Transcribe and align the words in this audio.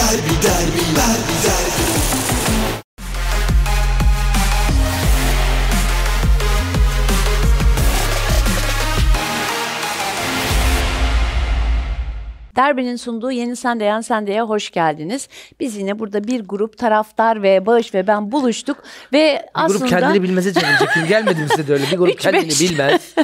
derbi 0.00 0.34
derbi 0.42 0.84
derbi 0.96 1.39
Derbi'nin 12.60 12.96
sunduğu 12.96 13.30
Yeni 13.30 13.56
Sen 13.56 13.80
de 13.80 13.84
Yan 13.84 14.00
Sen 14.00 14.26
de'ye 14.26 14.42
hoş 14.42 14.70
geldiniz. 14.70 15.28
Biz 15.60 15.76
yine 15.76 15.98
burada 15.98 16.24
bir 16.24 16.40
grup 16.40 16.78
taraftar 16.78 17.42
ve 17.42 17.66
Bağış 17.66 17.94
ve 17.94 18.06
ben 18.06 18.32
buluştuk 18.32 18.76
ve 19.12 19.42
Bir 19.42 19.50
aslında 19.54 19.78
grup 19.78 19.88
kendini 19.88 20.22
bilmeze 20.22 20.52
challenge 20.52 20.84
yapayım. 20.84 21.08
Gelmedi 21.08 21.40
mi 21.40 21.48
size 21.50 21.68
de 21.68 21.72
öyle? 21.72 21.84
Bir 21.92 21.96
grup 21.96 22.08
Üç, 22.14 22.20
kendini 22.22 22.48
beş. 22.48 22.60
bilmez. 22.60 23.14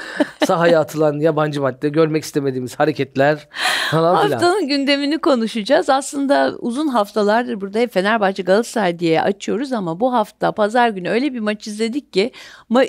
Sahaya 0.46 0.80
atılan 0.80 1.20
yabancı 1.20 1.60
madde, 1.60 1.88
görmek 1.88 2.24
istemediğimiz 2.24 2.74
hareketler 2.74 3.48
falan 3.90 4.22
filan. 4.22 4.32
haftanın 4.32 4.68
gündemini 4.68 5.18
konuşacağız. 5.18 5.90
Aslında 5.90 6.54
uzun 6.58 6.88
haftalardır 6.88 7.60
burada 7.60 7.78
hep 7.78 7.92
Fenerbahçe 7.92 8.42
Galatasaray 8.42 8.98
diye 8.98 9.22
açıyoruz 9.22 9.72
ama 9.72 10.00
bu 10.00 10.12
hafta 10.12 10.52
pazar 10.52 10.88
günü 10.88 11.08
öyle 11.08 11.34
bir 11.34 11.40
maç 11.40 11.66
izledik 11.66 12.12
ki 12.12 12.30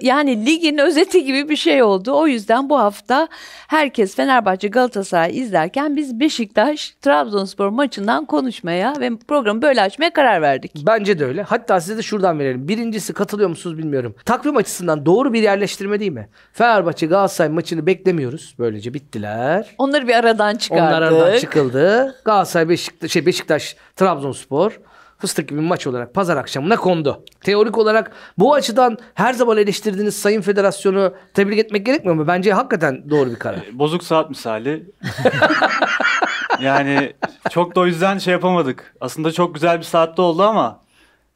yani 0.02 0.46
ligin 0.46 0.78
özeti 0.78 1.26
gibi 1.26 1.50
bir 1.50 1.56
şey 1.56 1.84
oldu. 1.84 2.12
O 2.16 2.28
yüzden 2.28 2.70
bu 2.70 2.80
hafta 2.80 3.28
herkes 3.68 4.16
Fenerbahçe 4.16 4.68
Galatasaray 4.68 5.40
izlerken 5.40 5.96
biz 5.96 6.20
Beşiktaş 6.38 6.96
Trabzonspor 7.02 7.70
maçından 7.70 8.26
konuşmaya 8.26 8.94
ve 9.00 9.12
programı 9.28 9.62
böyle 9.62 9.82
açmaya 9.82 10.14
karar 10.14 10.42
verdik. 10.42 10.72
Bence 10.88 11.20
de 11.20 11.26
öyle. 11.26 11.44
Hatta 11.44 11.80
size 11.80 11.98
de 11.98 12.02
şuradan 12.02 12.40
verelim. 12.40 12.68
Birincisi 12.68 13.14
katılıyor 13.14 13.50
musunuz 13.50 13.78
bilmiyorum. 13.78 14.16
Takvim 14.26 14.58
açısından 14.58 15.06
doğru 15.06 15.34
bir 15.34 15.42
yerleştirme 15.44 16.00
değil 16.00 16.12
mi? 16.12 16.30
Fenerbahçe 16.54 17.06
Galatasaray 17.06 17.50
maçını 17.50 17.86
beklemiyoruz. 17.86 18.56
Böylece 18.60 18.94
bittiler. 18.94 19.76
Onları 19.78 20.08
bir 20.08 20.14
aradan 20.14 20.56
çıkardık. 20.56 20.84
Onlar 20.84 21.02
aradan 21.02 21.38
çıkıldı. 21.38 22.16
Galatasaray 22.26 22.70
Beşiktaş, 22.70 23.12
şey 23.12 23.26
Beşiktaş 23.26 23.76
Trabzonspor 23.96 24.80
fıstık 25.18 25.50
gibi 25.50 25.60
bir 25.60 25.66
maç 25.66 25.88
olarak 25.88 26.14
pazar 26.14 26.38
akşamına 26.38 26.76
kondu. 26.76 27.24
Teorik 27.42 27.78
olarak 27.78 28.12
bu 28.38 28.54
açıdan 28.54 28.98
her 29.14 29.34
zaman 29.34 29.58
eleştirdiğiniz 29.58 30.16
Sayın 30.16 30.42
Federasyonu 30.42 31.14
tebrik 31.34 31.60
etmek 31.60 31.86
gerekmiyor 31.86 32.16
mu? 32.16 32.28
Bence 32.28 32.54
hakikaten 32.54 33.10
doğru 33.10 33.30
bir 33.30 33.36
karar. 33.36 33.60
Bozuk 33.74 34.04
saat 34.04 34.30
misali. 34.30 34.92
yani 36.62 37.14
çok 37.52 37.76
da 37.76 37.80
o 37.80 37.86
yüzden 37.86 38.18
şey 38.18 38.32
yapamadık. 38.32 38.96
Aslında 39.02 39.32
çok 39.32 39.54
güzel 39.54 39.78
bir 39.78 39.84
saatte 39.84 40.22
oldu 40.22 40.44
ama 40.44 40.82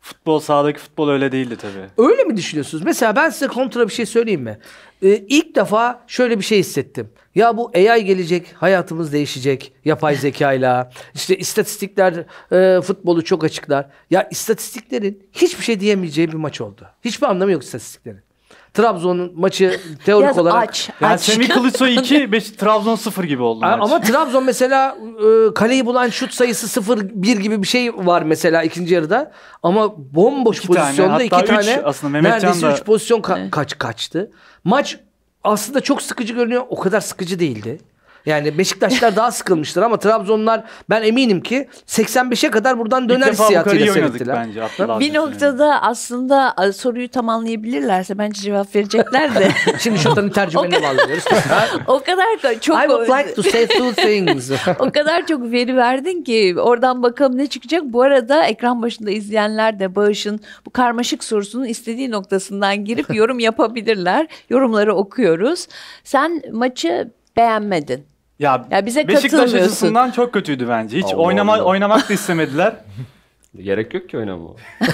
futbol 0.01 0.39
sahadaki 0.39 0.79
futbol 0.79 1.09
öyle 1.09 1.31
değildi 1.31 1.57
tabii. 1.61 2.09
Öyle 2.09 2.23
mi 2.23 2.37
düşünüyorsunuz? 2.37 2.83
Mesela 2.83 3.15
ben 3.15 3.29
size 3.29 3.47
kontra 3.47 3.87
bir 3.87 3.93
şey 3.93 4.05
söyleyeyim 4.05 4.41
mi? 4.41 4.59
Ee, 5.03 5.07
ilk 5.09 5.55
defa 5.55 6.03
şöyle 6.07 6.37
bir 6.37 6.43
şey 6.43 6.59
hissettim. 6.59 7.09
Ya 7.35 7.57
bu 7.57 7.71
AI 7.75 8.05
gelecek, 8.05 8.53
hayatımız 8.55 9.13
değişecek 9.13 9.73
yapay 9.85 10.15
zekayla. 10.15 10.91
İşte 11.13 11.37
istatistikler 11.37 12.25
e, 12.51 12.81
futbolu 12.81 13.23
çok 13.23 13.43
açıklar. 13.43 13.85
Ya 14.09 14.27
istatistiklerin 14.31 15.23
hiçbir 15.31 15.63
şey 15.63 15.79
diyemeyeceği 15.79 16.27
bir 16.27 16.37
maç 16.37 16.61
oldu. 16.61 16.87
Hiçbir 17.05 17.27
anlamı 17.27 17.51
yok 17.51 17.63
istatistiklerin. 17.63 18.21
Trabzon'un 18.73 19.31
maçı 19.35 19.79
teorik 20.05 20.23
Biraz 20.25 20.37
olarak 20.37 20.69
aç, 20.69 20.89
Yani 21.01 21.13
aç. 21.13 21.21
Semih 21.21 21.49
Kılıçsoy 21.49 21.95
2, 21.99 22.31
Beş, 22.31 22.51
Trabzon 22.51 22.95
0 22.95 23.23
gibi 23.23 23.41
oldu 23.41 23.59
maç. 23.65 23.79
Ama 23.81 24.01
Trabzon 24.01 24.43
mesela 24.43 24.97
e, 25.49 25.53
kaleyi 25.53 25.85
bulan 25.85 26.09
şut 26.09 26.33
sayısı 26.33 26.81
0-1 26.81 27.39
gibi 27.39 27.61
bir 27.63 27.67
şey 27.67 27.93
var 27.97 28.21
mesela 28.21 28.63
ikinci 28.63 28.93
yarıda. 28.93 29.31
Ama 29.63 29.93
bomboş 30.15 30.57
İki 30.57 30.67
tane, 30.67 30.79
pozisyonda 30.85 31.23
iki 31.23 31.35
hatta 31.35 31.59
üç 31.59 31.65
tane 31.65 31.81
aslında 31.85 32.11
Mehmetcan 32.11 32.41
neredeyse 32.41 32.67
da- 32.67 32.73
3 32.73 32.83
pozisyon 32.83 33.19
ka- 33.21 33.49
kaç 33.49 33.77
kaçtı. 33.77 34.31
Maç 34.63 34.99
aslında 35.43 35.81
çok 35.81 36.01
sıkıcı 36.01 36.33
görünüyor. 36.33 36.63
O 36.69 36.79
kadar 36.79 37.01
sıkıcı 37.01 37.39
değildi. 37.39 37.79
Yani 38.25 38.57
Beşiktaşlar 38.57 39.15
daha 39.15 39.31
sıkılmıştır 39.31 39.81
ama 39.81 39.99
Trabzonlar 39.99 40.63
ben 40.89 41.01
eminim 41.01 41.41
ki 41.41 41.67
85'e 41.87 42.51
kadar 42.51 42.79
buradan 42.79 43.09
döner 43.09 43.31
hissiyatıyla 43.31 43.93
seyrettiler. 43.93 44.35
bence. 44.35 44.61
Bir 44.99 45.13
noktada 45.13 45.81
aslında 45.81 46.53
a, 46.57 46.73
soruyu 46.73 47.09
tamamlayabilirlerse 47.09 48.17
bence 48.17 48.41
cevap 48.41 48.75
verecekler 48.75 49.35
de. 49.35 49.51
Şimdi 49.79 49.99
şuradan 49.99 50.29
tercümanına 50.29 50.81
bağlanıyoruz. 50.83 51.23
o 51.87 51.99
kadar 51.99 52.25
ka- 52.25 52.59
çok 52.59 52.77
I 52.77 52.87
would 52.87 53.09
like 53.19 53.33
to 53.33 53.43
say 53.43 53.67
two 53.67 53.91
things. 53.91 54.51
o 54.79 54.91
kadar 54.91 55.25
çok 55.27 55.51
veri 55.51 55.77
verdin 55.77 56.23
ki 56.23 56.55
oradan 56.59 57.03
bakalım 57.03 57.37
ne 57.37 57.47
çıkacak. 57.47 57.83
Bu 57.85 58.01
arada 58.01 58.45
ekran 58.45 58.81
başında 58.81 59.11
izleyenler 59.11 59.79
de 59.79 59.95
Bağış'ın 59.95 60.39
bu 60.65 60.69
karmaşık 60.69 61.23
sorusunun 61.23 61.65
istediği 61.65 62.11
noktasından 62.11 62.85
girip 62.85 63.15
yorum 63.15 63.39
yapabilirler. 63.39 64.27
Yorumları 64.49 64.95
okuyoruz. 64.95 65.67
Sen 66.03 66.41
maçı 66.51 67.11
beğenmedin. 67.37 68.10
Ya, 68.41 68.67
Ya 68.71 68.85
bize 68.85 69.07
Beşiktaş 69.07 69.31
katılmıyorsun. 69.31 69.57
açısından 69.59 70.11
çok 70.11 70.33
kötüydü 70.33 70.67
bence. 70.69 70.97
Hiç 70.97 71.05
Allah 71.05 71.15
oynama 71.21 71.53
Allah. 71.53 71.63
oynamak 71.63 72.09
da 72.09 72.13
istemediler. 72.13 72.73
Gerek 73.63 73.93
yok 73.93 74.09
ki 74.09 74.17
oynamama. 74.17 74.49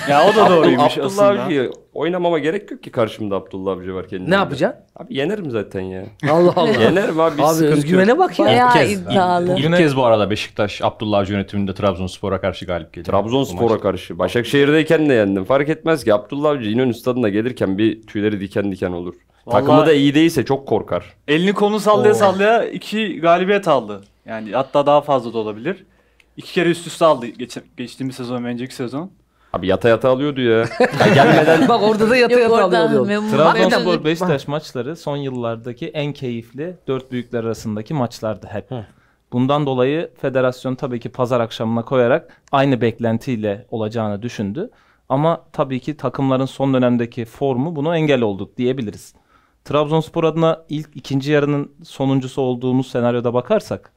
ya 0.09 0.23
o 0.29 0.35
da 0.35 0.49
doğruymuş 0.49 0.97
Abdullah 0.97 1.05
aslında. 1.05 1.43
Avcı'yı 1.43 1.71
oynamama 1.93 2.39
gerek 2.39 2.71
yok 2.71 2.83
ki 2.83 2.91
karşımda 2.91 3.35
Abdullah 3.35 3.71
Avcı 3.71 3.95
var 3.95 4.07
kendine. 4.07 4.29
ne 4.29 4.35
yapacaksın? 4.35 4.81
Abi 4.95 5.15
yenerim 5.17 5.51
zaten 5.51 5.81
ya. 5.81 6.03
Allah 6.31 6.53
Allah. 6.55 6.69
yenerim 6.71 7.19
abi. 7.19 7.37
bir 7.37 7.43
Abi 7.43 7.49
sıkıntı 7.53 7.73
özgüvene 7.77 8.17
bak 8.17 8.39
ya. 8.39 8.45
Bayağı 8.45 8.73
kez- 8.73 8.91
iddialı. 9.01 9.55
İlk 9.59 9.77
kez 9.77 9.95
bu 9.97 10.05
arada 10.05 10.29
Beşiktaş 10.29 10.81
Abdullah 10.81 11.19
Avcı 11.19 11.33
yönetiminde 11.33 11.73
Trabzonspor'a 11.73 12.41
karşı 12.41 12.65
galip. 12.65 12.97
Bu 12.97 13.03
Trabzonspor'a 13.03 13.79
karşı. 13.79 14.19
Başakşehir'deyken 14.19 15.09
de 15.09 15.13
yendim. 15.13 15.45
Fark 15.45 15.69
etmez 15.69 16.03
ki 16.03 16.13
Abdullah 16.13 16.49
Avcı 16.49 16.69
İnönü 16.69 16.93
stadına 16.93 17.29
gelirken 17.29 17.77
bir 17.77 18.01
tüyleri 18.07 18.39
diken 18.39 18.71
diken 18.71 18.91
olur. 18.91 19.13
Vallahi- 19.47 19.61
Takımı 19.61 19.85
da 19.85 19.93
iyi 19.93 20.15
değilse 20.15 20.45
çok 20.45 20.67
korkar. 20.67 21.13
Elini 21.27 21.53
kolunu 21.53 21.79
sallaya 21.79 22.13
sallaya 22.13 22.65
iki 22.65 23.19
galibiyet 23.19 23.67
aldı. 23.67 24.01
Yani 24.25 24.51
hatta 24.51 24.85
daha 24.85 25.01
fazla 25.01 25.33
da 25.33 25.37
olabilir. 25.37 25.85
İki 26.37 26.53
kere 26.53 26.69
üst 26.69 26.87
üste 26.87 27.05
aldı 27.05 27.25
geç, 27.25 27.57
geçtiğimiz 27.77 28.15
sezon 28.15 28.43
ve 28.43 28.47
önceki 28.47 28.75
sezon. 28.75 29.11
Abi 29.53 29.67
yata 29.67 29.89
yata 29.89 30.09
alıyordu 30.09 30.41
ya. 30.41 30.57
ya 30.99 31.13
gelmeden 31.15 31.67
Bak 31.67 31.83
orada 31.83 32.09
da 32.09 32.15
yata 32.17 32.39
yata 32.39 32.55
alıyor. 32.83 33.05
Trabzonspor 33.31 34.03
Beşiktaş 34.05 34.47
maçları 34.47 34.95
son 34.95 35.17
yıllardaki 35.17 35.87
en 35.87 36.13
keyifli 36.13 36.75
dört 36.87 37.11
büyükler 37.11 37.43
arasındaki 37.43 37.93
maçlardı 37.93 38.47
hep. 38.47 38.65
Bundan 39.31 39.65
dolayı 39.65 40.09
federasyon 40.21 40.75
tabii 40.75 40.99
ki 40.99 41.09
pazar 41.09 41.39
akşamına 41.39 41.85
koyarak 41.85 42.41
aynı 42.51 42.81
beklentiyle 42.81 43.65
olacağını 43.71 44.21
düşündü. 44.21 44.69
Ama 45.09 45.41
tabii 45.53 45.79
ki 45.79 45.97
takımların 45.97 46.45
son 46.45 46.73
dönemdeki 46.73 47.25
formu 47.25 47.75
bunu 47.75 47.95
engel 47.95 48.21
oldu 48.21 48.51
diyebiliriz. 48.57 49.13
Trabzonspor 49.67 50.23
adına 50.23 50.61
ilk 50.69 50.89
ikinci 50.95 51.31
yarının 51.31 51.71
sonuncusu 51.83 52.41
olduğumuz 52.41 52.91
senaryoda 52.91 53.33
bakarsak 53.33 53.91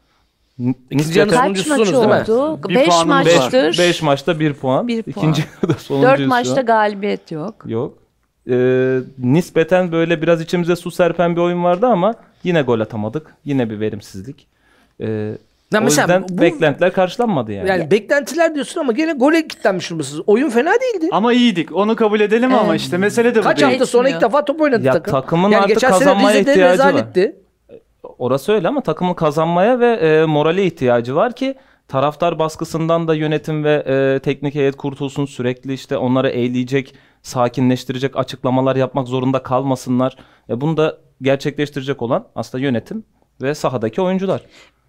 İkinci 0.90 1.24
maç 1.24 1.30
Sonuncusunuz 1.34 1.88
değil 1.92 2.06
mi? 2.06 2.14
oldu? 2.14 2.68
Bir 2.68 2.74
5 2.74 2.88
puanımız 2.88 3.26
var. 3.26 3.36
maçtır. 3.36 3.78
5 3.78 4.02
maçta 4.02 4.40
1 4.40 4.52
puan. 4.54 4.88
Bir 4.88 5.02
puan. 5.02 5.12
İkinci 5.12 5.42
yarıda 5.62 5.78
sonuncuyuz 5.78 6.12
4 6.12 6.20
şu 6.20 6.28
maçta 6.28 6.60
galibiyet 6.60 7.32
yok. 7.32 7.54
Yok. 7.66 7.98
Ee, 8.50 8.98
nispeten 9.18 9.92
böyle 9.92 10.22
biraz 10.22 10.40
içimize 10.40 10.76
su 10.76 10.90
serpen 10.90 11.36
bir 11.36 11.40
oyun 11.40 11.64
vardı 11.64 11.86
ama 11.86 12.14
yine 12.44 12.62
gol 12.62 12.80
atamadık. 12.80 13.34
Yine 13.44 13.70
bir 13.70 13.80
verimsizlik. 13.80 14.46
Ee, 15.00 15.32
Ya 15.72 15.80
o 15.80 15.84
mesela 15.84 16.02
yüzden 16.02 16.38
bu- 16.38 16.42
beklentiler 16.42 16.92
karşılanmadı 16.92 17.52
yani. 17.52 17.68
Yani 17.68 17.90
beklentiler 17.90 18.54
diyorsun 18.54 18.80
ama 18.80 18.92
gene 18.92 19.12
gole 19.12 19.48
kilitlenmiş 19.48 19.90
durumdasınız. 19.90 20.22
Oyun 20.26 20.50
fena 20.50 20.72
değildi. 20.80 21.08
Ama 21.12 21.32
iyiydik. 21.32 21.76
Onu 21.76 21.96
kabul 21.96 22.20
edelim 22.20 22.54
ama 22.54 22.74
işte 22.76 22.98
mesele 22.98 23.34
de 23.34 23.38
bu 23.38 23.42
Kaç 23.44 23.58
değil. 23.60 23.70
hafta 23.70 23.86
sonra 23.86 24.08
ilk 24.08 24.20
defa 24.20 24.44
top 24.44 24.60
oynadı 24.60 24.84
Ya 24.86 24.92
takım. 24.92 25.12
takımın 25.12 25.50
yani 25.50 25.62
artık 25.62 25.74
geçen 25.76 25.88
sene 25.90 25.98
kazanmaya 25.98 26.28
Rize'de 26.34 26.50
ihtiyacı 26.50 26.82
var. 26.82 26.88
rezaletti. 26.92 27.36
Orası 28.18 28.52
öyle 28.52 28.68
ama 28.68 28.80
takımın 28.80 29.14
kazanmaya 29.14 29.80
ve 29.80 29.92
e, 29.92 30.24
morale 30.24 30.64
ihtiyacı 30.66 31.14
var 31.16 31.32
ki 31.32 31.54
taraftar 31.88 32.38
baskısından 32.38 33.08
da 33.08 33.14
yönetim 33.14 33.64
ve 33.64 33.74
e, 33.86 34.18
teknik 34.18 34.54
heyet 34.54 34.76
kurtulsun. 34.76 35.24
Sürekli 35.26 35.72
işte 35.72 35.96
onları 35.96 36.28
eğleyecek, 36.28 36.94
sakinleştirecek 37.22 38.16
açıklamalar 38.16 38.76
yapmak 38.76 39.08
zorunda 39.08 39.42
kalmasınlar. 39.42 40.16
E, 40.48 40.60
bunu 40.60 40.76
da 40.76 40.98
gerçekleştirecek 41.22 42.02
olan 42.02 42.26
aslında 42.34 42.64
yönetim 42.64 43.04
ve 43.42 43.54
sahadaki 43.54 44.02
oyuncular. 44.02 44.40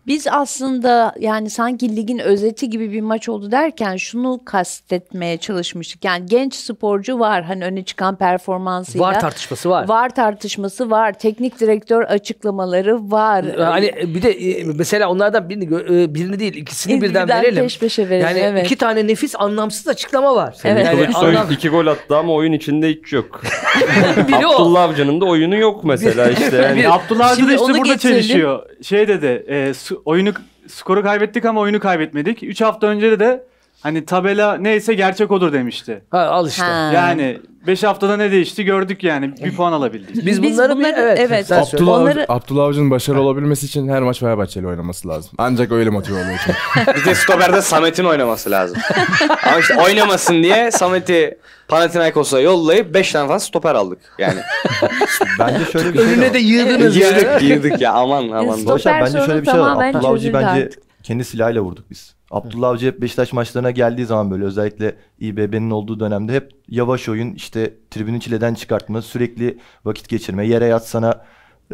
Biz 0.07 0.27
aslında 0.31 1.13
yani 1.19 1.49
sanki 1.49 1.95
ligin 1.95 2.19
özeti 2.19 2.69
gibi 2.69 2.91
bir 2.91 3.01
maç 3.01 3.29
oldu 3.29 3.51
derken 3.51 3.95
şunu 3.97 4.39
kastetmeye 4.45 5.37
çalışmıştık. 5.37 6.05
Yani 6.05 6.25
genç 6.25 6.55
sporcu 6.55 7.19
var 7.19 7.43
hani 7.43 7.65
öne 7.65 7.83
çıkan 7.83 8.15
performansıyla. 8.15 9.07
Var 9.07 9.19
tartışması 9.19 9.69
var. 9.69 9.87
Var 9.87 10.09
tartışması 10.09 10.89
var. 10.91 11.13
Teknik 11.13 11.59
direktör 11.59 12.01
açıklamaları 12.03 13.11
var. 13.11 13.45
Hani 13.57 13.91
bir 14.15 14.21
de 14.21 14.31
e, 14.31 14.63
mesela 14.63 15.09
onlardan 15.09 15.49
birini 15.49 15.63
e, 15.65 16.15
birini 16.15 16.39
değil 16.39 16.55
ikisini 16.55 17.01
birden, 17.01 17.23
Birden 17.23 17.43
verelim. 17.43 17.63
peş 17.63 17.79
peşe 17.79 18.09
verelim, 18.09 18.27
Yani 18.27 18.39
evet. 18.39 18.65
iki 18.65 18.75
tane 18.75 19.07
nefis 19.07 19.35
anlamsız 19.37 19.87
açıklama 19.87 20.35
var. 20.35 20.55
Evet. 20.63 20.85
Yani 20.85 20.97
Kılıçsoy 20.99 21.29
anlam- 21.35 21.51
iki 21.53 21.69
gol 21.69 21.87
attı 21.87 22.17
ama 22.17 22.33
oyun 22.33 22.51
içinde 22.53 22.89
hiç 22.89 23.13
yok. 23.13 23.41
Abdullah 24.45 24.83
Avcı'nın 24.83 25.21
da 25.21 25.25
oyunu 25.25 25.55
yok 25.57 25.83
mesela 25.83 26.29
işte. 26.31 26.57
Yani. 26.57 26.89
Abdullah 26.89 27.31
Avcı 27.31 27.47
da 27.47 27.53
işte 27.53 27.65
burada 27.65 27.77
getirelim. 27.93 28.21
çelişiyor. 28.21 28.63
Şey 28.83 29.07
dedi, 29.07 29.45
e, 29.47 29.73
su- 29.73 29.90
oyunu 30.05 30.33
skoru 30.67 31.03
kaybettik 31.03 31.45
ama 31.45 31.61
oyunu 31.61 31.79
kaybetmedik. 31.79 32.43
3 32.43 32.61
hafta 32.61 32.87
önce 32.87 33.19
de 33.19 33.43
Hani 33.83 34.05
tabela 34.05 34.57
neyse 34.57 34.93
gerçek 34.93 35.31
odur 35.31 35.53
demişti. 35.53 36.03
Ha, 36.11 36.19
al 36.19 36.47
işte. 36.47 36.63
Ha. 36.63 36.91
Yani 36.93 37.39
5 37.67 37.83
haftada 37.83 38.17
ne 38.17 38.31
değişti 38.31 38.63
gördük 38.65 39.03
yani. 39.03 39.33
Bir 39.43 39.55
puan 39.55 39.71
alabildik. 39.73 40.15
Biz, 40.15 40.25
Biz 40.43 40.53
bunları, 40.53 40.71
bir- 40.71 40.77
bunları- 40.77 40.95
evet. 40.99 41.19
evet. 41.19 41.47
sen 41.47 41.63
söyle. 41.63 41.83
Abdullah, 41.83 41.97
Onları- 42.01 42.19
Avcı- 42.23 42.25
Abdullah 42.33 42.63
Avcı'nın 42.63 42.91
başarılı 42.91 43.21
olabilmesi 43.21 43.65
için 43.65 43.87
her 43.87 44.01
maç 44.01 44.19
Fenerbahçeli 44.19 44.67
oynaması 44.67 45.07
lazım. 45.07 45.31
Ancak 45.37 45.71
öyle 45.71 45.89
motive 45.89 46.15
oluyor. 46.15 46.35
için. 46.39 46.53
Bir 47.01 47.05
de 47.05 47.15
stoperde 47.15 47.61
Samet'in 47.61 48.03
oynaması 48.05 48.51
lazım. 48.51 48.77
Ama 49.47 49.59
işte 49.59 49.75
oynamasın 49.81 50.43
diye 50.43 50.71
Samet'i 50.71 51.37
Panathinaikos'a 51.67 52.39
yollayıp 52.39 52.93
5 52.93 53.11
tane 53.11 53.27
falan 53.27 53.37
stoper 53.37 53.75
aldık. 53.75 53.99
Yani 54.19 54.39
Bence 55.39 55.65
şöyle 55.71 55.93
bir 55.93 55.97
şey 55.99 56.07
Önüne 56.13 56.33
de 56.33 56.39
yığdınız 56.39 56.95
yani. 56.97 57.39
girdik 57.39 57.81
ya 57.81 57.91
aman 57.93 58.29
aman. 58.29 58.55
Stoper 58.55 59.01
bence 59.01 59.19
şöyle 59.25 59.41
bir 59.41 59.51
şey 59.51 59.59
var. 59.59 59.71
Abdullah 59.89 60.09
Avcı'yı 60.09 60.33
çözüldü 60.33 60.47
bence 60.55 60.69
kendi 61.03 61.23
silahıyla 61.25 61.61
vurduk 61.61 61.85
biz. 61.91 62.15
Abdullah 62.31 62.69
Avcı 62.69 62.87
hep 62.87 63.01
Beşiktaş 63.01 63.33
maçlarına 63.33 63.71
geldiği 63.71 64.05
zaman 64.05 64.31
böyle 64.31 64.43
özellikle 64.43 64.95
İBB'nin 65.19 65.71
olduğu 65.71 65.99
dönemde 65.99 66.33
hep 66.33 66.51
yavaş 66.69 67.09
oyun 67.09 67.33
işte 67.33 67.73
tribünü 67.91 68.19
çileden 68.19 68.53
çıkartma 68.53 69.01
sürekli 69.01 69.59
vakit 69.85 70.09
geçirme 70.09 70.47
yere 70.47 70.65
yatsana 70.65 71.25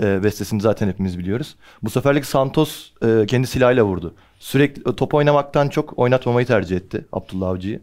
e, 0.01 0.23
bestesini 0.23 0.61
zaten 0.61 0.87
hepimiz 0.87 1.19
biliyoruz. 1.19 1.55
Bu 1.83 1.89
seferlik 1.89 2.25
Santos 2.25 2.91
e, 3.03 3.25
kendi 3.27 3.47
silahıyla 3.47 3.83
vurdu. 3.83 4.15
Sürekli 4.39 4.91
e, 4.91 4.95
top 4.95 5.13
oynamaktan 5.13 5.69
çok 5.69 5.99
oynatmamayı 5.99 6.47
tercih 6.47 6.77
etti 6.77 7.05
Abdullah 7.11 7.47
Avcı'yı. 7.49 7.81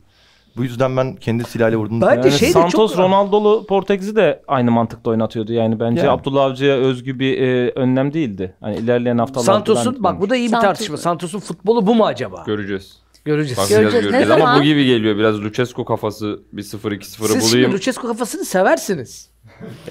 Bu 0.56 0.62
yüzden 0.62 0.96
ben 0.96 1.16
kendi 1.16 1.44
silahıyla 1.44 1.78
vurduğunu 1.78 2.06
Bence 2.06 2.28
Yani 2.28 2.38
şey 2.38 2.48
de 2.48 2.52
Santos, 2.52 2.90
çok... 2.90 2.98
Ronaldo'lu 2.98 3.66
Portekiz'i 3.66 4.16
de 4.16 4.42
aynı 4.48 4.70
mantıkta 4.70 5.10
oynatıyordu. 5.10 5.52
Yani 5.52 5.80
bence 5.80 6.00
Yani. 6.00 6.10
Abdullah 6.10 6.44
Avcı'ya 6.44 6.76
özgü 6.76 7.18
bir 7.18 7.38
e, 7.42 7.70
önlem 7.70 8.12
değildi. 8.14 8.54
Hani 8.60 8.76
ilerleyen 8.76 9.18
haftalarda 9.18 9.52
Santos'un 9.52 10.02
bak 10.02 10.20
bu 10.20 10.30
da 10.30 10.36
iyi 10.36 10.46
bir 10.48 10.52
Santos- 10.52 10.62
tartışma. 10.62 10.96
Santos'un 10.96 11.38
futbolu 11.40 11.86
bu 11.86 11.94
mu 11.94 12.06
acaba? 12.06 12.42
Göreceğiz. 12.46 13.04
Göreceğiz. 13.24 13.58
Bakacağız 13.58 13.82
Göreceğiz. 13.82 14.04
Ne 14.04 14.10
göreceğiz. 14.10 14.30
Ama 14.30 14.40
zaman? 14.44 14.60
bu 14.60 14.64
gibi 14.64 14.86
geliyor. 14.86 15.16
Biraz 15.16 15.44
Lucescu 15.44 15.84
kafası 15.84 16.40
bir 16.52 16.62
0-2-0'ı 16.62 17.00
Siz 17.00 17.18
bulayım. 17.28 17.48
şimdi 17.50 17.72
Lucescu 17.72 18.02
kafasını 18.02 18.44
seversiniz. 18.44 19.33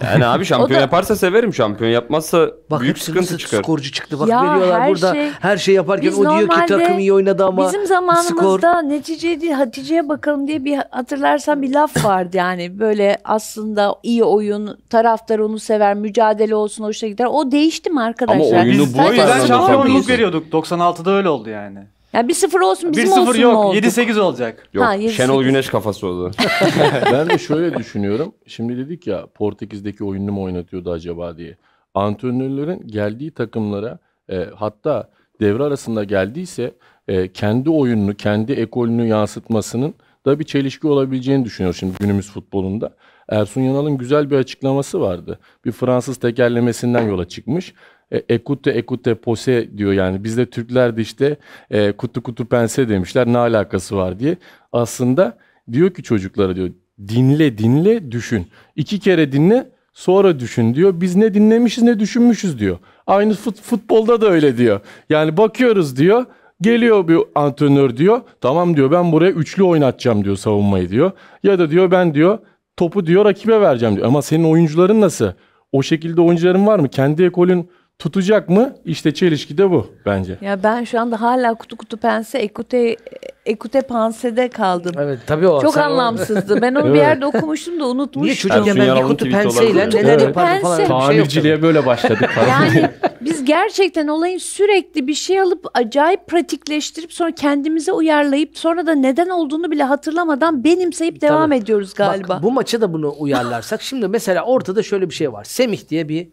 Yani 0.04 0.26
abi 0.26 0.46
şampiyon 0.54 0.78
da- 0.80 0.82
yaparsa 0.82 1.16
severim. 1.16 1.54
Şampiyon 1.54 1.92
yapmazsa 1.92 2.48
Bak 2.72 2.82
büyük 2.82 3.00
sıkıntı 3.00 3.38
çıkar. 3.38 3.58
skorcu 3.64 3.92
çıktı. 3.92 4.20
Bak 4.20 4.28
Ya 4.30 4.42
veriyorlar 4.44 4.82
her 4.82 4.90
burada 4.90 5.14
şey- 5.14 5.30
her 5.40 5.58
şey 5.58 5.76
yaparken 5.76 6.10
Biz 6.10 6.20
o 6.20 6.22
diyor 6.22 6.34
ki 6.40 6.48
normalde 6.48 6.66
takım 6.68 7.00
iyi 7.00 7.14
oynadı 7.14 7.46
ama 7.46 7.68
Bizim 7.68 7.86
skor. 7.86 7.96
zamanımızda 7.96 8.82
neticeye 8.82 9.42
değil 9.42 9.52
Hatice'ye 9.52 10.10
bakalım 10.10 10.48
diye 10.48 10.66
bir 10.66 10.80
hatırlarsan 10.92 11.62
bir 11.62 11.74
laf 11.74 12.06
vardı 12.06 12.38
yani 12.38 12.80
böyle 12.80 13.18
aslında 13.24 13.96
iyi 14.04 14.24
oyun 14.24 14.78
taraftar 14.90 15.40
onu 15.40 15.60
sever 15.60 15.94
mücadele 15.96 16.56
olsun 16.56 16.84
hoşuna 16.84 17.10
gider 17.10 17.28
o 17.32 17.52
değişti 17.52 17.90
mi 17.90 18.02
arkadaşlar? 18.02 18.64
oyunu 18.64 18.72
Biz 18.84 18.98
bu 18.98 19.04
yüzden 19.04 19.46
şampiyonluk 19.46 20.10
veriyorduk. 20.10 20.52
96'da 20.54 21.12
öyle 21.12 21.30
oldu 21.30 21.50
yani. 21.50 21.80
Ya 22.14 22.28
bir 22.28 22.34
sıfır 22.34 22.60
olsun 22.60 22.92
bizim 22.92 23.06
1-0 23.10 23.20
olsun 23.20 23.36
mu 23.36 23.42
yok. 23.42 23.56
oldu? 23.66 23.78
7-8 23.78 24.20
olacak. 24.20 24.68
Yok 24.74 24.86
Ha, 24.86 24.94
yedi 24.94 25.14
Şenol 25.14 25.38
sekiz. 25.38 25.52
Güneş 25.52 25.70
kafası 25.70 26.08
o 26.08 26.24
da. 26.26 26.32
ben 27.12 27.30
de 27.30 27.38
şöyle 27.38 27.78
düşünüyorum. 27.78 28.36
Şimdi 28.48 28.78
dedik 28.78 29.08
ya 29.08 29.28
Portekiz'deki 29.28 30.04
oyununu 30.04 30.32
mu 30.32 30.44
oynatıyordu 30.44 30.92
acaba 30.92 31.38
diye. 31.38 31.58
Antrenörlerin 31.94 32.88
geldiği 32.88 33.32
takımlara 33.32 34.00
e, 34.30 34.46
hatta 34.56 35.10
devre 35.42 35.64
arasında 35.64 36.04
geldiyse 36.04 36.74
e, 37.08 37.34
kendi 37.34 37.70
oyununu, 37.70 38.16
kendi 38.16 38.52
ekolünü 38.52 39.08
yansıtmasının 39.08 39.94
da 40.26 40.40
bir 40.40 40.44
çelişki 40.44 40.88
olabileceğini 40.88 41.46
düşünüyorum 41.46 41.76
şimdi 41.80 41.94
günümüz 42.00 42.32
futbolunda. 42.32 42.96
Ersun 43.30 43.62
Yanal'ın 43.62 43.98
güzel 43.98 44.32
bir 44.32 44.36
açıklaması 44.36 45.02
vardı. 45.02 45.40
Bir 45.66 45.72
Fransız 45.72 46.18
tekerlemesinden 46.18 47.08
yola 47.08 47.28
çıkmış. 47.28 47.74
E, 48.14 48.24
ekute 48.30 48.72
ekute 48.72 49.16
pose 49.16 49.78
diyor 49.78 49.94
yani. 49.94 50.24
Bizde 50.24 50.46
Türkler 50.46 50.98
de 50.98 51.02
işte 51.02 51.38
e, 51.72 51.92
kutu 51.92 52.24
kutu 52.24 52.46
pense 52.46 52.90
demişler. 52.90 53.28
Ne 53.28 53.38
alakası 53.38 53.96
var 53.98 54.20
diye. 54.20 54.38
Aslında 54.72 55.38
diyor 55.72 55.94
ki 55.94 56.04
çocuklara 56.04 56.56
diyor 56.56 56.70
dinle 57.08 57.58
dinle 57.58 58.12
düşün. 58.12 58.48
İki 58.76 59.00
kere 59.00 59.32
dinle 59.32 59.70
sonra 59.94 60.40
düşün 60.40 60.74
diyor. 60.76 61.02
Biz 61.02 61.16
ne 61.16 61.34
dinlemişiz 61.34 61.84
ne 61.84 62.00
düşünmüşüz 62.00 62.60
diyor. 62.60 62.78
Aynı 63.08 63.34
fut, 63.34 63.62
futbolda 63.62 64.22
da 64.22 64.30
öyle 64.30 64.58
diyor. 64.58 64.80
Yani 65.10 65.38
bakıyoruz 65.38 65.98
diyor. 65.98 66.26
Geliyor 66.62 67.08
bir 67.08 67.20
antrenör 67.36 67.98
diyor. 67.98 68.22
Tamam 68.42 68.76
diyor 68.76 68.92
ben 68.92 69.12
buraya 69.12 69.32
üçlü 69.32 69.64
oynatacağım 69.64 70.24
diyor 70.24 70.36
savunmayı 70.36 70.90
diyor. 70.90 71.12
Ya 71.44 71.60
da 71.60 71.72
diyor 71.72 71.92
ben 71.92 72.14
diyor 72.14 72.40
topu 72.78 73.06
diyor 73.06 73.26
rakibe 73.26 73.62
vereceğim 73.62 73.96
diyor. 73.96 74.08
Ama 74.08 74.22
senin 74.22 74.44
oyuncuların 74.44 75.02
nasıl? 75.02 75.32
O 75.72 75.84
şekilde 75.84 76.22
oyuncuların 76.22 76.68
var 76.68 76.80
mı? 76.80 76.90
Kendi 76.90 77.24
ekolün 77.24 77.70
tutacak 78.04 78.50
mı? 78.50 78.76
İşte 78.86 79.14
çelişki 79.14 79.58
de 79.58 79.72
bu 79.72 79.88
bence. 80.06 80.38
Ya 80.42 80.64
ben 80.64 80.84
şu 80.84 81.00
anda 81.00 81.22
hala 81.22 81.54
kutu 81.54 81.78
kutu 81.78 81.98
pense 81.98 82.38
ekute 82.38 82.98
ekute 83.46 83.82
pansede 83.82 84.48
kaldım. 84.50 84.92
Evet 85.00 85.20
tabii 85.28 85.48
o. 85.48 85.62
Çok 85.62 85.78
anlamsızdı. 85.78 86.62
Ben 86.62 86.76
onu 86.76 86.94
bir 86.94 87.00
yerde 87.08 87.26
okumuştum 87.26 87.80
da 87.80 87.88
unutmuştum. 87.88 88.24
Niye 88.24 88.36
çocukken 88.36 88.76
Ersun 88.82 88.96
ben 88.96 88.96
bir 88.96 89.08
kutu 89.08 89.30
penseyle 89.30 89.90
neler 89.90 90.04
Evet. 90.04 90.22
yapardım 90.22 90.62
falan. 90.62 90.78
şey 90.78 90.86
Tamirciliğe 90.86 91.62
böyle 91.62 91.86
başladık. 91.86 92.30
Yani 92.50 92.90
biz 93.22 93.46
gerçekten 93.46 94.08
olayın 94.08 94.38
sürekli 94.38 95.08
bir 95.08 95.14
şey 95.14 95.40
alıp 95.42 95.66
acayip 95.74 96.28
pratikleştirip 96.28 97.14
sonra 97.14 97.32
kendimize 97.32 97.92
uyarlayıp 97.92 98.58
sonra 98.58 98.88
da 98.88 98.96
neden 98.96 99.30
olduğunu 99.30 99.72
bile 99.72 99.84
hatırlamadan 99.84 100.64
benimseyip 100.64 101.22
devam 101.22 101.50
Tabii. 101.50 101.60
ediyoruz 101.62 101.94
galiba. 101.94 102.28
Bak 102.30 102.44
bu 102.44 102.52
maça 102.52 102.82
da 102.82 102.94
bunu 102.94 103.16
uyarlarsak 103.20 103.82
şimdi 103.82 104.08
mesela 104.08 104.44
ortada 104.44 104.84
şöyle 104.84 105.10
bir 105.10 105.14
şey 105.16 105.34
var. 105.34 105.44
Semih 105.44 105.90
diye 105.90 106.10
bir 106.10 106.28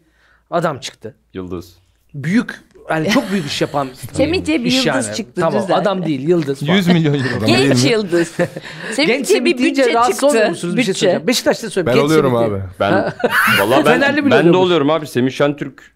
adam 0.51 0.79
çıktı. 0.79 1.15
Yıldız. 1.33 1.75
Büyük 2.13 2.61
yani 2.89 3.09
çok 3.09 3.31
büyük 3.31 3.45
iş 3.45 3.61
yapan 3.61 3.89
Semih 4.13 4.45
diye 4.45 4.59
bir 4.59 4.65
iş 4.65 4.85
yıldız 4.85 5.15
çıktı, 5.15 5.41
Tamam 5.41 5.61
güzel. 5.61 5.77
adam 5.77 6.05
değil 6.05 6.27
yıldız. 6.27 6.59
falan. 6.59 6.75
100 6.75 6.87
milyon 6.87 7.13
euro. 7.13 7.45
Genç 7.45 7.85
yıldız. 7.85 8.27
Semih 8.93 9.27
diye 9.27 9.45
bir 9.45 9.57
bütçe 9.57 9.83
çıktı. 9.83 10.49
musunuz? 10.49 10.77
Bir 10.77 10.83
şey 10.83 10.91
Bütçe. 10.91 10.93
söyleyeceğim. 10.93 11.27
Beşiktaş'ta 11.27 11.69
söyleyeyim. 11.69 11.97
Ben 11.97 12.01
Genç 12.01 12.11
oluyorum 12.11 12.35
abi. 12.35 12.49
diye. 12.49 12.61
Ben 12.79 12.93
vallahi 13.59 13.85
ben, 13.85 14.25
bile 14.25 14.31
ben 14.31 14.53
de 14.53 14.57
oluyorum 14.57 14.89
abi. 14.89 15.07
Semih 15.07 15.31
Şentürk 15.31 15.91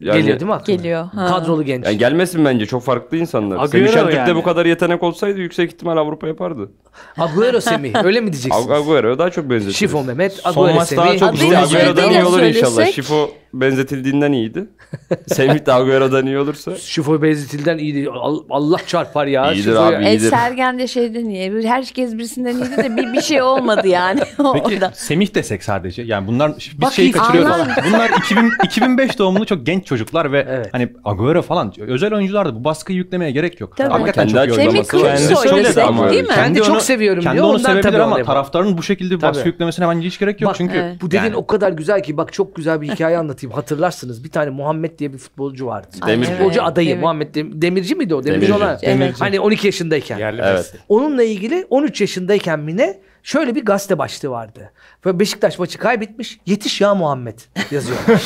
yani, 0.00 0.18
Geliyor 0.18 0.40
değil 0.40 0.48
mi 0.48 0.54
aklına? 0.54 0.76
Geliyor. 0.76 1.04
Ha. 1.04 1.26
Kadrolu 1.26 1.62
genç. 1.62 1.84
Yani 1.84 1.98
gelmesin 1.98 2.44
bence 2.44 2.66
çok 2.66 2.82
farklı 2.82 3.16
insanlar. 3.16 3.56
Agüero 3.56 3.68
Semih 3.68 3.92
Şentürk'te 3.92 4.18
yani. 4.18 4.34
bu 4.36 4.42
kadar 4.42 4.66
yetenek 4.66 5.02
olsaydı 5.02 5.38
yüksek 5.40 5.72
ihtimal 5.72 5.96
Avrupa 5.96 6.26
yapardı. 6.26 6.70
Agüero 7.18 7.60
Semih 7.60 8.04
öyle 8.04 8.20
mi 8.20 8.32
diyeceksiniz? 8.32 8.70
Agüero'ya 8.70 9.18
daha 9.18 9.30
çok 9.30 9.44
benzetiyoruz. 9.44 9.76
Şifo 9.76 10.04
Mehmet, 10.04 10.32
Son 10.32 10.50
Agüero 10.50 10.74
maç 10.74 10.96
daha 10.96 11.06
Semih. 11.06 11.18
çok 11.20 11.28
Abi 11.28 11.36
İşte 11.36 11.50
Biraz 11.50 11.74
Agüero'dan 11.74 12.10
iyi 12.10 12.24
olur 12.24 12.42
inşallah. 12.42 12.92
Şifo 12.92 13.30
benzetildiğinden 13.60 14.32
iyiydi. 14.32 14.66
Semih 15.26 15.66
de 15.66 15.72
Agüero'dan 15.72 16.26
iyi 16.26 16.38
olursa. 16.38 16.76
Şifo 16.76 17.22
Benzitil'den 17.22 17.78
iyiydi. 17.78 18.10
Al- 18.10 18.44
Allah 18.50 18.78
çarpar 18.86 19.26
ya. 19.26 19.52
İyidir 19.52 19.70
Şifo'ya- 19.70 19.96
abi. 19.98 20.04
E, 20.04 20.10
iyidir. 20.10 20.30
Sergen 20.30 20.78
de 20.78 20.86
şeyden 20.86 21.24
iyi. 21.24 21.68
Herkes 21.68 22.14
birisinden 22.14 22.54
iyiydi 22.56 22.76
de 22.76 22.96
bir, 22.96 23.12
bir 23.12 23.20
şey 23.20 23.42
olmadı 23.42 23.88
yani. 23.88 24.20
Peki 24.54 24.74
Orada. 24.76 24.90
Semih 24.94 25.34
desek 25.34 25.62
sadece. 25.64 26.02
Yani 26.02 26.26
bunlar 26.26 26.52
biz 26.58 26.80
Bak 26.82 26.92
şeyi 26.92 27.08
iyi 27.08 27.12
kaçırıyoruz. 27.12 27.56
fikir. 27.74 27.84
Bunlar 27.88 28.10
2000, 28.18 28.52
2005 28.64 29.18
doğumlu 29.18 29.46
çok 29.46 29.66
genç 29.66 29.86
çocuklar 29.86 30.32
ve 30.32 30.46
Evet. 30.48 30.68
hani 30.72 30.88
Agüero 31.04 31.42
falan 31.42 31.72
özel 31.78 32.14
oyuncular 32.14 32.46
da 32.46 32.54
bu 32.54 32.64
baskıyı 32.64 32.98
yüklemeye 32.98 33.30
gerek 33.30 33.60
yok. 33.60 33.76
Tabii. 33.76 33.88
Hakikaten 33.90 34.28
Kendi 34.28 34.48
çok 34.48 34.58
iyi 34.58 34.68
oynaması 34.68 34.96
var. 34.96 35.02
Kendisi 35.04 35.28
Kılıçsoy 35.28 35.52
öyle 35.52 35.64
de 35.64 35.68
desek 35.68 35.84
ama. 35.84 36.10
değil 36.10 36.22
mi? 36.22 36.28
Kendi 36.34 36.58
çok 36.58 36.70
onu- 36.70 36.80
seviyorum 36.80 37.22
kendi 37.22 37.34
diyor, 37.34 37.44
onu 37.46 37.52
ondan 37.54 37.62
sevebilir 37.70 37.82
tabii 37.92 38.02
ama 38.02 38.22
taraftarın 38.22 38.78
bu 38.78 38.82
şekilde 38.82 39.18
Tabii. 39.18 39.22
baskı 39.22 39.48
yüklemesine 39.48 39.88
bence 39.88 40.06
hiç 40.08 40.18
gerek 40.18 40.40
yok. 40.40 40.48
Bak, 40.50 40.56
çünkü 40.56 40.76
evet. 40.78 40.96
Bu 41.02 41.06
dediğin 41.06 41.22
yani- 41.22 41.36
o 41.36 41.46
kadar 41.46 41.72
güzel 41.72 42.02
ki 42.02 42.16
bak 42.16 42.32
çok 42.32 42.56
güzel 42.56 42.80
bir 42.80 42.88
hikaye 42.88 43.18
anlatayım. 43.18 43.43
Hatırlarsınız 43.52 44.24
bir 44.24 44.30
tane 44.30 44.50
Muhammed 44.50 44.98
diye 44.98 45.12
bir 45.12 45.18
futbolcu 45.18 45.66
vardı. 45.66 45.88
Demir. 46.06 46.26
Evet, 46.26 46.36
Futbolcu 46.38 46.62
adayı 46.62 46.90
evet. 46.90 47.00
Muhammed 47.02 47.34
Dem- 47.34 47.62
Demirci 47.62 47.94
miydi 47.94 48.14
o? 48.14 48.24
Demirci, 48.24 48.40
Demirci. 48.48 48.64
ona. 48.64 48.78
Evet. 48.82 49.20
Hani 49.20 49.40
12 49.40 49.66
yaşındayken. 49.66 50.18
Evet. 50.18 50.74
Onunla 50.88 51.22
ilgili 51.22 51.66
13 51.70 52.00
yaşındayken 52.00 52.60
mi 52.60 52.76
ne 52.76 53.00
şöyle 53.22 53.54
bir 53.54 53.64
gazete 53.64 53.98
başlığı 53.98 54.30
vardı. 54.30 54.72
Ve 55.06 55.20
Beşiktaş 55.20 55.58
maçı 55.58 55.78
kaybetmiş. 55.78 56.38
Yetiş 56.46 56.80
ya 56.80 56.94
Muhammed 56.94 57.38
yazıyor. 57.70 57.98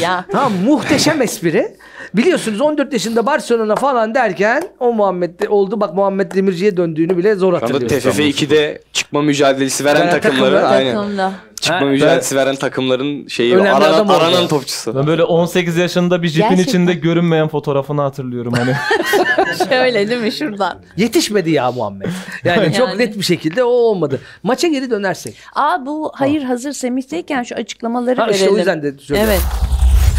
Ya. 0.00 0.24
tamam 0.32 0.52
muhteşem 0.64 1.22
espri. 1.22 1.76
Biliyorsunuz 2.16 2.60
14 2.60 2.92
yaşında 2.92 3.26
Barcelona 3.26 3.76
falan 3.76 4.14
derken 4.14 4.62
o 4.80 4.92
Muhammed 4.92 5.40
de 5.40 5.48
oldu. 5.48 5.80
Bak 5.80 5.94
Muhammed 5.94 6.32
Demirci'ye 6.34 6.76
döndüğünü 6.76 7.16
bile 7.16 7.34
zor 7.34 7.52
hatırlıyoruz. 7.54 7.88
TFF 7.98 8.18
2'de 8.20 8.82
çıkma 8.92 9.22
mücadelesi 9.22 9.84
veren 9.84 10.00
Veren 10.00 10.20
takımları. 10.20 10.54
takımlar, 10.54 10.72
Aynen. 10.76 10.94
Takımda. 10.94 11.32
Çıkma 11.60 11.80
Ha, 11.80 11.84
mücadelesi 11.84 12.36
veren 12.36 12.56
takımların 12.56 13.26
şeyi 13.26 13.54
Önemli 13.56 13.70
aranan, 13.70 14.08
aranan 14.08 14.48
topçusu. 14.48 14.96
Ben 14.96 15.06
böyle 15.06 15.24
18 15.24 15.76
yaşında 15.76 16.22
bir 16.22 16.28
jipin 16.28 16.48
Gerçekten. 16.48 16.70
içinde 16.70 16.94
görünmeyen 16.94 17.48
fotoğrafını 17.48 18.00
hatırlıyorum 18.00 18.52
hani. 18.52 18.74
Şöyle 19.68 20.10
değil 20.10 20.20
mi 20.20 20.32
şuradan? 20.32 20.82
Yetişmedi 20.96 21.50
ya 21.50 21.72
Muhammed. 21.72 22.06
Yani, 22.44 22.72
çok 22.76 22.88
Yani. 22.88 22.98
net 22.98 23.18
bir 23.18 23.22
şekilde 23.24 23.64
o 23.64 23.68
olmadı. 23.68 24.20
Maça 24.42 24.68
geri 24.68 24.90
dönersek. 24.90 25.36
Aa 25.54 25.86
bu 25.86 26.12
hayır 26.14 26.42
hazır 26.42 26.72
Semih'teyken 26.72 27.42
şu 27.42 27.54
açıklamaları 27.54 28.16
Ha, 28.20 28.26
verelim. 28.26 28.36
işte 28.40 28.50
o 28.50 28.56
yüzden 28.56 28.82
de 28.82 28.92
söylüyorum. 28.98 29.32
Evet. 29.32 29.42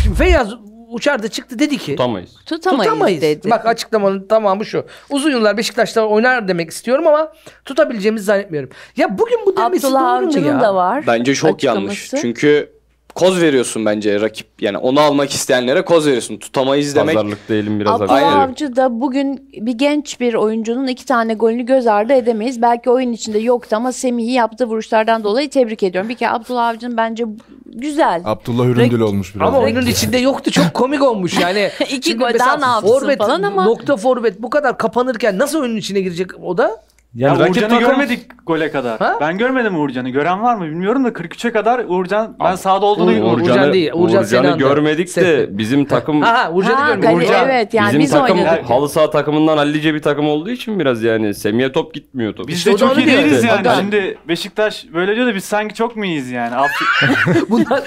Şimdi 0.04 0.16
Feyyaz 0.18 0.48
uçarda 0.92 1.28
çıktı 1.28 1.60
dedi 1.60 1.78
ki 1.78 1.92
Tutamayız. 1.92 2.36
Tutamayız, 2.46 2.84
tutamayız. 2.94 3.22
dedi. 3.22 3.50
Bak 3.50 3.66
açıklamanın 3.66 4.28
tamamı 4.28 4.66
şu. 4.66 4.86
Uzun 5.10 5.32
yıllar 5.32 5.58
Beşiktaş'ta 5.58 6.02
oynar 6.06 6.48
demek 6.48 6.70
istiyorum 6.70 7.08
ama 7.08 7.32
tutabileceğimizi 7.66 8.26
zannetmiyorum. 8.26 8.70
Ya 8.98 9.18
bugün 9.18 9.40
bu 9.46 9.58
demesi 9.58 9.88
Abdullah 9.88 10.22
doğru 10.22 10.42
mu 10.42 10.48
ya? 10.48 10.62
da 10.62 10.76
var. 10.76 11.04
Bence 11.08 11.36
çok 11.36 11.56
açıklaması. 11.56 11.82
yanlış. 11.82 12.10
Çünkü 12.22 12.81
koz 13.16 13.42
veriyorsun 13.42 13.86
bence 13.86 14.22
rakip. 14.22 14.48
Yani 14.62 14.78
onu 14.78 15.00
almak 15.00 15.32
isteyenlere 15.32 15.86
koz 15.86 16.08
veriyorsun. 16.08 16.38
Tutamayız 16.38 16.96
demek. 16.96 17.16
Pazarlık 17.16 17.50
değilim 17.50 17.80
biraz 17.80 18.02
Abdullah 18.02 18.16
Aynen. 18.16 18.38
Avcı 18.38 18.76
da 18.76 19.02
bugün 19.02 19.50
bir 19.54 19.72
genç 19.74 20.20
bir 20.20 20.34
oyuncunun 20.34 20.88
iki 20.88 21.06
tane 21.06 21.34
golünü 21.34 21.64
göz 21.66 21.88
ardı 21.88 22.14
edemeyiz. 22.14 22.62
Belki 22.62 22.90
oyun 22.90 23.12
içinde 23.14 23.40
yoktu 23.40 23.76
ama 23.76 23.92
Semih'i 23.92 24.32
yaptığı 24.32 24.66
vuruşlardan 24.66 25.24
dolayı 25.24 25.50
tebrik 25.50 25.84
ediyorum. 25.84 26.10
Bir 26.10 26.16
kere 26.16 26.30
Abdullah 26.30 26.68
Avcı'nın 26.68 26.98
bence 26.98 27.26
güzel. 27.66 28.22
Abdullah 28.26 28.66
Hüründül 28.66 29.00
olmuş 29.00 29.36
biraz. 29.36 29.48
Ama 29.48 29.60
oyunun 29.60 29.86
içinde 29.86 30.18
yoktu. 30.18 30.52
Çok 30.52 30.74
komik 30.74 31.02
olmuş 31.02 31.40
yani. 31.40 31.70
İki 31.92 32.18
gol 32.18 32.40
daha 32.40 32.58
ne 32.58 32.66
yapsın 32.66 32.88
forvet, 32.88 33.18
falan 33.18 33.44
ama- 33.44 33.64
Nokta 33.66 33.98
forvet 33.98 34.42
bu 34.42 34.50
kadar 34.50 34.78
kapanırken 34.78 35.38
nasıl 35.38 35.60
oyunun 35.62 35.78
içine 35.78 36.02
girecek 36.02 36.30
o 36.44 36.58
da? 36.58 36.82
Ya 37.16 37.30
rakip 37.32 37.50
Uğurcan'ı 37.50 37.70
takım- 37.70 37.88
görmedik 37.90 38.26
gole 38.46 38.72
kadar. 38.72 39.00
Ha? 39.00 39.18
Ben 39.22 39.38
görmedim 39.38 39.80
Uğurcan'ı. 39.82 40.10
Gören 40.10 40.44
var 40.44 40.56
mı 40.56 40.66
bilmiyorum 40.66 41.04
da 41.06 41.10
43'e 41.14 41.52
kadar 41.52 41.86
Uğurcan 41.88 42.36
ben 42.44 42.56
sahada 42.56 42.86
olduğunu 42.86 43.12
Uğur- 43.12 43.14
gördüm. 43.16 43.26
Uğurcan 43.30 43.50
Uğurcan'ı, 43.56 43.74
değil, 43.74 43.92
Uğurcan 43.94 44.04
Uğurcan'ı 44.24 44.28
Senan'dı. 44.28 44.58
görmedik 44.58 45.16
de 45.18 45.58
bizim 45.58 45.86
takım 45.86 46.22
Ha, 46.22 46.50
Uğurcan'ı 46.54 46.76
Ha, 46.76 46.88
görmedim. 46.88 47.10
kale- 47.20 47.26
Uğurcan- 47.26 47.46
evet 47.46 47.74
yani 47.74 47.88
bizim 47.88 48.00
biz 48.02 48.12
takım 48.12 48.40
oynadık. 48.40 48.70
halı 48.70 48.90
saha 48.90 49.10
takımından 49.10 49.58
hallice 49.58 49.94
bir 49.94 50.02
takım 50.02 50.28
olduğu 50.28 50.50
için 50.50 50.80
biraz 50.80 51.04
yani 51.04 51.34
Semih'e 51.34 51.72
top 51.72 51.94
gitmiyor 51.94 52.34
top. 52.36 52.48
Biz 52.48 52.58
İşte 52.58 52.74
de 52.74 52.78
çok 52.78 52.98
iyi 52.98 53.08
değiliz 53.08 53.44
yani. 53.44 53.58
Hatta- 53.58 53.76
Şimdi 53.76 54.18
Beşiktaş 54.28 54.86
böyle 54.94 55.16
diyor 55.16 55.28
da 55.28 55.36
biz 55.36 55.44
sanki 55.44 55.76
çok 55.76 55.96
mu 55.96 56.06
iyiyiz 56.06 56.32
yani? 56.32 56.56
Bunlar 57.50 57.84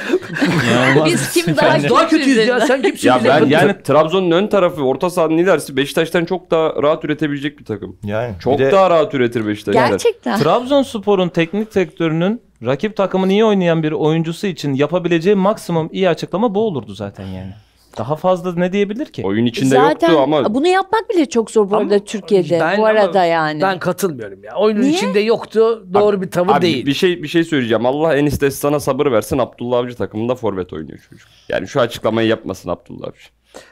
Biz 1.06 1.32
kim 1.32 1.56
daha 1.56 1.76
Biz 1.76 1.90
daha 1.90 2.08
kötüyüz 2.08 2.46
ya. 2.46 2.60
Sen 2.60 2.82
kimsin? 2.82 3.08
Ya 3.08 3.20
ben 3.24 3.46
yani 3.46 3.82
Trabzon'un 3.84 4.30
ön 4.30 4.46
tarafı 4.46 4.82
orta 4.82 5.10
sahanın 5.10 5.38
ilerisi 5.38 5.76
Beşiktaş'tan 5.76 6.24
çok 6.24 6.50
daha 6.50 6.82
rahat 6.82 7.04
üretebilecek 7.04 7.58
bir 7.58 7.64
takım. 7.64 7.96
Yani 8.04 8.32
Çok 8.40 8.58
daha 8.58 8.90
rahat 8.90 9.13
üretir 9.14 9.46
Beşiktaş. 9.46 9.74
Gerçekten. 9.74 10.38
Trabzonspor'un 10.38 11.28
teknik 11.28 11.74
direktörünün 11.74 12.42
rakip 12.66 12.96
takımın 12.96 13.28
iyi 13.28 13.44
oynayan 13.44 13.82
bir 13.82 13.92
oyuncusu 13.92 14.46
için 14.46 14.74
yapabileceği 14.74 15.36
maksimum 15.36 15.88
iyi 15.92 16.08
açıklama 16.08 16.54
bu 16.54 16.60
olurdu 16.66 16.94
zaten 16.94 17.26
yani. 17.26 17.50
Daha 17.98 18.16
fazla 18.16 18.54
ne 18.54 18.72
diyebilir 18.72 19.06
ki? 19.06 19.22
Oyun 19.24 19.46
içinde 19.46 19.68
Zaten 19.74 20.08
yoktu 20.08 20.22
ama 20.22 20.54
bunu 20.54 20.66
yapmak 20.66 21.10
bile 21.10 21.26
çok 21.26 21.50
zor 21.50 21.70
burada 21.70 21.98
Türkiye'de 22.04 22.60
Ben 22.60 22.78
bu 22.78 22.86
ama 22.86 23.00
arada 23.00 23.24
yani. 23.24 23.62
Ben 23.62 23.78
katılmıyorum 23.78 24.44
ya. 24.44 24.54
Oyunun 24.56 24.80
Niye? 24.82 24.92
içinde 24.92 25.20
yoktu. 25.20 25.86
Doğru 25.94 26.22
bir 26.22 26.30
tavır 26.30 26.52
Abi 26.52 26.62
değil. 26.62 26.86
bir 26.86 26.94
şey 26.94 27.22
bir 27.22 27.28
şey 27.28 27.44
söyleyeceğim. 27.44 27.86
Allah 27.86 28.16
en 28.16 28.26
istesi 28.26 28.56
sana 28.58 28.80
sabır 28.80 29.12
versin. 29.12 29.38
Abdullah 29.38 29.78
Avcı 29.78 29.96
takımında 29.96 30.34
forvet 30.34 30.72
oynuyor 30.72 30.98
çocuk. 31.10 31.28
Yani 31.48 31.68
şu 31.68 31.80
açıklamayı 31.80 32.28
yapmasın 32.28 32.68
Abdullah 32.70 33.08
Avcı. 33.08 33.18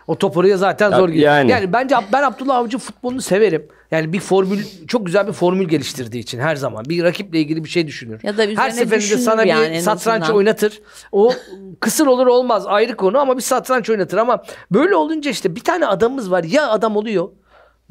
O 0.06 0.14
top 0.18 0.36
oraya 0.36 0.56
zaten 0.56 0.90
Ya- 0.90 0.98
zor 0.98 1.08
gidiyor. 1.08 1.26
yani. 1.32 1.50
Yani. 1.50 1.72
bence 1.72 1.94
ben 2.12 2.22
Abdullah 2.22 2.56
Avcı 2.56 2.78
futbolunu 2.78 3.20
severim. 3.20 3.66
Yani 3.92 4.12
bir 4.12 4.20
formül 4.20 4.64
çok 4.88 5.06
güzel 5.06 5.26
bir 5.26 5.32
formül 5.32 5.68
geliştirdiği 5.68 6.22
için 6.22 6.38
her 6.38 6.56
zaman 6.56 6.84
bir 6.84 7.02
rakiple 7.02 7.38
ilgili 7.40 7.64
bir 7.64 7.68
şey 7.68 7.86
düşünür. 7.86 8.20
Ya 8.22 8.38
da 8.38 8.42
her 8.56 8.70
seferinde 8.70 9.18
sana 9.18 9.44
yani 9.44 9.74
bir 9.74 9.80
satranç 9.80 10.22
azından. 10.22 10.36
oynatır. 10.36 10.82
O 11.12 11.32
kısır 11.80 12.06
olur 12.06 12.26
olmaz 12.26 12.64
ayrı 12.66 12.96
konu 12.96 13.18
ama 13.18 13.36
bir 13.36 13.42
satranç 13.42 13.90
oynatır 13.90 14.18
ama 14.18 14.42
böyle 14.70 14.96
olunca 14.96 15.30
işte 15.30 15.56
bir 15.56 15.60
tane 15.60 15.86
adamımız 15.86 16.30
var 16.30 16.44
ya 16.44 16.70
adam 16.70 16.96
oluyor. 16.96 17.28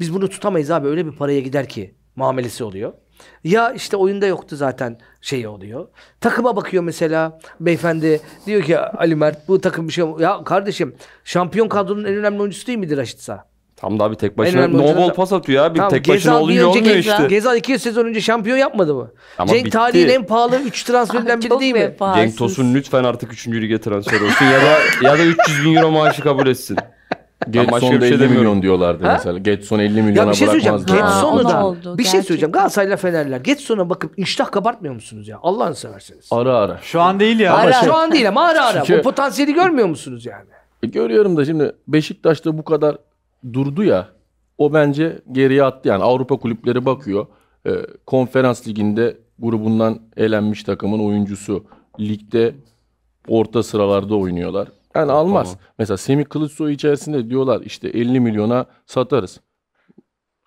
Biz 0.00 0.14
bunu 0.14 0.28
tutamayız 0.28 0.70
abi 0.70 0.88
öyle 0.88 1.06
bir 1.06 1.12
paraya 1.12 1.40
gider 1.40 1.68
ki 1.68 1.94
muamelesi 2.16 2.64
oluyor. 2.64 2.92
Ya 3.44 3.72
işte 3.72 3.96
oyunda 3.96 4.26
yoktu 4.26 4.56
zaten 4.56 4.98
şey 5.20 5.46
oluyor. 5.46 5.88
Takıma 6.20 6.56
bakıyor 6.56 6.82
mesela 6.82 7.38
beyefendi 7.60 8.20
diyor 8.46 8.62
ki 8.62 8.78
Ali 8.78 9.14
Mert 9.14 9.48
bu 9.48 9.60
takım 9.60 9.88
bir 9.88 9.92
şey 9.92 10.04
ya 10.18 10.44
kardeşim 10.44 10.94
şampiyon 11.24 11.68
kadronun 11.68 12.04
en 12.04 12.14
önemli 12.14 12.40
oyuncusu 12.40 12.66
değil 12.66 12.78
midir 12.78 12.96
Raşit 12.96 13.20
Sağ? 13.20 13.51
Tam 13.82 13.98
da 13.98 14.04
abi 14.04 14.16
tek 14.16 14.38
başına 14.38 14.68
no 14.68 14.78
ball 14.96 15.08
da- 15.08 15.12
pas 15.12 15.32
atıyor 15.32 15.64
abi. 15.64 15.76
Tamam, 15.76 15.90
tek 15.90 16.08
başına 16.08 16.14
Gezal 16.16 16.38
bir 16.40 16.44
olunca 16.44 16.66
olmuyor 16.66 16.84
Gezal- 16.96 16.98
işte. 17.00 17.26
Gezal 17.26 17.56
2 17.56 17.78
sezon 17.78 18.04
önce 18.04 18.20
şampiyon 18.20 18.56
yapmadı 18.56 18.94
mı? 18.94 19.10
Ama 19.38 19.52
Cenk 19.52 19.64
bitti. 19.64 19.70
tarihin 19.78 20.08
en 20.08 20.26
pahalı 20.26 20.56
3 20.60 20.82
transferinden 20.84 21.40
biri 21.42 21.60
değil 21.60 21.72
mi? 21.74 21.80
vefasız. 21.80 22.22
Cenk 22.22 22.38
Tosun 22.38 22.74
lütfen 22.74 23.04
artık 23.04 23.32
3. 23.32 23.48
lige 23.48 23.80
transfer 23.80 24.20
olsun 24.20 24.44
ya 24.44 24.60
da 24.60 24.78
ya 25.02 25.18
da 25.18 25.22
300 25.24 25.64
bin 25.64 25.74
euro 25.74 25.90
maaşı 25.90 26.22
kabul 26.22 26.46
etsin. 26.46 26.76
Ben 27.46 27.66
başka 27.66 27.72
Getson 27.78 27.90
bir 27.90 28.00
da 28.00 28.04
şey 28.06 28.08
50 28.14 28.20
demiyorum. 28.20 28.38
milyon 28.46 28.62
diyorlardı 28.62 29.04
Ha? 29.06 29.12
mesela. 29.12 29.38
Getson 29.38 29.78
50 29.78 29.98
Ya 29.98 30.04
milyona 30.04 30.30
bir 30.30 30.36
şey 30.36 30.46
söyleyeceğim. 30.46 30.78
Getson'u 30.78 31.48
da 31.48 31.66
oldu, 31.66 31.78
bir 31.78 31.86
şey 31.86 31.94
gerçekten. 32.12 32.20
söyleyeceğim. 32.20 32.52
Galatasaray'la 32.52 32.96
Fenerler. 32.96 33.40
Getson'a 33.40 33.90
bakıp 33.90 34.18
iştah 34.18 34.50
kabartmıyor 34.50 34.94
musunuz 34.94 35.28
ya? 35.28 35.38
Allah'ını 35.42 35.74
severseniz. 35.74 36.28
Ara 36.30 36.56
ara. 36.56 36.78
Şu 36.82 37.00
an 37.00 37.20
değil 37.20 37.40
ya. 37.40 37.54
Ara, 37.54 37.72
Şu 37.72 37.94
an 37.94 38.12
değil 38.12 38.28
ama 38.28 38.44
ara 38.48 38.64
ara. 38.66 38.84
Çünkü- 38.84 39.00
O 39.00 39.02
potansiyeli 39.02 39.54
görmüyor 39.54 39.88
musunuz 39.88 40.26
yani? 40.26 40.44
E, 40.82 40.86
Görüyorum 40.86 41.36
da 41.36 41.44
şimdi 41.44 41.72
Beşiktaş'ta 41.88 42.58
bu 42.58 42.64
kadar 42.64 42.96
durdu 43.52 43.84
ya. 43.84 44.08
O 44.58 44.72
bence 44.72 45.18
geriye 45.32 45.64
attı 45.64 45.88
yani 45.88 46.02
Avrupa 46.04 46.36
kulüpleri 46.36 46.84
bakıyor. 46.84 47.26
E, 47.66 47.70
konferans 48.06 48.68
liginde 48.68 49.18
grubundan 49.38 49.98
elenmiş 50.16 50.62
takımın 50.64 50.98
oyuncusu 50.98 51.64
ligde 52.00 52.54
orta 53.28 53.62
sıralarda 53.62 54.14
oynuyorlar. 54.16 54.68
Yani 54.96 55.12
almaz. 55.12 55.56
Mesela 55.78 55.96
Semih 55.96 56.24
Kılıçsoy 56.24 56.72
içerisinde 56.72 57.30
diyorlar 57.30 57.60
işte 57.64 57.88
50 57.88 58.20
milyona 58.20 58.66
satarız. 58.86 59.40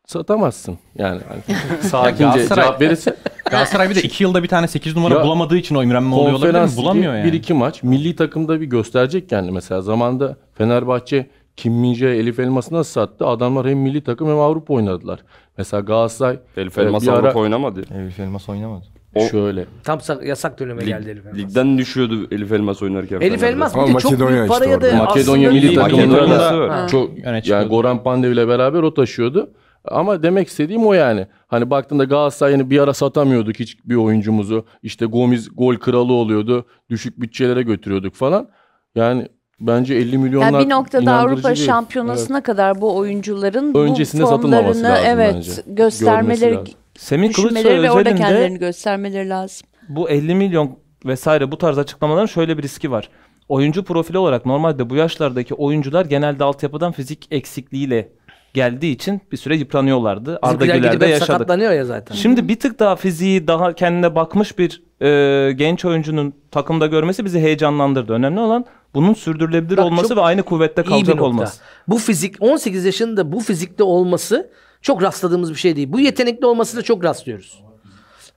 Satamazsın. 0.06 0.78
Yani 0.98 1.22
hani 1.28 1.58
sakince 1.82 2.48
cevap 2.56 2.82
verirse 2.82 3.16
Galatasaray 3.52 3.90
bir 3.90 3.96
de 3.96 4.02
2 4.02 4.24
yılda 4.24 4.44
bir 4.44 4.48
tane 4.48 4.68
8 4.68 4.96
numara 4.96 5.14
Ya, 5.14 5.24
bulamadığı 5.24 5.58
için 5.58 5.76
o 5.76 5.84
imrenme 5.84 6.16
oluyor 6.16 6.30
olabilir 6.32 6.48
mi? 6.48 6.52
konferans 6.54 6.78
Bulamıyor 6.78 7.16
yani. 7.16 7.28
bir 7.28 7.34
iki 7.34 7.54
maç 7.54 7.84
milli 7.84 8.16
takımda 8.16 8.62
bir 8.62 8.66
gösterecek 8.66 9.30
kendi 9.30 9.52
mesela 9.52 9.82
zamanda 9.82 10.38
Fenerbahçe 10.54 11.30
Kim 11.58 11.74
Min-jae, 11.74 12.16
Elif 12.16 12.40
Elmas'ı 12.40 12.74
nasıl 12.76 12.92
sattı? 12.92 13.26
Adamlar 13.28 13.68
hem 13.68 13.78
milli 13.80 14.04
takım 14.04 14.28
hem 14.30 14.38
Avrupa 14.40 14.74
oynadılar. 14.74 15.20
Mesela 15.58 15.82
Galatasaray 15.82 16.40
Elif 16.58 16.78
e, 16.78 16.82
Elmas 16.82 17.04
bir 17.04 17.08
ara- 17.08 17.18
Avrupa 17.18 17.40
oynamadı. 17.40 17.82
Elif 17.96 18.20
Elmas 18.20 18.50
oynamadı. 18.50 18.86
O- 19.16 19.20
şöyle 19.28 19.66
Tam 19.84 20.00
sa- 20.00 20.26
yasak 20.28 20.60
döneme 20.60 20.82
Lig- 20.82 20.86
geldi 20.88 21.10
Elif 21.10 21.26
Elmas. 21.26 21.38
ligden 21.40 21.78
düşüyordu 21.78 22.28
Elif 22.32 22.52
Elmas 22.52 22.82
oynarken. 22.84 23.22
Elif. 23.22 23.44
Elmas 23.44 23.76
bir 23.76 23.82
de 23.82 23.86
çok 23.86 23.94
Makedonya 24.12 24.30
büyük 24.36 24.52
işte 24.52 24.60
paraya 24.60 24.82
da 24.82 24.86
orada. 24.86 24.98
Makedonya 24.98 25.52
milli 25.52 25.76
takımında 25.76 26.08
Makedonya'da 26.08 26.70
da 26.70 26.88
çok 26.88 27.12
yani. 27.48 27.68
Goran 27.68 28.04
Pandev 28.04 28.32
ile 28.32 28.48
beraber 28.48 28.84
o 28.84 28.94
taşıyordu. 28.94 29.50
Ama 29.86 30.24
demek 30.24 30.48
istediğim 30.48 30.86
o 30.86 30.94
yani. 30.94 31.28
Hani 31.48 31.70
baktığında 31.70 32.04
Galatasaray'ını 32.04 32.70
bir 32.70 32.80
ara 32.80 32.94
satamıyorduk 32.94 33.60
hiç 33.60 33.78
bir 33.86 33.96
oyuncumuzu. 33.96 34.66
İşte 34.84 35.06
Gomis 35.06 35.50
gol 35.56 35.76
kralı 35.76 36.14
oluyordu. 36.14 36.66
Düşük 36.90 37.22
bütçelere 37.22 37.62
götürüyorduk 37.62 38.14
falan. 38.16 38.50
Yani 38.96 39.28
bence 39.60 39.96
50 39.96 40.18
milyonlar 40.18 40.52
Yani 40.52 40.66
bir 40.66 40.70
noktada 40.70 41.14
Avrupa 41.14 41.56
değil. 41.56 41.66
Şampiyonasına 41.66 42.44
kadar 42.44 42.82
bu 42.82 42.98
oyuncuların 42.98 43.74
Öncesinde 43.76 44.24
bu 44.24 44.28
satılmaması 44.28 44.74
formlarını 44.74 44.96
lazım 44.96 45.20
evet 45.20 45.36
bence. 45.36 45.52
göstermeleri 45.68 46.56
lazım. 46.56 46.74
Semih 46.98 47.34
Kılıçsoy 47.34 47.82
ve 47.82 47.92
orada 47.92 48.16
kendilerini 48.16 48.60
göstermeleri 48.60 49.30
lazım. 49.30 49.68
bu 49.90 50.10
50 50.10 50.36
milyon 50.36 50.78
vesaire 51.06 51.52
bu 51.52 51.58
tarz 51.58 51.78
açıklamaların 51.78 52.26
şöyle 52.26 52.58
bir 52.58 52.64
riski 52.64 52.92
var. 52.92 53.10
Oyuncu 53.50 53.84
profili 53.84 54.18
olarak 54.18 54.46
normalde 54.46 54.90
bu 54.90 54.96
yaşlardaki 54.96 55.54
oyuncular 55.54 56.06
genelde 56.06 56.44
altyapıdan 56.44 56.92
fizik 56.92 57.28
eksikliğiyle 57.32 58.10
geldiği 58.54 58.92
için 58.92 59.22
bir 59.32 59.38
süre 59.38 59.56
yıpranıyorlardı. 59.56 60.40
Arda 60.42 60.66
Güler'de 60.66 61.06
yaşadık. 61.06 61.28
sakatlanıyor 61.28 61.72
ya 61.72 61.86
zaten. 61.86 62.16
Şimdi 62.16 62.48
bir 62.48 62.60
tık 62.60 62.80
daha 62.80 62.96
fiziği 62.96 63.48
daha 63.48 63.74
kendine 63.74 64.16
bakmış 64.16 64.60
bir 64.60 64.84
e, 65.02 65.52
genç 65.52 65.86
oyuncunun 65.86 66.34
takımda 66.52 66.88
görmesi 66.88 67.26
bizi 67.26 67.40
heyecanlandırdı. 67.40 68.14
Önemli 68.14 68.40
olan 68.40 68.66
bunun 68.96 69.14
sürdürülebilir 69.14 69.78
Bak, 69.78 69.86
olması 69.86 70.16
ve 70.16 70.22
aynı 70.22 70.44
kuvvette 70.44 70.84
kalacak 70.84 71.22
olması. 71.22 71.62
Bu 71.88 71.98
fizik 71.98 72.36
18 72.40 72.86
yaşında 72.86 73.32
bu 73.32 73.40
fizikte 73.40 73.84
olması 73.84 74.50
çok 74.82 75.02
rastladığımız 75.02 75.50
bir 75.50 75.56
şey 75.56 75.76
değil. 75.76 75.92
Bu 75.92 76.00
yetenekli 76.00 76.46
olmasına 76.46 76.82
çok 76.82 77.04
rastlıyoruz. 77.04 77.60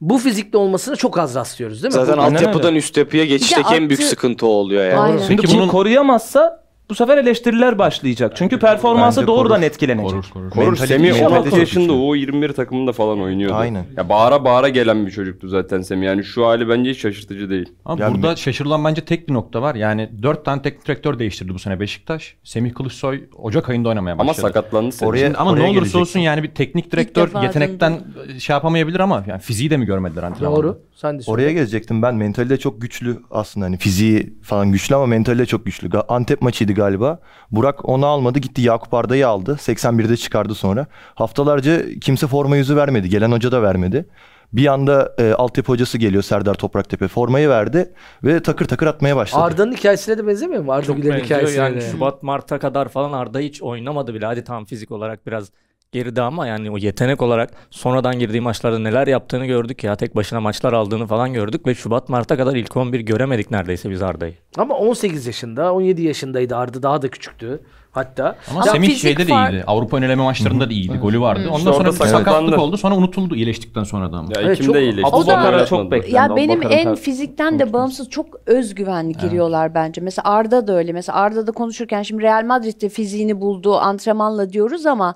Bu 0.00 0.18
fizikte 0.18 0.58
olmasına 0.58 0.96
çok 0.96 1.18
az 1.18 1.34
rastlıyoruz 1.34 1.82
değil 1.82 1.94
mi? 1.94 2.06
Zaten 2.06 2.18
altyapıdan 2.18 2.74
üst 2.74 2.96
yapıya 2.96 3.24
geçişteki 3.24 3.74
en 3.74 3.88
büyük 3.88 4.02
sıkıntı 4.02 4.46
o 4.46 4.50
oluyor 4.50 4.84
yani. 4.84 5.00
Aynen. 5.00 5.22
Çünkü 5.28 5.42
Peki 5.42 5.56
bunu 5.56 5.68
koruyamazsa 5.68 6.67
bu 6.90 6.94
sefer 6.94 7.18
eleştiriler 7.18 7.78
başlayacak. 7.78 8.32
Çünkü 8.36 8.58
performansı 8.58 9.20
Bence 9.20 9.26
doğrudan 9.26 9.56
korur. 9.56 9.66
etkilenecek. 9.66 10.10
Korur, 10.10 10.24
korur. 10.32 10.50
Korur 10.50 10.64
Mentalite 10.66 10.86
Semih 10.86 11.08
inşallah 11.08 11.30
16 11.30 11.50
korur. 11.50 11.60
yaşında 11.60 11.92
o 11.92 12.14
21 12.14 12.52
takımında 12.52 12.92
falan 12.92 13.20
oynuyordu. 13.20 13.54
Aynen. 13.54 13.84
Ya 13.96 14.08
bağıra 14.08 14.44
bağıra 14.44 14.68
gelen 14.68 15.06
bir 15.06 15.10
çocuktu 15.10 15.48
zaten 15.48 15.80
Semih. 15.82 16.06
Yani 16.06 16.24
şu 16.24 16.46
hali 16.46 16.68
bence 16.68 16.90
hiç 16.90 16.98
şaşırtıcı 17.00 17.50
değil. 17.50 17.72
Ama 17.84 18.04
Yani 18.04 18.14
burada 18.14 18.36
şaşırılan 18.36 18.84
bence 18.84 19.04
tek 19.04 19.28
bir 19.28 19.34
nokta 19.34 19.62
var. 19.62 19.74
Yani 19.74 20.10
4 20.22 20.44
tane 20.44 20.62
teknik 20.62 20.86
direktör 20.86 21.18
değiştirdi 21.18 21.54
bu 21.54 21.58
sene 21.58 21.80
Beşiktaş. 21.80 22.34
Semih 22.44 22.74
Kılıçsoy 22.74 23.24
Ocak 23.36 23.68
ayında 23.68 23.88
oynamaya 23.88 24.12
Ama 24.12 24.26
başladı. 24.26 24.46
sakatlandı 24.46 24.92
Semih. 24.92 25.10
Oraya- 25.10 25.26
Şimdi 25.26 25.36
ama 25.38 25.50
oraya 25.50 25.58
ne 25.60 25.64
olursa 25.64 25.74
gelecektim. 25.74 26.00
olsun 26.00 26.20
yani 26.20 26.42
bir 26.42 26.50
teknik 26.54 26.92
direktör 26.92 27.42
yetenekten 27.42 28.00
şey 28.38 28.54
yapamayabilir 28.54 29.00
ama 29.00 29.24
yani 29.28 29.40
fiziği 29.40 29.70
de 29.70 29.76
mi 29.76 29.86
görmediler 29.86 30.22
antrenmanda? 30.22 30.56
Doğru. 30.56 30.78
Sen 30.94 31.18
de 31.18 31.22
söyle. 31.22 31.34
Oraya 31.34 31.52
gelecektim 31.52 32.02
ben. 32.02 32.14
Mentalite 32.14 32.56
çok 32.56 32.80
güçlü 32.80 33.18
aslında. 33.30 33.66
Hani 33.66 33.76
fiziği 33.76 34.34
falan 34.42 34.72
güçlü 34.72 34.94
ama 34.94 35.06
mentalite 35.06 35.46
çok 35.46 35.64
güçlü. 35.66 35.88
Ga- 35.88 36.06
Antep 36.08 36.42
maçıydı 36.42 36.72
galiba. 36.78 37.18
Burak 37.50 37.88
onu 37.88 38.06
almadı. 38.06 38.38
Gitti 38.38 38.62
Yakup 38.62 38.94
Arda'yı 38.94 39.28
aldı. 39.28 39.52
81'de 39.52 40.16
çıkardı 40.16 40.54
sonra. 40.54 40.86
Haftalarca 41.14 41.98
kimse 42.00 42.26
forma 42.26 42.56
yüzü 42.56 42.76
vermedi. 42.76 43.08
Gelen 43.08 43.32
hoca 43.32 43.52
da 43.52 43.62
vermedi. 43.62 44.06
Bir 44.52 44.66
anda 44.66 45.14
e, 45.18 45.32
altyapı 45.32 45.72
hocası 45.72 45.98
geliyor 45.98 46.22
Serdar 46.22 46.54
Topraktepe. 46.54 47.08
Formayı 47.08 47.48
verdi 47.48 47.92
ve 48.24 48.42
takır 48.42 48.64
takır 48.64 48.86
atmaya 48.86 49.16
başladı. 49.16 49.42
Arda'nın 49.42 49.72
hikayesine 49.72 50.18
de 50.18 50.26
benzemiyor 50.26 50.62
mu? 50.62 50.72
Arda 50.72 50.92
Güler'in 50.92 51.02
benziyor 51.04 51.24
hikayesine 51.24 51.64
yani 51.64 51.76
de. 51.76 51.80
Şubat 51.80 52.22
Mart'a 52.22 52.58
kadar 52.58 52.88
falan 52.88 53.12
Arda 53.12 53.38
hiç 53.38 53.62
oynamadı 53.62 54.14
bile. 54.14 54.26
Hadi 54.26 54.44
tamam 54.44 54.64
fizik 54.64 54.90
olarak 54.90 55.26
biraz 55.26 55.50
geride 55.92 56.22
ama 56.22 56.46
yani 56.46 56.70
o 56.70 56.78
yetenek 56.78 57.22
olarak 57.22 57.50
sonradan 57.70 58.18
girdiği 58.18 58.40
maçlarda 58.40 58.78
neler 58.78 59.06
yaptığını 59.06 59.46
gördük 59.46 59.84
ya. 59.84 59.96
Tek 59.96 60.16
başına 60.16 60.40
maçlar 60.40 60.72
aldığını 60.72 61.06
falan 61.06 61.32
gördük 61.32 61.66
ve 61.66 61.74
Şubat 61.74 62.08
Mart'a 62.08 62.36
kadar 62.36 62.56
ilk 62.56 62.76
11 62.76 63.00
göremedik 63.00 63.50
neredeyse 63.50 63.90
biz 63.90 64.02
Arda'yı. 64.02 64.34
Ama 64.58 64.74
18 64.74 65.26
yaşında, 65.26 65.72
17 65.74 66.02
yaşındaydı 66.02 66.56
Arda 66.56 66.82
daha 66.82 67.02
da 67.02 67.08
küçüktü 67.08 67.60
hatta. 67.92 68.36
Ama 68.50 68.60
Ya 68.66 68.72
Semih 68.72 68.88
fizik 68.88 69.02
şeyde 69.02 69.26
de 69.26 69.32
iyiydi. 69.32 69.64
Avrupa 69.66 69.96
öneleme 69.96 70.22
maçlarında 70.22 70.68
da 70.68 70.72
iyiydi. 70.72 70.98
Golü 70.98 71.20
vardı. 71.20 71.42
Ondan 71.48 71.58
İşte 71.58 71.72
sonra 71.72 71.92
sakatlık 71.92 72.18
sakatlandı. 72.18 72.56
oldu. 72.56 72.76
Sonra 72.76 72.94
unutuldu 72.96 73.34
iyileştikten 73.36 73.84
sonra 73.84 74.12
da 74.12 74.16
ama. 74.16 74.28
Ya 74.36 74.42
Evet, 74.42 74.62
çok- 74.62 74.76
iyileşti. 74.76 75.06
O 75.16 75.26
da- 75.26 75.32
Abubakar'a 75.34 75.66
çok 75.66 75.90
beklendi. 75.90 76.14
Ya 76.16 76.36
benim 76.36 76.50
Abubakar'ın 76.60 76.78
en 76.80 76.84
ter- 76.84 76.96
fizikten 76.96 77.58
de 77.58 77.72
bağımsız 77.72 78.10
çok 78.10 78.26
özgüvenli 78.46 79.12
giriyorlar 79.12 79.74
bence. 79.74 80.00
Mesela 80.00 80.28
Arda 80.30 80.66
da 80.66 80.72
öyle. 80.76 80.92
Mesela 80.92 81.18
Arda'da 81.18 81.52
konuşurken 81.52 82.02
şimdi 82.02 82.22
Real 82.22 82.44
Madrid'de 82.44 82.88
fiziğini 82.88 83.40
bulduğu 83.40 83.76
antrenmanla 83.76 84.52
diyoruz 84.52 84.86
ama 84.86 85.14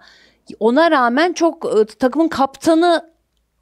ona 0.60 0.90
rağmen 0.90 1.32
çok 1.32 1.66
takımın 1.98 2.28
kaptanı 2.28 3.11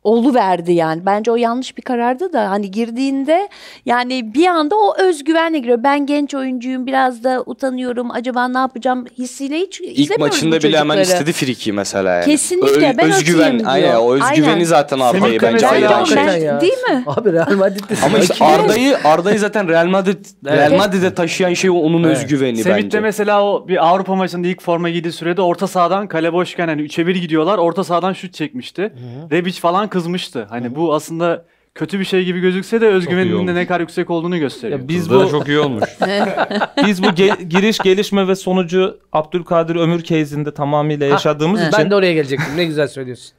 verdi 0.04 0.73
yani. 0.73 1.07
Bence 1.07 1.30
o 1.30 1.37
yanlış 1.37 1.76
bir 1.76 1.83
karardı 1.83 2.33
da 2.33 2.50
hani 2.50 2.71
girdiğinde 2.71 3.49
yani 3.87 4.35
bir 4.35 4.47
anda 4.47 4.76
o 4.76 4.97
özgüvenle 4.99 5.59
giriyor. 5.59 5.78
Ben 5.83 6.07
genç 6.07 6.35
oyuncuyum 6.35 6.87
biraz 6.87 7.25
da 7.25 7.42
utanıyorum. 7.47 8.11
Acaba 8.11 8.49
ne 8.49 8.59
yapacağım 8.59 9.04
hissiyle 9.19 9.59
hiç 9.59 9.80
İlk 9.80 10.19
maçında 10.19 10.62
bile 10.62 10.78
hemen 10.78 10.97
çocukları. 10.97 11.19
istedi 11.23 11.33
friki 11.33 11.73
mesela 11.73 12.14
yani. 12.14 12.25
Kesinlikle, 12.25 12.95
ben 12.99 13.09
özgüven, 13.11 13.59
diyor. 13.59 13.71
aynen 13.71 13.95
o 13.97 14.12
özgüveni 14.14 14.52
Aynen. 14.52 14.64
zaten 14.64 14.99
Arda'yı 15.00 15.42
bence 15.42 15.69
ayıran 15.69 16.04
şey. 16.04 16.16
ben- 16.16 16.61
Değil 16.61 16.78
mi? 16.90 17.04
Abi 17.07 17.33
Real 17.33 17.57
Madrid'de 17.57 17.95
Ama 18.07 18.19
işte 18.19 18.45
Arda'yı 18.45 18.97
Arda'yı 19.04 19.38
zaten 19.38 19.69
Real 19.69 19.87
Madrid 19.87 20.25
Real. 20.47 20.76
Madrid'e 20.76 21.14
taşıyan 21.14 21.54
şey 21.54 21.71
onun 21.71 22.04
Evet. 22.04 22.16
özgüveni 22.16 22.57
Semih 22.62 22.76
bence. 22.76 22.90
de 22.99 23.00
mesela 23.00 23.45
o 23.45 23.69
bir 23.69 23.87
Avrupa 23.87 24.14
maçında 24.14 24.49
ilk 24.49 24.62
forma 24.62 24.90
giydiği 24.90 25.12
sürede 25.12 25.42
orta 25.42 25.66
sahadan 25.66 26.07
kale 26.09 26.33
boşken 26.33 26.69
hani 26.69 26.83
3'e 26.83 27.07
1 27.07 27.16
gidiyorlar. 27.16 27.59
Orta 27.59 27.85
sahadan 27.85 28.12
şut 28.12 28.35
çekmişti. 28.35 28.92
Rebic 29.30 29.61
falan 29.61 29.88
kızmıştı. 29.90 30.47
Hani 30.50 30.75
bu 30.76 30.94
aslında 30.94 31.44
kötü 31.75 32.00
bir 32.00 32.04
şey 32.04 32.25
gibi 32.25 32.40
gözükse 32.40 32.80
de 32.80 32.87
özgüveninin 32.87 33.47
de 33.47 33.54
ne 33.54 33.66
kadar 33.66 33.80
yüksek 33.80 34.11
olduğunu 34.11 34.38
gösteriyor. 34.38 34.80
Ya 34.80 34.88
biz 34.88 35.11
bu 35.11 35.30
çok 35.30 35.49
iyi 35.49 35.59
olmuş. 35.59 35.85
biz 36.87 37.02
bu 37.02 37.06
ge- 37.06 37.42
giriş 37.42 37.78
gelişme 37.78 38.28
ve 38.28 38.35
sonucu 38.35 38.99
Abdülkadir 39.12 39.76
Ömür 39.76 40.02
case'inde 40.02 40.54
tamamıyla 40.54 41.06
yaşadığımız 41.06 41.61
için 41.61 41.73
Ben 41.78 41.90
de 41.90 41.94
oraya 41.94 42.12
gelecektim. 42.14 42.56
Ne 42.56 42.64
güzel 42.64 42.88
söylüyorsun. 42.88 43.32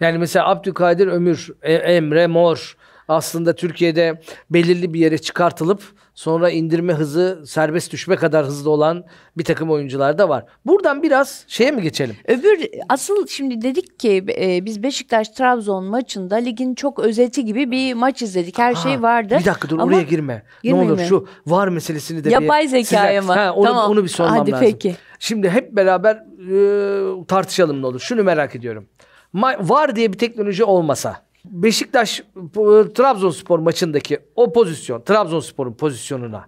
Yani 0.00 0.18
mesela 0.18 0.48
Abdülkadir 0.48 1.06
Ömür, 1.06 1.48
E- 1.62 1.72
Emre 1.74 2.26
Mor 2.26 2.76
aslında 3.08 3.54
Türkiye'de 3.54 4.20
belirli 4.50 4.94
bir 4.94 5.00
yere 5.00 5.18
çıkartılıp 5.18 5.82
sonra 6.14 6.50
indirme 6.50 6.92
hızı 6.92 7.42
serbest 7.46 7.92
düşme 7.92 8.16
kadar 8.16 8.46
hızlı 8.46 8.70
olan 8.70 9.04
bir 9.38 9.44
takım 9.44 9.70
oyuncular 9.70 10.18
da 10.18 10.28
var. 10.28 10.44
Buradan 10.66 11.02
biraz 11.02 11.44
şeye 11.48 11.70
mi 11.70 11.82
geçelim? 11.82 12.16
Öbür 12.28 12.68
asıl 12.88 13.26
şimdi 13.26 13.62
dedik 13.62 13.98
ki 14.00 14.24
e, 14.40 14.64
biz 14.64 14.82
Beşiktaş 14.82 15.28
Trabzon 15.28 15.84
maçında 15.84 16.36
ligin 16.36 16.74
çok 16.74 16.98
özeti 16.98 17.44
gibi 17.44 17.70
bir 17.70 17.94
maç 17.94 18.22
izledik. 18.22 18.58
Her 18.58 18.74
şey 18.74 18.94
Ha, 18.96 19.02
vardı. 19.02 19.36
Bir 19.40 19.44
dakika 19.44 19.68
dur 19.68 19.78
Ama 19.78 19.84
oraya 19.96 20.02
girme. 20.02 20.42
Ne 20.64 20.74
olur 20.74 20.98
mi? 20.98 21.04
şu 21.08 21.26
var 21.46 21.68
meselesini 21.68 22.24
de 22.24 22.30
Yapay 22.30 22.62
bir 22.62 22.68
zekaya 22.68 23.22
size- 23.22 23.34
mı? 23.34 23.38
Ha, 23.40 23.52
onu, 23.52 23.66
Tamam. 23.66 23.90
onu 23.90 24.02
bir 24.02 24.08
sormam 24.08 24.38
Hadi 24.38 24.50
lazım. 24.50 24.66
peki. 24.66 24.96
Şimdi 25.18 25.50
hep 25.50 25.72
beraber 25.72 26.14
e, 26.14 27.26
tartışalım 27.26 27.82
ne 27.82 27.86
olur. 27.86 28.00
Şunu 28.00 28.22
merak 28.24 28.54
ediyorum. 28.56 28.88
Ma- 29.34 29.68
var 29.68 29.96
diye 29.96 30.12
bir 30.12 30.18
teknoloji 30.18 30.64
olmasa 30.64 31.23
Beşiktaş 31.44 32.20
e, 32.20 32.92
Trabzonspor 32.94 33.58
maçındaki 33.58 34.18
o 34.36 34.52
pozisyon 34.52 35.00
Trabzonspor'un 35.00 35.72
pozisyonuna 35.72 36.44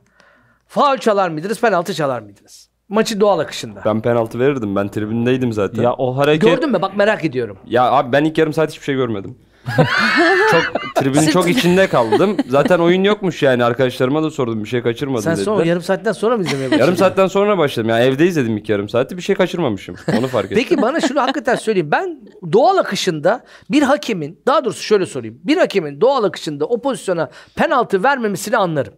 faul 0.67 0.97
çalar 0.97 1.29
mıydınız 1.29 1.61
penaltı 1.61 1.95
çalar 1.95 2.23
mıydınız? 2.23 2.69
Maçın 2.89 3.21
doğal 3.21 3.39
akışında. 3.39 3.83
Ben 3.85 4.01
penaltı 4.01 4.39
verirdim. 4.39 4.77
Ben 4.77 4.89
tribündeydim 4.89 5.53
zaten. 5.53 5.83
ya 5.83 5.83
Ya, 5.83 5.93
o 5.93 6.17
hareket 6.17 6.43
Gördün 6.51 6.71
mü? 6.73 6.83
Bak 6.83 6.97
merak 6.97 7.25
ediyorum. 7.25 7.59
abi 7.91 8.13
ben 8.13 8.25
ilk 8.25 8.39
yarım 8.39 8.53
saat 8.53 8.71
hiçbir 8.71 8.85
şey 8.85 8.95
görmedim. 8.95 9.39
çok 10.51 10.95
tribünün 10.95 11.27
çok 11.27 11.49
içinde 11.49 11.87
kaldım. 11.87 12.37
Zaten 12.49 12.79
oyun 12.79 13.05
yokmuş 13.05 13.43
yani. 13.43 13.65
Arkadaşlarıma 13.65 14.23
da 14.23 14.31
sordum 14.31 14.65
bir 14.65 14.69
şey 14.69 14.83
kaçırmadım 14.83 15.23
Sen 15.23 15.33
dediler. 15.33 15.45
sonra 15.45 15.65
yarım 15.65 15.83
saatten 15.83 16.13
sonra 16.13 16.37
mı 16.37 16.43
izlemeye 16.45 16.67
başladın? 16.67 16.83
Yarım 16.83 16.97
saatten 16.97 17.27
sonra 17.27 17.59
başladım. 17.59 17.89
Yani 17.89 18.05
evde 18.05 18.27
izledim 18.27 18.57
ilk 18.57 18.69
yarım 18.69 18.89
saati. 18.89 19.17
Bir 19.17 19.23
şey 19.23 19.37
kaçırmamışım. 19.37 19.97
Onu 20.19 20.29
fark 20.29 20.45
ettim. 20.53 20.57
Peki 20.69 20.83
bana 20.83 21.01
şunu 21.01 21.23
hakikaten 21.23 21.55
söyleyeyim. 21.55 21.91
Ben 21.93 22.21
doğal 22.53 22.77
akışında 22.77 23.45
bir 23.71 23.83
hakemin, 23.83 24.41
daha 24.47 24.65
doğrusu 24.65 24.83
şöyle 24.83 25.07
sorayım. 25.07 25.39
Bir 25.45 25.57
hakemin 25.57 26.01
doğal 26.01 26.25
akışında 26.25 26.65
o 26.67 26.81
pozisyona 26.81 27.31
penaltı 27.57 28.03
vermemesini 28.03 28.57
anlarım. 28.57 28.95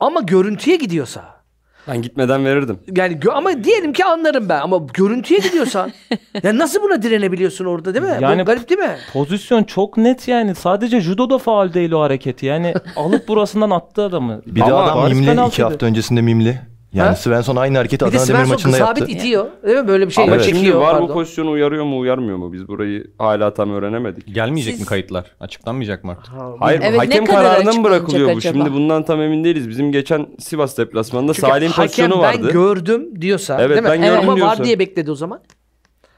Ama 0.00 0.20
görüntüye 0.20 0.76
gidiyorsa, 0.76 1.35
Ben 1.88 2.02
gitmeden 2.02 2.44
verirdim. 2.44 2.78
yani 2.96 3.14
gö- 3.14 3.30
ama 3.32 3.64
diyelim 3.64 3.92
ki 3.92 4.04
anlarım 4.04 4.48
ben 4.48 4.60
ama 4.60 4.78
görüntüye 4.94 5.40
gidiyorsa, 5.40 5.90
ya 6.42 6.58
nasıl 6.58 6.82
buna 6.82 7.02
direnebiliyorsun 7.02 7.64
orada 7.64 7.94
değil 7.94 8.04
mi? 8.04 8.18
Yani- 8.20 8.40
Bu 8.42 8.44
garip 8.44 8.68
değil 8.68 8.80
mi? 8.80 8.96
pozisyon 9.12 9.64
çok 9.64 9.96
net 9.96 10.28
yani. 10.28 10.54
Sadece 10.54 11.00
judoda 11.00 11.38
faal 11.38 11.72
değil 11.72 11.92
o 11.92 12.00
hareketi. 12.00 12.46
Yani 12.46 12.74
alıp 12.96 13.28
burasından 13.28 13.70
attı 13.70 14.02
adamı. 14.02 14.42
Bir 14.46 14.60
de 14.60 14.64
Ama 14.64 14.82
adam 14.82 15.08
mimli 15.08 15.46
iki 15.46 15.62
hafta 15.62 15.86
öncesinde 15.86 16.22
mimli. 16.22 16.58
Yani 16.92 17.08
Ha? 17.08 17.14
Svensson 17.16 17.56
aynı 17.56 17.76
hareketi 17.78 18.06
Bir 18.06 18.12
de 18.12 18.16
Adana 18.16 18.26
Demir 18.28 18.36
Svensson 18.38 18.54
maçında 18.54 18.76
sabit 18.76 19.00
yaptı. 19.00 19.16
itiyor. 19.16 19.46
Değil 19.66 19.78
mi? 19.78 19.88
Böyle 19.88 20.06
bir 20.06 20.12
şey 20.12 20.24
Ama 20.24 20.38
çekiyor. 20.38 20.62
şimdi 20.62 20.76
var 20.76 20.94
bu 20.96 20.98
pardon. 21.00 21.14
pozisyonu 21.14 21.50
uyarıyor 21.50 21.84
mu 21.84 21.98
uyarmıyor 21.98 22.36
mu? 22.38 22.52
Biz 22.52 22.68
burayı 22.68 23.04
hala 23.18 23.54
tam 23.54 23.70
öğrenemedik. 23.70 24.34
Gelmeyecek 24.34 24.72
Siz- 24.74 24.80
mi 24.82 24.86
kayıtlar? 24.86 25.24
Açıklanmayacak 25.40 26.04
mı 26.04 26.10
artık? 26.12 26.34
Hayır 26.60 26.80
Evet, 26.82 26.92
ne 26.92 26.96
hakem 26.98 27.26
kadar 27.26 27.42
kararına 27.42 27.72
mı 27.72 27.84
bırakılıyor 27.84 28.26
bu? 28.34 28.36
acaba? 28.36 28.54
Şimdi 28.58 28.72
bundan 28.72 29.02
tam 29.04 29.22
emin 29.22 29.44
değiliz. 29.44 29.68
Bizim 29.68 29.92
geçen 29.92 30.26
Sivas 30.38 30.78
deplasmanında 30.78 31.34
Salih'in 31.34 31.70
hakem 31.70 31.84
pozisyonu 31.86 32.18
vardı. 32.18 32.40
ben 32.44 32.52
gördüm 32.52 33.20
diyorsa 33.20 33.56
Evet, 33.60 33.70
değil 33.70 33.82
mi? 33.82 33.88
ben 33.88 34.00
gördüm 34.02 34.28
Ama 34.30 34.46
var 34.46 34.64
diye 34.64 34.78
bekledi 34.78 35.10
o 35.10 35.14
zaman. 35.14 35.40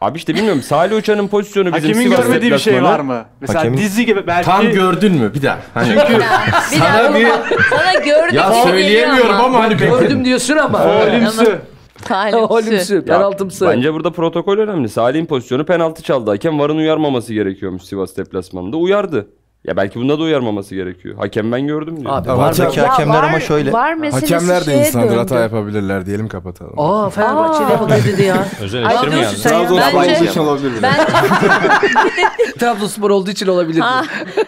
Abi 0.01 0.19
işte 0.19 0.35
bilmiyorum. 0.35 0.63
Salih 0.63 0.97
Uçan'ın 0.97 1.29
pozisyonu 1.29 1.75
bizim 1.75 1.89
Hakemin 1.89 2.05
Sivas 2.11 2.27
görmediği 2.27 2.53
bir 2.53 2.59
şey 2.59 2.75
deplasmanı- 2.75 2.89
var 2.95 3.01
mı? 3.01 3.25
Mesela 3.41 3.61
Hakemin- 3.61 3.79
dizi 3.79 4.07
gibi 4.07 4.27
belki 4.27 4.47
Tam 4.47 4.71
gördün 4.71 5.13
mü? 5.15 5.35
Bir 5.35 5.43
daha. 5.43 5.59
Hani 5.75 5.91
Bir 5.97 6.79
sana 6.79 7.15
bir... 7.15 7.27
sana 7.71 7.95
gördük. 8.05 8.33
ya 8.33 8.53
söyleyemiyorum 8.53 9.23
geliyor 9.23 9.45
ama 9.45 9.59
hani 9.63 9.77
Gördüm 9.77 10.25
diyorsun 10.25 10.57
ama. 10.57 10.85
Ölümsü. 10.85 11.59
Falimsi. 11.99 12.37
Olimsi, 12.39 12.95
Ya, 12.95 13.05
penaltımsı. 13.05 13.67
Bence 13.69 13.95
burada 13.95 14.11
protokol 14.11 14.59
önemli. 14.59 14.89
Salih'in 14.89 15.27
pozisyonu 15.27 15.65
penaltı 15.67 16.03
çaldı. 16.03 16.31
Hakem 16.31 16.59
varın 16.59 16.77
uyarmaması 16.77 17.35
gerekiyormuş 17.35 17.83
Sivas 17.83 18.17
deplasmanında. 18.17 18.77
Uyardı. 18.77 19.29
Ya 19.69 19.77
belki 19.77 20.01
bunda 20.01 20.19
da 20.19 20.23
uyarmaması 20.23 20.75
gerekiyor. 20.75 21.17
Hakem 21.17 21.53
ben 21.53 21.67
gördüm 21.67 22.01
diyor. 22.01 22.11
Abi 22.13 22.29
Var 22.29 22.55
Ya 22.77 22.89
hakemler 22.91 23.23
ama 23.23 23.33
var- 23.33 23.41
şöyle. 23.41 23.73
Var 23.73 23.95
meselesi 23.95 24.35
Hakemler 24.35 24.61
de 24.61 24.65
şeye 24.65 24.87
insandır 24.87 25.09
döndü. 25.09 25.19
hata 25.19 25.41
yapabilirler 25.41 26.07
diyelim 26.07 26.29
kapatalım. 26.29 26.75
Aa 26.77 27.11
Fenerbahçe'ye 27.11 27.69
bak 27.81 27.91
ne 27.91 28.05
dedi 28.05 28.23
ya. 28.23 28.47
Özel 28.61 28.87
Ay 28.87 28.93
eleştiri 28.95 29.11
mi 29.11 29.17
diyorsun 29.17 29.37
geldi? 29.37 29.49
sen 29.49 29.53
ya. 29.53 29.69
Trabzonspor 29.69 30.01
Bence, 30.03 30.15
olduğu 30.17 30.25
için 30.31 30.41
olabilir. 30.41 30.83
ben, 30.83 30.97
Trabzonspor 32.59 33.11
olduğu 33.11 33.31
için 33.31 33.47
olabilir. 33.47 33.81
Ha, 33.81 34.03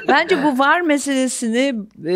bence 0.09 0.42
bu 0.44 0.59
var 0.59 0.80
meselesini 0.80 1.74
e, 2.06 2.14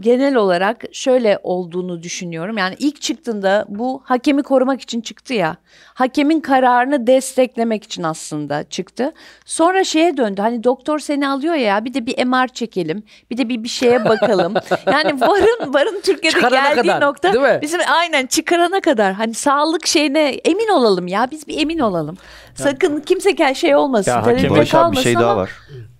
genel 0.00 0.34
olarak 0.36 0.84
şöyle 0.92 1.38
olduğunu 1.42 2.02
düşünüyorum. 2.02 2.58
Yani 2.58 2.74
ilk 2.78 3.00
çıktığında 3.00 3.64
bu 3.68 4.02
hakemi 4.04 4.42
korumak 4.42 4.80
için 4.80 5.00
çıktı 5.00 5.34
ya. 5.34 5.56
Hakemin 5.94 6.40
kararını 6.40 7.06
desteklemek 7.06 7.84
için 7.84 8.02
aslında 8.02 8.64
çıktı. 8.64 9.12
Sonra 9.44 9.84
şeye 9.84 10.16
döndü. 10.16 10.40
Hani 10.40 10.64
doktor 10.64 10.98
seni 10.98 11.28
alıyor 11.28 11.54
ya 11.54 11.84
bir 11.84 11.94
de 11.94 12.06
bir 12.06 12.24
MR 12.24 12.48
çekelim. 12.48 13.02
Bir 13.30 13.38
de 13.38 13.48
bir 13.48 13.62
bir 13.62 13.68
şeye 13.68 14.04
bakalım. 14.04 14.54
Yani 14.86 15.20
varın 15.20 15.74
varın 15.74 16.00
Türkiye'de 16.04 16.36
Çıkarana 16.36 16.68
geldiği 16.68 16.88
kadar, 16.88 17.00
nokta 17.00 17.32
değil 17.32 17.44
mi? 17.44 17.58
bizim 17.62 17.80
aynen 17.88 18.26
çıkarana 18.26 18.80
kadar 18.80 19.12
hani 19.12 19.34
sağlık 19.34 19.86
şeyine 19.86 20.28
emin 20.28 20.68
olalım 20.68 21.06
ya. 21.06 21.28
Biz 21.30 21.48
bir 21.48 21.58
emin 21.58 21.78
olalım. 21.78 22.16
Sakın 22.54 23.00
kimse 23.00 23.54
şey 23.54 23.76
olmasın. 23.76 24.10
Ya 24.10 24.22
tereddütte 24.22 24.46
hakem- 24.48 24.56
Barış 24.56 24.74
abi 24.74 24.96
bir 24.96 25.02
şey 25.02 25.16
ama 25.16 25.24
daha 25.24 25.36
var. 25.36 25.50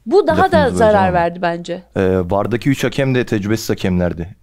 Bu 0.06 0.26
daha 0.26 0.52
da 0.52 0.70
zarar 0.70 1.08
ama. 1.08 1.12
verdi 1.12 1.42
bence. 1.42 1.82
Ee, 1.96 2.18
VAR'daki 2.24 2.70
3 2.70 2.84
hakem 2.84 3.14
de 3.14 3.26
tecrübesiz 3.26 3.70
hakemlerdi. 3.70 4.36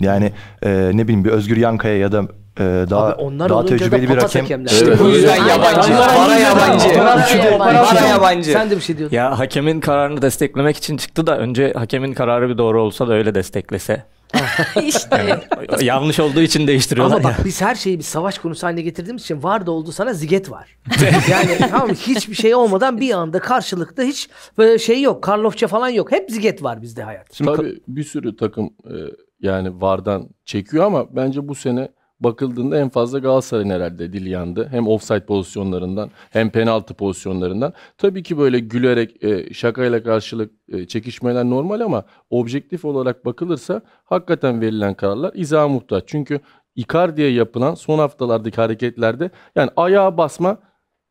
Yani 0.00 0.32
e, 0.62 0.90
ne 0.94 1.04
bileyim 1.04 1.24
bir 1.24 1.30
Özgür 1.30 1.56
Yankaya 1.56 1.98
ya 1.98 2.12
da 2.12 2.22
daha 2.64 3.06
Abi 3.06 3.14
onlar 3.22 3.48
daha 3.48 3.58
olunca 3.58 3.74
da 3.74 3.78
tecrübeli 3.78 4.08
bir 4.08 4.16
hakem. 4.16 4.42
hakemler. 4.42 4.70
İşte 4.70 4.86
Evet. 4.88 5.00
bu 5.00 5.08
yüzden 5.08 5.44
yabancı. 5.44 5.92
Para 6.16 6.34
yabancı. 6.38 6.94
Para 6.94 7.26
yabancı. 7.28 7.88
Para 7.94 8.06
yabancı. 8.06 8.52
Sen 8.52 8.70
de 8.70 8.76
bir 8.76 8.80
şey 8.80 8.98
diyordun. 8.98 9.16
Ya 9.16 9.38
hakemin 9.38 9.80
kararını 9.80 10.22
desteklemek 10.22 10.76
için 10.76 10.96
çıktı 10.96 11.26
da 11.26 11.38
önce 11.38 11.72
hakemin 11.72 12.12
kararı 12.14 12.48
bir 12.48 12.58
doğru 12.58 12.82
olsa 12.82 13.08
da 13.08 13.12
öyle 13.14 13.34
desteklese. 13.34 14.04
işte. 14.82 15.40
Yanlış 15.80 16.20
olduğu 16.20 16.40
için 16.40 16.66
değiştiriyorlar 16.66 17.16
Ama 17.16 17.30
ya. 17.30 17.36
bak 17.38 17.44
biz 17.44 17.62
her 17.62 17.74
şeyi 17.74 17.98
bir 17.98 18.04
savaş 18.04 18.38
konusu 18.38 18.66
haline 18.66 18.82
getirdiğimiz 18.82 19.22
için 19.22 19.42
var 19.42 19.66
da 19.66 19.70
oldu 19.70 19.92
sana 19.92 20.12
ziget 20.12 20.50
var. 20.50 20.76
yani 21.30 21.70
tamam 21.70 21.88
hiçbir 21.90 22.34
şey 22.34 22.54
olmadan 22.54 23.00
bir 23.00 23.10
anda 23.14 23.38
karşılıklı 23.38 24.02
hiç 24.02 24.28
böyle 24.58 24.78
şey 24.78 25.02
yok. 25.02 25.22
Karlofça 25.22 25.68
falan 25.68 25.88
yok. 25.88 26.12
Hep 26.12 26.30
ziget 26.30 26.62
var 26.62 26.82
bizde 26.82 27.02
hayat. 27.02 27.38
Tabii 27.44 27.80
bir 27.88 28.04
sürü 28.04 28.36
takım 28.36 28.64
e, 28.84 28.94
yani 29.40 29.80
VAR'dan 29.80 30.28
çekiyor 30.44 30.84
ama 30.84 31.16
bence 31.16 31.48
bu 31.48 31.54
sene 31.54 31.88
bakıldığında 32.20 32.78
en 32.78 32.88
fazla 32.88 33.18
Galatasaray'ın 33.18 33.70
herhalde 33.70 34.12
dili 34.12 34.28
yandı. 34.28 34.68
Hem 34.70 34.88
offside 34.88 35.26
pozisyonlarından 35.26 36.10
hem 36.30 36.50
penaltı 36.50 36.94
pozisyonlarından. 36.94 37.72
Tabii 37.98 38.22
ki 38.22 38.38
böyle 38.38 38.58
gülerek 38.58 39.24
e, 39.24 39.54
şakayla 39.54 40.02
karşılık 40.02 40.52
e, 40.68 40.86
çekişmeler 40.86 41.44
normal 41.44 41.80
ama 41.80 42.04
objektif 42.30 42.84
olarak 42.84 43.24
bakılırsa 43.24 43.82
hakikaten 44.04 44.60
verilen 44.60 44.94
kararlar 44.94 45.32
izaha 45.34 45.68
muhtaç. 45.68 46.04
Çünkü 46.06 46.40
Icardi'ye 46.76 47.30
yapılan 47.30 47.74
son 47.74 47.98
haftalardaki 47.98 48.56
hareketlerde 48.56 49.30
yani 49.56 49.70
ayağa 49.76 50.16
basma 50.16 50.58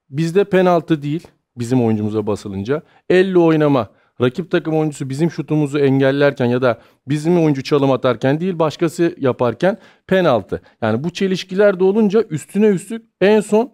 bizde 0.09 0.43
penaltı 0.43 1.01
değil 1.01 1.27
bizim 1.57 1.85
oyuncumuza 1.85 2.27
basılınca. 2.27 2.81
Elle 3.09 3.39
oynama. 3.39 3.87
Rakip 4.21 4.51
takım 4.51 4.77
oyuncusu 4.77 5.09
bizim 5.09 5.31
şutumuzu 5.31 5.79
engellerken 5.79 6.45
ya 6.45 6.61
da 6.61 6.77
bizim 7.07 7.43
oyuncu 7.43 7.63
çalım 7.63 7.91
atarken 7.91 8.39
değil 8.39 8.59
başkası 8.59 9.15
yaparken 9.19 9.77
penaltı. 10.07 10.61
Yani 10.81 11.03
bu 11.03 11.09
çelişkiler 11.09 11.79
de 11.79 11.83
olunca 11.83 12.21
üstüne 12.21 12.65
üstlük 12.67 13.01
en 13.21 13.39
son 13.41 13.69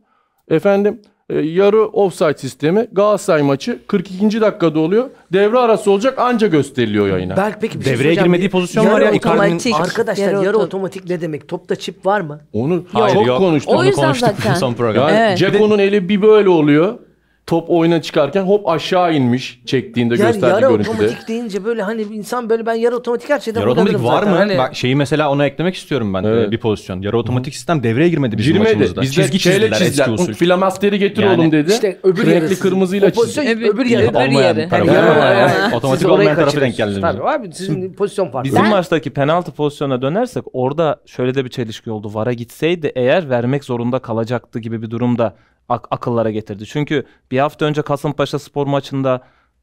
efendim 0.49 1.01
e, 1.29 1.39
yarı 1.39 1.85
offside 1.85 2.37
sistemi 2.37 2.87
Galatasaray 2.91 3.41
maçı 3.41 3.79
42. 3.87 4.41
dakikada 4.41 4.79
oluyor. 4.79 5.09
Devre 5.33 5.57
arası 5.59 5.91
olacak 5.91 6.19
anca 6.19 6.47
gösteriliyor 6.47 7.07
yayına. 7.07 7.37
Berk 7.37 7.61
peki 7.61 7.79
bir 7.79 7.83
şey 7.83 7.93
Devreye 7.93 7.97
söyleyeceğim. 8.03 8.25
girmediği 8.25 8.49
pozisyon 8.49 8.85
var 8.85 8.99
ya, 9.01 9.05
Yarı 9.05 9.15
Icardi'nin- 9.15 9.45
otomatik. 9.45 9.75
Arkadaşlar 9.75 10.23
Yarı 10.31 10.45
yarı 10.45 10.57
oto- 10.57 10.65
otomatik 10.65 11.09
ne 11.09 11.21
demek? 11.21 11.47
Topta 11.47 11.75
çip 11.75 12.05
var 12.05 12.21
mı? 12.21 12.41
Onu 12.53 12.83
Hayır, 12.93 13.13
çok 13.15 13.27
yok. 13.27 13.37
konuştuk. 13.37 13.73
O 13.73 13.77
Onu 13.77 13.85
yüzden 13.85 14.03
konuştuk 14.03 14.29
zaten. 14.37 14.53
son 14.59 14.73
programda. 14.73 15.11
Yani 15.11 15.27
Evet. 15.27 15.37
Ceko'nun 15.37 15.79
eli 15.79 16.09
bir 16.09 16.21
böyle 16.21 16.49
oluyor. 16.49 16.99
Top 17.47 17.69
oyuna 17.69 18.01
çıkarken 18.01 18.43
hop 18.43 18.67
aşağı 18.69 19.13
inmiş 19.15 19.61
çektiğinde 19.65 20.15
Yani 20.15 20.31
gösterdiği 20.31 20.63
yarı 20.63 20.71
görüntüde. 20.73 20.91
otomatik 20.93 21.27
deyince 21.27 21.65
böyle 21.65 21.81
hani 21.83 22.01
insan 22.01 22.49
böyle 22.49 22.65
ben 22.65 22.73
yarı 22.73 22.95
otomatik 22.95 23.29
her 23.29 23.39
şeyden 23.39 23.59
Yarı 23.59 23.71
otomatik 23.71 24.03
var 24.03 24.23
mı? 24.23 24.29
Hani- 24.29 24.57
Bak 24.57 24.75
şeyi 24.75 24.95
mesela 24.95 25.29
ona 25.31 25.45
eklemek 25.45 25.75
istiyorum 25.75 26.13
ben 26.13 26.23
Evet. 26.23 26.47
e, 26.47 26.51
bir 26.51 26.57
pozisyon. 26.57 27.01
Yarı 27.01 27.17
otomatik 27.17 27.53
sistem 27.55 27.83
devreye 27.83 28.09
girmedi 28.09 28.37
bizim 28.37 28.53
Girmedi. 28.53 28.69
maçımızda. 28.75 29.01
Bizde 29.01 29.21
Çizgi 29.23 29.39
çizdiler 29.39 29.73
çizdiler. 29.77 30.05
eski 30.07 30.11
usul. 30.11 30.33
Filamasteri 30.33 30.99
getir 30.99 31.23
Yani 31.23 31.41
oğlum 31.41 31.51
dedi. 31.51 31.71
İşte 31.71 31.99
öbür 32.03 32.25
Renkli 32.27 32.59
kırmızıyla 32.59 33.11
çizdi. 33.11 33.39
öbür, 33.41 33.85
yarı. 33.85 34.03
öbür 34.03 34.15
Olmayan 34.15 34.31
yarı. 34.57 34.69
tarafı. 34.69 34.87
Yani 34.87 34.97
yarı- 34.97 35.19
Ha, 35.19 35.33
yani 35.33 35.75
Otomatik 35.75 36.09
olmayan 36.09 36.35
tarafı 36.35 36.61
denk 36.61 36.77
geldi. 36.77 37.01
Tabii 37.01 37.23
abi 37.23 37.53
sizin 37.53 37.93
pozisyon 37.93 38.31
farklı. 38.31 38.51
Bizim 38.51 38.65
maçtaki 38.67 39.09
penaltı 39.09 39.51
pozisyonuna 39.51 40.01
dönersek 40.01 40.43
orada 40.53 40.97
şöyle 41.05 41.35
de 41.35 41.45
bir 41.45 41.49
çelişki 41.49 41.91
oldu. 41.91 42.09
VAR'a 42.13 42.33
gitseydi 42.33 42.91
eğer 42.95 43.29
vermek 43.29 43.63
zorunda 43.63 43.99
kalacaktı 43.99 44.59
gibi 44.59 44.81
bir 44.81 44.89
durumda 44.91 45.35
ak- 45.69 45.87
akıllara 45.91 46.31
getirdi. 46.31 46.65
Çünkü 46.65 47.03
bir 47.31 47.39
hafta 47.39 47.65
önce 47.65 47.81
Kasımpaşa 47.81 48.39
spor 48.39 48.67
maçında 48.67 49.21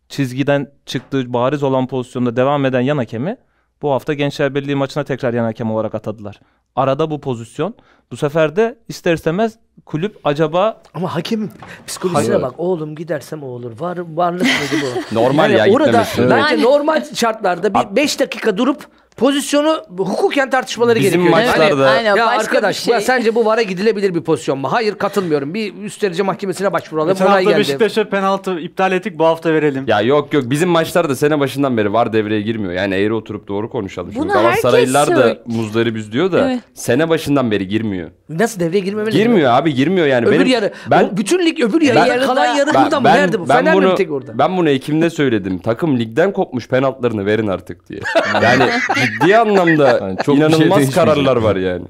çizgiden 0.08 0.70
çıktığı 0.86 1.32
bariz 1.32 1.62
olan 1.62 1.86
pozisyonda 1.86 2.36
devam 2.36 2.64
eden 2.64 2.80
yan 2.80 2.96
hakemi 2.96 3.36
bu 3.82 3.90
hafta 3.92 4.12
Gençler 4.12 4.54
Birliği 4.54 4.74
maçına 4.74 5.04
tekrar 5.04 5.34
yan 5.34 5.44
hakem 5.44 5.70
olarak 5.70 5.94
atadılar. 5.94 6.40
Arada 6.76 7.10
bu 7.10 7.20
pozisyon. 7.20 7.74
Bu 8.12 8.16
sefer 8.16 8.56
de 8.56 8.78
ister 8.88 9.14
istemez 9.14 9.58
kulüp 9.86 10.16
acaba 10.24 10.82
Ama 10.94 11.14
hakemin 11.14 11.50
psikolojisine 11.86 12.32
Hayır. 12.34 12.42
bak. 12.46 12.54
Oğlum 12.58 12.94
gidersem 12.96 13.42
olur. 13.42 13.80
Var, 13.80 13.98
varlık 14.14 14.42
mıydı 14.42 14.84
bu? 15.10 15.14
Normal 15.14 15.50
Yani 15.50 15.68
ya 15.68 15.74
orada 15.74 15.86
gitmemesi. 15.86 16.30
bence 16.30 16.54
Evet. 16.54 16.64
normal 16.64 17.04
şartlarda 17.14 17.74
bir 17.74 17.96
5 17.96 18.20
dakika 18.20 18.56
durup 18.56 18.86
pozisyonu 19.20 19.82
hukuken 19.98 20.50
tartışmaları 20.50 21.00
Bizim 21.00 21.22
gerekiyor. 21.22 21.46
maçlarda- 21.46 21.86
Hani, 21.86 21.96
Aynen, 21.98 22.16
ya 22.16 22.26
başka 22.26 22.40
arkadaş 22.40 22.76
bir 22.78 22.82
şey. 22.92 22.96
bu- 22.96 23.00
sence 23.00 23.34
bu 23.34 23.44
VAR'a 23.46 23.62
gidilebilir 23.62 24.14
bir 24.14 24.20
pozisyon 24.20 24.58
mu? 24.58 24.72
Hayır 24.72 24.94
katılmıyorum. 24.94 25.54
Bir 25.54 25.74
üst 25.74 26.02
derece 26.02 26.22
mahkemesine 26.22 26.72
başvuralım. 26.72 27.08
Geçen 27.12 27.26
hafta. 27.26 27.58
Beşiktaş'a 27.58 28.08
penaltı 28.08 28.60
iptal 28.60 28.92
ettik 28.92 29.18
bu 29.18 29.24
hafta 29.26 29.52
verelim. 29.52 29.84
Ya 29.86 30.00
yok 30.00 30.32
yok 30.34 30.44
bizim 30.46 30.68
maçlarda 30.68 31.16
sene 31.16 31.40
başından 31.40 31.76
beri 31.76 31.92
var 31.92 32.12
devreye 32.12 32.40
girmiyor. 32.40 32.72
Yani 32.72 32.94
eğri 32.94 33.12
oturup 33.12 33.48
doğru 33.48 33.70
konuşalım. 33.70 34.12
Şimdi 34.12 34.24
Bunu 34.24 34.32
Galatasaraylılar 34.32 35.00
herkes 35.08 35.16
da 35.16 35.22
söyle- 35.22 35.40
muzdarip 35.46 36.12
diyor 36.12 36.32
da 36.32 36.50
Evet. 36.50 36.60
sene 36.74 37.08
başından 37.08 37.50
beri 37.50 37.68
girmiyor. 37.68 38.10
Nasıl 38.28 38.60
devreye 38.60 38.80
girmemeli? 38.80 39.16
Girmiyor 39.16 39.52
abi 39.52 39.74
girmiyor 39.74 40.06
yani. 40.06 40.26
Öbür 40.26 40.34
Benim, 40.34 40.46
yarı. 40.46 40.70
Ben, 40.90 41.04
o 41.04 41.16
bütün 41.16 41.46
lig 41.46 41.60
öbür 41.60 41.80
yarı. 41.82 41.98
Ben- 41.98 42.06
yarı 42.06 42.26
kalan 42.26 42.54
yarı 42.56 42.74
ben- 42.74 42.84
burada 42.84 43.00
mı? 43.00 43.04
ben- 43.04 43.16
Nerede 43.16 43.40
bu? 43.40 43.48
ben 43.48 43.56
Fener 43.56 43.74
mi 43.74 43.82
bunu- 43.82 43.90
bir 43.90 43.96
tek 43.96 44.10
orada? 44.10 44.38
Ben 44.38 44.56
bunu 44.56 44.68
Ekim'de 44.70 45.10
söyledim. 45.10 45.58
Takım 45.58 45.98
ligden 45.98 46.32
kopmuş 46.32 46.68
penaltılarını 46.68 47.26
verin 47.26 47.46
artık 47.46 47.88
diye. 47.88 48.00
Yani 48.42 48.64
ciddi 49.22 49.36
anlamda 49.36 49.88
Yani 49.88 50.16
çok 50.16 50.24
şey 50.24 50.34
inanılmaz 50.34 50.60
değişmeyecek. 50.60 50.94
kararlar 50.94 51.36
var 51.36 51.56
yani. 51.56 51.84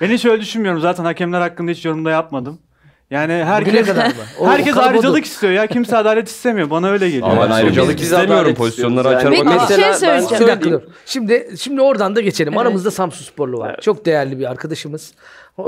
Ben 0.00 0.08
hiç 0.08 0.24
öyle 0.24 0.40
düşünmüyorum. 0.42 0.80
Zaten 0.80 1.04
hakemler 1.04 1.40
hakkında 1.40 1.70
hiç 1.70 1.84
yorumda 1.84 2.10
yapmadım. 2.10 2.58
Yani 3.10 3.32
herkes 3.32 3.86
kadar? 3.86 4.12
O- 4.38 4.48
herkes 4.50 4.76
o 4.76 4.80
ayrıcalık 4.80 5.24
istiyor 5.24 5.52
ya. 5.52 5.66
Kimse 5.66 5.96
adalet 5.96 6.28
istemiyor. 6.28 6.70
Bana 6.70 6.88
öyle 6.88 7.06
geliyor. 7.08 7.28
Ama 7.30 7.42
Evet, 7.42 7.52
ayrıcalık 7.54 8.00
istemiyorum. 8.00 8.54
Pozisyonları 8.54 9.08
istiyoruz 9.16 9.38
açar 9.40 9.44
yani. 9.44 9.68
Şey 9.68 9.76
Mesela 9.88 10.12
ben 10.14 10.20
söyleyeceğim. 10.20 10.42
Bir 10.42 10.48
dakika 10.48 10.70
dur. 10.70 10.80
Şimdi 11.06 11.48
şimdi 11.58 11.80
oradan 11.80 12.16
da 12.16 12.20
geçelim. 12.20 12.52
Evet. 12.52 12.62
Aramızda 12.62 12.90
Samsun 12.90 13.24
Sporlu 13.24 13.58
var. 13.58 13.78
Çok 13.82 14.06
değerli 14.06 14.38
bir 14.38 14.50
arkadaşımız. 14.50 15.12
Ee, 15.58 15.62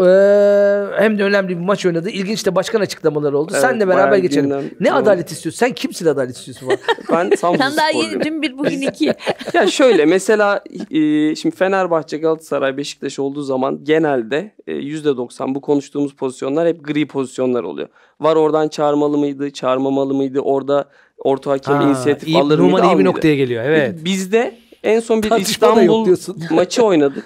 hem 1.03 1.19
de 1.19 1.25
önemli 1.25 1.49
bir 1.49 1.65
maç 1.65 1.87
oynadı. 1.87 2.11
İlginç 2.11 2.47
de 2.47 2.55
başkan 2.55 2.81
açıklamaları 2.81 3.39
oldu. 3.39 3.51
Evet, 3.53 3.63
Senle 3.63 3.89
beraber 3.89 4.11
bayağı 4.11 4.19
geçelim. 4.23 4.45
gündem 4.51 4.65
Ne 4.81 4.89
yoğun. 4.89 4.99
adalet 5.03 5.31
istiyorsun? 5.33 5.59
Sen 5.59 5.73
kimsin 5.73 6.07
adalet 6.07 6.37
istiyorsun? 6.37 6.69
Ben 7.13 7.31
Samsun 7.37 7.59
sen 7.65 7.77
daha 7.77 7.91
yeni 7.91 8.25
dün 8.25 8.43
bir 8.43 8.59
bugün 8.59 8.81
iki. 8.81 9.15
Ya 9.55 9.67
şöyle 9.67 10.05
mesela 10.07 10.65
e, 10.91 11.35
şimdi 11.35 11.57
Fenerbahçe, 11.57 12.19
Galatasaray, 12.19 12.77
Beşiktaş 12.77 13.19
olduğu 13.19 13.43
zaman 13.43 13.85
genelde 13.85 14.53
e, 14.67 14.73
%90 14.73 15.55
bu 15.55 15.61
konuştuğumuz 15.61 16.15
pozisyonlar 16.17 16.69
hep 16.69 16.85
gri 16.85 17.07
pozisyonlar 17.09 17.63
oluyor. 17.63 17.89
Var 18.21 18.37
oradan 18.37 18.69
çağırmalı 18.69 19.19
mıydı, 19.19 19.51
çağırmamalı 19.51 20.15
mıydı? 20.15 20.41
Orada 20.41 20.85
orta 21.19 21.51
hakem 21.51 21.77
Ha, 21.77 21.83
inisiyatif 21.83 22.29
iyi- 22.29 22.39
alır 22.39 22.59
mıydı, 22.59 22.73
Numan 22.77 22.89
iyi 22.89 22.99
bir 22.99 23.05
noktaya 23.05 23.37
geliyor. 23.37 23.65
Evet. 23.65 24.05
Bizde 24.05 24.55
en 24.83 25.01
son 25.01 25.23
bir 25.23 25.29
Tartışma 25.29 25.51
İstanbul 25.53 26.17
maçı 26.51 26.83
oynadık. 26.85 27.25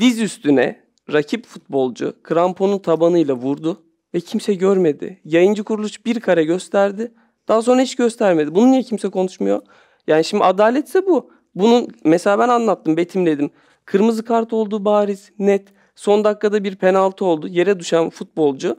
Diz 0.00 0.20
üstüne 0.20 0.79
rakip 1.12 1.46
futbolcu 1.46 2.14
kramponun 2.22 2.78
tabanıyla 2.78 3.34
vurdu 3.34 3.82
ve 4.14 4.20
kimse 4.20 4.54
görmedi. 4.54 5.20
Yayıncı 5.24 5.64
kuruluş 5.64 6.06
bir 6.06 6.20
kare 6.20 6.44
gösterdi. 6.44 7.12
Daha 7.48 7.62
sonra 7.62 7.80
hiç 7.82 7.96
göstermedi. 7.96 8.54
Bunu 8.54 8.70
niye 8.70 8.82
kimse 8.82 9.08
konuşmuyor? 9.08 9.62
Yani 10.06 10.24
şimdi 10.24 10.44
adaletse 10.44 11.06
bu. 11.06 11.30
Bunun 11.54 11.88
mesela 12.04 12.38
ben 12.38 12.48
anlattım, 12.48 12.96
betimledim. 12.96 13.50
Kırmızı 13.84 14.24
kart 14.24 14.52
olduğu 14.52 14.84
bariz, 14.84 15.30
net. 15.38 15.68
Son 15.94 16.24
dakikada 16.24 16.64
bir 16.64 16.76
penaltı 16.76 17.24
oldu. 17.24 17.48
Yere 17.48 17.80
düşen 17.80 18.10
futbolcu 18.10 18.76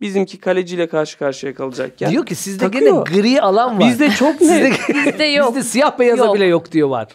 bizimki 0.00 0.38
kaleciyle 0.38 0.86
karşı 0.86 1.18
karşıya 1.18 1.54
kalacakken. 1.54 2.10
Diyor 2.10 2.26
ki 2.26 2.34
sizde 2.34 2.64
Takıyor. 2.64 3.06
gene 3.06 3.20
gri 3.22 3.40
alan 3.42 3.80
var. 3.80 3.88
Bizde 3.88 4.10
çok 4.10 4.34
Sizde, 4.38 4.70
net. 4.70 4.78
Bizde 4.88 5.24
yok. 5.24 5.48
bizde 5.48 5.62
siyah 5.62 5.98
beyaza 5.98 6.24
Yok. 6.24 6.34
bile 6.34 6.44
yok 6.44 6.72
diyor 6.72 6.88
var. 6.88 7.08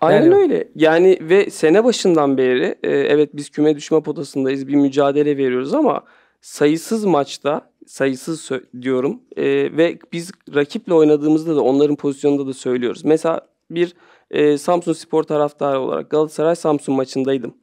Aynen 0.00 0.22
Yani- 0.24 0.34
öyle. 0.34 0.68
Yani 0.74 1.18
ve 1.20 1.50
sene 1.50 1.84
başından 1.84 2.38
beri 2.38 2.74
e, 2.82 2.90
evet 2.90 3.30
biz 3.36 3.50
küme 3.50 3.76
düşme 3.76 4.00
potasındayız. 4.02 4.68
Bir 4.68 4.74
mücadele 4.74 5.36
veriyoruz 5.36 5.74
ama 5.74 6.00
sayısız 6.40 7.04
maçta 7.04 7.70
sayısız 7.86 8.50
diyorum 8.82 9.20
e, 9.36 9.44
ve 9.76 9.98
biz 10.12 10.30
rakiple 10.54 10.94
oynadığımızda 10.94 11.56
da 11.56 11.62
onların 11.62 11.96
pozisyonunda 11.96 12.46
da 12.46 12.52
söylüyoruz. 12.52 13.04
Mesela 13.04 13.40
bir 13.70 13.94
e, 14.30 14.58
Samsun 14.58 14.92
Spor 14.92 15.22
taraftarı 15.22 15.80
olarak 15.80 16.10
Galatasaray 16.10 16.56
Samsun 16.56 16.94
maçındaydım. 16.94 17.54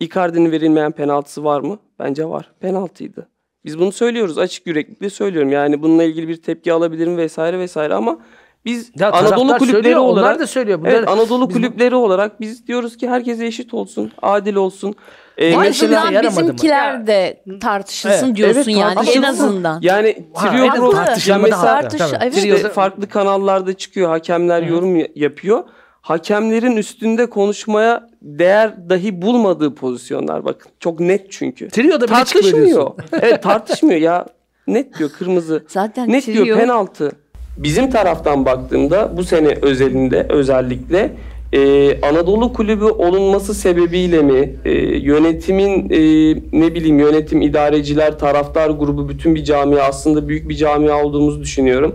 Icardi'nin 0.00 0.52
verilmeyen 0.52 0.92
penaltısı 0.92 1.44
var 1.44 1.60
mı? 1.60 1.78
Bence 1.98 2.24
var. 2.24 2.52
Penaltıydı. 2.60 3.28
Biz 3.64 3.78
bunu 3.78 3.92
söylüyoruz. 3.92 4.38
Açık 4.38 4.66
yüreklilikle 4.66 5.10
söylüyorum. 5.10 5.50
Yani 5.52 5.82
bununla 5.82 6.04
ilgili 6.04 6.28
bir 6.28 6.36
tepki 6.42 6.72
alabilirim 6.72 7.16
vesaire 7.16 7.58
vesaire 7.58 7.94
ama 7.94 8.18
biz 8.66 8.90
Ya 8.98 9.12
Anadolu 9.12 9.58
kulüpleri 9.58 9.70
söylüyor, 9.82 10.00
onlar 10.00 10.22
olarak 10.22 10.40
da 10.40 10.46
söylüyor. 10.46 10.80
Bunlar- 10.80 10.90
Evet 10.90 11.08
Anadolu 11.08 11.48
biz- 11.48 11.56
kulüpleri 11.56 11.94
olarak 11.94 12.40
biz 12.40 12.66
diyoruz 12.66 12.96
ki 12.96 13.08
herkese 13.08 13.46
eşit 13.46 13.74
olsun, 13.74 14.12
adil 14.22 14.54
olsun. 14.54 14.94
Ee, 15.38 15.46
En 15.46 15.60
azından 15.60 16.10
yaramadı 16.12 16.40
mı? 16.40 16.42
bizimkiler 16.42 17.06
de 17.06 17.42
tartışılsın 17.60 18.26
Evet, 18.26 18.36
diyorsun 18.36 18.60
evet, 18.60 18.76
yani 18.80 19.10
en 19.10 19.22
azından. 19.22 19.78
Yani 19.82 20.12
trio 20.34 20.50
evet, 20.60 20.70
pro- 20.70 21.42
mesela. 21.42 21.80
Tartış- 21.80 22.02
evet. 22.22 22.36
işte 22.36 22.68
farklı 22.68 23.08
kanallarda 23.08 23.72
çıkıyor, 23.72 24.08
hakemler 24.08 24.62
yorum 24.62 24.96
ya- 24.96 25.08
yapıyor. 25.14 25.64
Hakemlerin 26.00 26.76
üstünde 26.76 27.30
konuşmaya 27.30 28.08
değer 28.22 28.90
dahi 28.90 29.22
bulmadığı 29.22 29.74
pozisyonlar 29.74 30.44
bakın. 30.44 30.72
Çok 30.80 31.00
net 31.00 31.32
çünkü. 31.32 31.68
Trio'da 31.68 32.00
bile 32.04 32.14
Tartışmıyor. 32.14 32.90
evet 33.12 33.42
tartışmıyor 33.42 34.00
ya. 34.00 34.26
Net 34.66 34.98
diyor 34.98 35.10
kırmızı. 35.18 35.64
Zaten 35.68 36.08
Net 36.12 36.24
trio- 36.28 36.44
diyor 36.44 36.58
penaltı. 36.58 37.12
Bizim 37.56 37.90
taraftan 37.90 38.44
baktığımda 38.44 39.16
bu 39.16 39.24
sene 39.24 39.58
özelinde 39.62 40.26
özellikle 40.28 41.12
e, 41.52 42.00
Anadolu 42.00 42.52
kulübü 42.52 42.84
olunması 42.84 43.54
sebebiyle 43.54 44.22
mi 44.22 44.54
e, 44.64 44.70
yönetimin 44.98 45.90
e, 45.90 45.98
ne 46.52 46.74
bileyim 46.74 46.98
yönetim 46.98 47.42
idareciler 47.42 48.18
taraftar 48.18 48.70
grubu 48.70 49.08
bütün 49.08 49.34
bir 49.34 49.44
camia 49.44 49.84
aslında 49.84 50.28
büyük 50.28 50.48
bir 50.48 50.54
camia 50.54 51.02
olduğumuzu 51.02 51.40
düşünüyorum. 51.40 51.94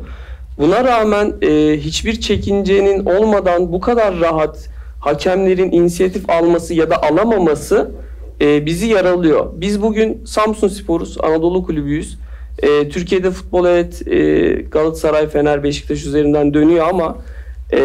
Buna 0.58 0.84
rağmen 0.84 1.34
e, 1.42 1.78
hiçbir 1.78 2.22
çekincenin 2.22 3.06
olmadan 3.06 3.74
bu 3.74 3.80
kadar 3.80 4.20
rahat 4.20 4.70
hakemlerin 5.00 5.72
inisiyatif 5.72 6.30
alması 6.30 6.74
ya 6.74 6.90
da 6.90 7.04
alamaması 7.04 7.92
e, 8.42 8.66
bizi 8.66 8.88
yaralıyor. 8.88 9.46
Biz 9.56 9.82
bugün 9.82 10.22
Samsun 10.26 10.68
Spor'uz, 10.68 11.18
Anadolu 11.24 11.66
kulübüyüz. 11.66 12.18
E, 12.60 12.90
Türkiye'de 12.90 13.32
futbol 13.32 13.66
evet 13.66 14.08
e, 14.08 14.52
Galatasaray, 14.72 15.30
Fener, 15.30 15.64
Beşiktaş 15.64 16.06
üzerinden 16.06 16.54
dönüyor 16.54 16.88
ama 16.90 17.18
e, 17.74 17.80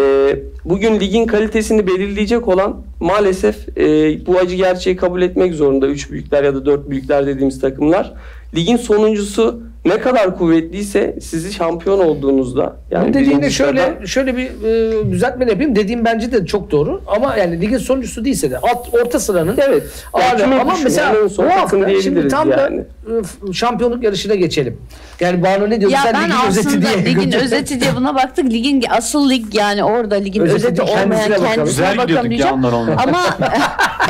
bugün 0.64 1.00
ligin 1.00 1.26
kalitesini 1.26 1.86
belirleyecek 1.86 2.48
olan 2.48 2.82
maalesef 3.00 3.78
e, 3.78 3.86
bu 4.26 4.38
acı 4.38 4.56
gerçeği 4.56 4.96
kabul 4.96 5.22
etmek 5.22 5.54
zorunda. 5.54 5.86
Üç 5.86 6.10
büyükler 6.10 6.44
ya 6.44 6.54
da 6.54 6.66
dört 6.66 6.90
büyükler 6.90 7.26
dediğimiz 7.26 7.60
takımlar. 7.60 8.12
Ligin 8.54 8.76
sonuncusu 8.76 9.60
ne 9.88 10.00
kadar 10.00 10.38
kuvvetliyse 10.38 11.16
sizi 11.22 11.52
şampiyon 11.52 11.98
olduğunuzda 11.98 12.76
yani 12.90 13.14
birinci 13.14 13.50
şöyle 13.50 13.80
sırada- 13.80 14.06
şöyle 14.06 14.36
bir 14.36 14.46
e, 14.46 15.10
düzeltme 15.10 15.44
yapayım. 15.50 15.76
Dediğim 15.76 16.04
bence 16.04 16.32
de 16.32 16.46
çok 16.46 16.70
doğru. 16.70 17.02
Ama 17.06 17.36
yani 17.36 17.60
ligin 17.60 17.78
sonuncusu 17.78 18.24
değilse 18.24 18.50
de 18.50 18.58
alt, 18.58 18.94
orta 18.94 19.20
sıranın 19.20 19.58
Evet. 19.68 19.82
Yani 20.20 20.44
Ama 20.60 20.74
düşmeyen 20.74 20.84
mesela 20.84 21.12
takım 21.28 21.48
hafta 21.50 21.68
şimdi 21.76 21.86
diyebiliriz 21.88 22.32
tam 22.32 22.50
da 22.50 22.56
yani. 22.60 22.78
e, 22.80 23.22
f- 23.22 23.52
şampiyonluk 23.52 24.02
yarışına 24.04 24.34
geçelim. 24.34 24.78
Yani 25.20 25.42
Banu 25.42 25.70
ne 25.70 25.80
diyordu? 25.80 25.94
Ya 25.94 26.00
Sen 26.02 26.14
ben 26.14 26.24
ligin 26.30 26.48
özeti 26.48 26.82
diye. 26.82 27.04
ligin 27.04 27.32
özeti 27.32 27.80
diye 27.80 27.96
buna 27.96 28.14
baktık. 28.14 28.44
Ligin 28.52 28.84
asıl 28.90 29.30
lig 29.30 29.54
yani 29.54 29.84
orada 29.84 30.14
ligin 30.14 30.40
Özeti 30.40 30.56
özeti 30.66 30.82
olmayan 30.82 31.08
kendisine 31.10 31.36
kendisine 31.36 31.64
Güzel 31.64 31.98
bakalım 31.98 32.30
diyeceğim. 32.30 32.64
Ama 32.64 33.22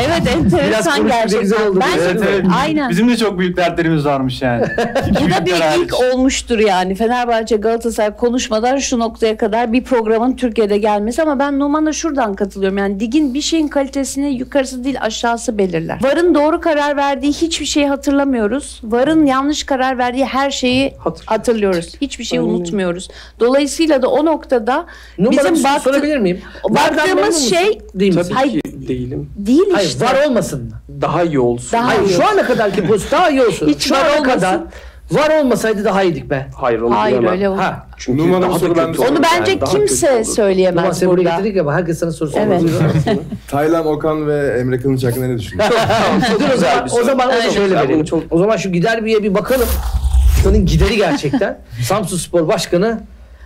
evet 0.06 0.22
enteresan 0.36 1.06
gerçekten. 1.08 1.80
Ben 1.80 1.86
Evet, 1.98 2.22
evet. 2.28 2.44
aynen. 2.62 2.90
Bizim 2.90 3.08
de 3.08 3.16
çok 3.16 3.38
büyük 3.38 3.56
dertlerimiz 3.56 4.04
varmış 4.04 4.42
yani. 4.42 4.64
Bu 5.26 5.30
da 5.30 5.46
bir 5.46 5.52
Büyükler 5.74 5.84
ilk 5.84 5.92
hariç. 6.02 6.14
olmuştur 6.14 6.58
yani. 6.58 6.94
Fenerbahçe 6.94 7.56
Galatasaray 7.56 8.16
konuşmadan 8.16 8.78
şu 8.78 8.98
noktaya 8.98 9.36
kadar 9.36 9.72
bir 9.72 9.84
programın 9.84 10.36
Türkiye'de 10.36 10.78
gelmesi 10.78 11.22
ama 11.22 11.38
ben 11.38 11.58
Numan'a 11.58 11.92
şuradan 11.92 12.34
katılıyorum. 12.34 12.78
Yani 12.78 13.00
ligin 13.00 13.34
bir 13.34 13.40
şeyin 13.40 13.68
kalitesini 13.68 14.34
yukarısı 14.38 14.84
değil 14.84 14.96
aşağısı 15.00 15.58
belirler. 15.58 15.98
VAR'ın 16.02 16.34
doğru 16.34 16.60
karar 16.60 16.96
verdiği 16.96 17.32
hiçbir 17.32 17.66
şeyi 17.66 17.86
hatırlamıyoruz. 17.88 18.80
VAR'ın 18.84 19.26
yanlış 19.26 19.64
karar 19.64 19.98
verdiği 19.98 20.24
her 20.24 20.50
şeyi 20.50 20.94
Hatır- 20.98 21.26
hatırlıyoruz. 21.26 21.94
Hiçbir 22.00 22.24
şeyi 22.24 22.40
Aynen. 22.40 22.52
unutmuyoruz. 22.52 23.08
Dolayısıyla 23.40 24.02
da 24.02 24.08
o 24.08 24.24
noktada 24.24 24.86
Numara 25.18 25.44
bir 25.44 25.50
bizim 25.54 25.64
baktı- 25.64 25.82
sorabilir 25.82 26.18
miyim? 26.18 26.40
Vardan 26.64 26.96
memnun 26.96 26.96
baktığımız 27.16 27.34
musun? 27.42 27.56
şey 27.56 27.80
değil 27.94 28.16
misin? 28.16 28.34
Hayır. 28.34 28.62
ki 28.62 28.88
değilim. 28.88 29.30
değil 29.36 29.70
Hayır, 29.74 29.88
işte. 29.88 30.04
var 30.04 30.26
olmasın 30.26 30.62
mı? 30.64 30.70
Daha 31.00 31.22
iyi 31.22 31.38
olsun. 31.40 31.72
Daha 31.72 31.88
Hayır, 31.88 32.02
iyi 32.02 32.14
şu 32.14 32.26
ana 32.28 32.42
kadarki 32.46 32.86
pozisyon 32.86 33.20
daha 33.20 33.30
iyi 33.30 33.42
olsun. 33.42 33.68
Hiç 33.68 33.82
şu 33.82 33.94
var 33.94 34.00
ana 34.00 34.08
olmasın. 34.20 34.24
kadar 34.40 34.60
var 35.10 35.40
olmasaydı 35.40 35.84
daha 35.84 36.02
iyiydik 36.02 36.30
be. 36.30 36.46
Hayır 36.54 36.80
onu 36.80 36.96
Hayır 36.98 37.22
öyle 37.24 37.48
olmaz. 37.48 37.64
Ha. 37.64 37.86
Çünkü 37.96 38.22
Numaralı 38.22 38.42
daha 38.42 38.54
da 38.54 38.58
soru 38.58 38.76
ben 38.76 38.86
kötü 38.86 39.02
olur 39.02 39.10
Onu 39.10 39.22
bence 39.22 39.60
daha 39.60 39.70
kötü 39.72 39.86
kimse 39.86 40.06
olur. 40.10 40.14
Numan 40.20 40.32
söyleyemez 40.34 40.98
seni 40.98 41.08
buraya 41.10 41.16
burada. 41.24 41.36
getirdik 41.36 41.60
ama 41.60 41.74
herkes 41.74 41.98
sana 41.98 42.12
soru 42.12 42.30
soruyor. 42.30 42.60
Evet. 43.06 43.18
Taylan 43.48 43.86
Okan 43.86 44.26
ve 44.28 44.56
Emre 44.60 44.78
Kılınç 44.80 45.04
hakkında 45.04 45.26
ne 45.26 45.38
düşünüyorsun? 45.38 45.76
Dur 46.40 46.44
o 46.54 46.56
zaman, 46.56 46.88
o 47.00 47.04
zaman 47.04 47.28
onu 47.28 47.52
şöyle 47.52 47.74
verelim. 47.74 48.04
çok- 48.04 48.22
O 48.30 48.38
zaman 48.38 48.56
şu 48.56 48.72
gider 48.72 49.04
birye 49.04 49.22
bir 49.22 49.34
bakalım. 49.34 49.68
Şunun 50.42 50.66
gideri 50.66 50.96
gerçekten. 50.96 51.58
Samsun 51.88 52.16
Spor 52.16 52.48
Başkanı 52.48 53.00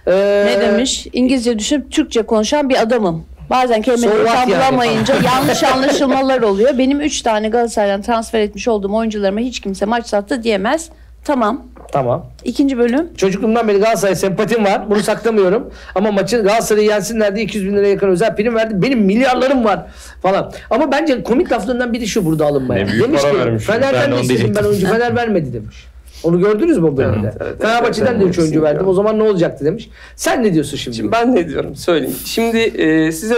eee, 0.07 0.47
Ne 0.47 0.61
demiş? 0.61 1.07
İngilizce 1.13 1.59
düşünüp 1.59 1.93
Türkçe 1.93 2.23
konuşan 2.23 2.69
bir 2.69 2.83
adamım. 2.83 3.25
Bazen 3.51 3.83
kelimeleri 3.83 4.17
what 4.17 4.35
tam 4.35 4.49
yani? 4.49 4.61
bulamayınca 4.63 5.15
yanlış 5.25 5.63
anlaşılmalar 5.63 6.43
oluyor. 6.43 6.79
Benim 6.79 7.01
3 7.01 7.23
tane 7.23 7.49
Galatasaray'dan 7.49 8.03
transfer 8.03 8.41
etmiş 8.41 8.69
olduğum 8.69 8.93
oyuncularıma 8.95 9.41
hiç 9.41 9.61
kimse 9.61 9.85
maç 9.87 10.07
sattı 10.07 10.43
diyemez. 10.43 10.89
Tamam. 11.25 11.67
Tamam. 11.93 12.27
İkinci 12.45 12.79
bölüm. 12.79 13.09
Çocukluğumdan 13.17 13.69
beri 13.69 13.79
Galatasaray 13.79 14.15
sempatim 14.15 14.65
var. 14.65 14.91
Bunu 14.91 15.03
saklamıyorum. 15.03 15.71
Ama 15.95 16.13
maçı 16.13 16.37
Galatasaray'ı 16.43 16.89
yensinler 16.89 17.37
diye 17.37 17.45
200 17.45 17.67
bin 17.67 17.77
liraya 17.77 17.89
yakın 17.89 18.09
özel 18.09 18.37
prim 18.37 18.55
verdi. 18.55 18.83
Benim 18.83 19.01
milyarlarım 19.01 19.65
var 19.65 19.87
falan. 20.23 20.53
Ama 20.71 20.93
bence 20.93 21.23
komik 21.23 21.53
laflarından 21.53 21.93
biri 21.93 22.07
şu 22.07 22.27
burada 22.27 22.47
alınmaya. 22.47 22.85
Ne 22.85 22.93
büyük 22.93 23.05
demiş 23.05 23.23
para 23.23 23.33
ki 23.33 23.39
vermiş. 23.39 23.69
Ben 23.69 23.81
Fener'den 23.81 24.13
de 24.13 24.17
de 24.17 24.21
istedim 24.21 24.55
ben 24.59 24.65
oyuncu 24.65 24.87
Fener 24.87 25.17
vermedi 25.17 25.53
demiş. 25.53 25.87
Onu 26.25 26.41
gördünüz 26.41 26.79
mü 26.79 26.83
bu 26.83 26.97
bölümde? 26.97 27.35
evet, 27.41 27.63
Fenerbahçe'den 27.63 28.07
evet, 28.07 28.21
de 28.21 28.25
evet, 28.25 28.35
3 28.35 28.39
oyuncu 28.39 28.63
verdim. 28.63 28.89
O 28.89 28.93
zaman 28.93 29.19
ne 29.19 29.23
olacaktı 29.23 29.65
demiş. 29.65 29.91
Sen 30.17 30.43
ne 30.43 30.55
diyorsun 30.55 30.77
şimdi? 30.77 30.97
Şimdi 30.97 31.13
ben 31.13 31.35
ne 31.35 31.49
diyorum 31.49 31.77
söyleyeyim. 31.77 32.17
Şimdi 32.25 32.59
e, 32.59 33.13
size 33.13 33.37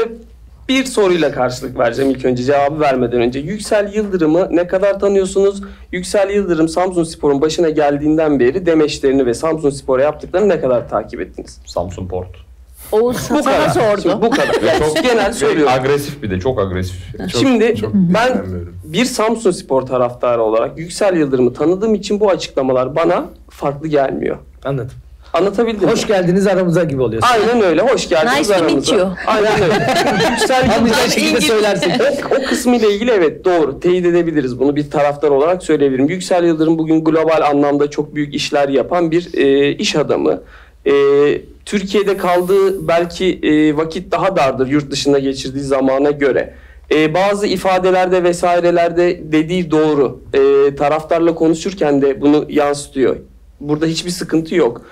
bir 0.68 0.84
soruyla 0.84 1.32
karşılık 1.32 1.78
vereceğim 1.78 2.10
ilk 2.10 2.24
önce 2.24 2.42
cevabı 2.44 2.80
vermeden 2.80 3.20
önce. 3.20 3.38
Yüksel 3.38 3.94
Yıldırım'ı 3.94 4.48
ne 4.50 4.66
kadar 4.66 5.00
tanıyorsunuz? 5.00 5.62
Yüksel 5.92 6.30
Yıldırım 6.30 6.68
Samsun 6.68 7.04
Spor'un 7.04 7.40
başına 7.40 7.68
geldiğinden 7.70 8.40
beri 8.40 8.66
demeçlerini 8.66 9.26
ve 9.26 9.34
Samsun 9.34 9.70
Spor'a 9.70 10.02
yaptıklarını 10.02 10.48
ne 10.48 10.60
kadar 10.60 10.88
takip 10.88 11.20
ettiniz? 11.20 11.60
Samsun 11.66 12.08
Port. 12.08 12.28
Oğuz 12.92 13.16
Bu 13.16 13.42
sana 13.42 13.42
kadar. 13.42 13.68
sordu. 13.68 14.00
Şimdi 14.02 14.22
bu 14.22 14.30
kadar. 14.30 14.62
Yani 14.66 14.78
çok 14.78 15.02
genel 15.02 15.32
söylüyorum. 15.32 15.72
Agresif 15.72 16.22
bir 16.22 16.30
de 16.30 16.40
çok 16.40 16.60
agresif. 16.60 16.96
Şimdi 17.28 17.76
çok 17.76 17.94
ben 17.94 18.42
bir 18.84 19.04
Samsun 19.04 19.50
Spor 19.50 19.82
taraftarı 19.82 20.42
olarak 20.42 20.78
Yüksel 20.78 21.16
Yıldırım'ı 21.16 21.52
tanıdığım 21.52 21.94
için 21.94 22.20
bu 22.20 22.30
açıklamalar 22.30 22.96
bana 22.96 23.24
farklı 23.50 23.88
gelmiyor. 23.88 24.36
Anladım. 24.64 24.90
Anlatabildim 25.32 25.88
Hoş 25.88 26.02
mi? 26.02 26.08
geldiniz 26.08 26.46
aramıza 26.46 26.84
gibi 26.84 27.02
oluyor. 27.02 27.22
Aynen 27.32 27.62
öyle. 27.64 27.82
Hoş 27.82 28.08
geldiniz 28.08 28.38
Nice 28.38 28.58
to 28.58 28.64
meet 28.64 28.70
aramıza. 28.70 28.96
you. 28.96 29.08
Aynen 29.26 29.62
öyle. 29.62 29.86
Yıldırım 30.48 31.08
şekilde 31.10 31.40
söylersin. 31.40 31.90
o, 32.30 32.34
o 32.34 32.42
kısmı 32.48 32.76
ile 32.76 32.94
ilgili 32.94 33.10
evet 33.10 33.44
doğru. 33.44 33.80
Teyit 33.80 34.06
edebiliriz. 34.06 34.58
Bunu 34.58 34.76
bir 34.76 34.90
taraftar 34.90 35.28
olarak 35.30 35.62
söyleyebilirim. 35.62 36.08
Yüksel 36.08 36.44
Yıldırım 36.44 36.78
bugün 36.78 37.04
global 37.04 37.40
anlamda 37.50 37.90
çok 37.90 38.14
büyük 38.14 38.34
işler 38.34 38.68
yapan 38.68 39.10
bir 39.10 39.34
e, 39.34 39.72
iş 39.72 39.96
adamı. 39.96 40.40
E, 40.86 40.92
Türkiye'de 41.66 42.16
kaldığı 42.16 42.88
belki 42.88 43.38
e, 43.42 43.76
vakit 43.76 44.12
daha 44.12 44.36
dardır 44.36 44.66
yurt 44.66 44.90
dışında 44.90 45.18
geçirdiği 45.18 45.62
zamana 45.64 46.10
göre. 46.10 46.54
E, 46.94 47.14
bazı 47.14 47.46
ifadelerde 47.46 48.24
vesairelerde 48.24 49.20
dediği 49.32 49.70
doğru. 49.70 50.20
E, 50.34 50.74
taraftarla 50.76 51.34
konuşurken 51.34 52.02
de 52.02 52.20
bunu 52.20 52.46
yansıtıyor. 52.48 53.16
Burada 53.60 53.86
hiçbir 53.86 54.10
sıkıntı 54.10 54.54
yok. 54.54 54.82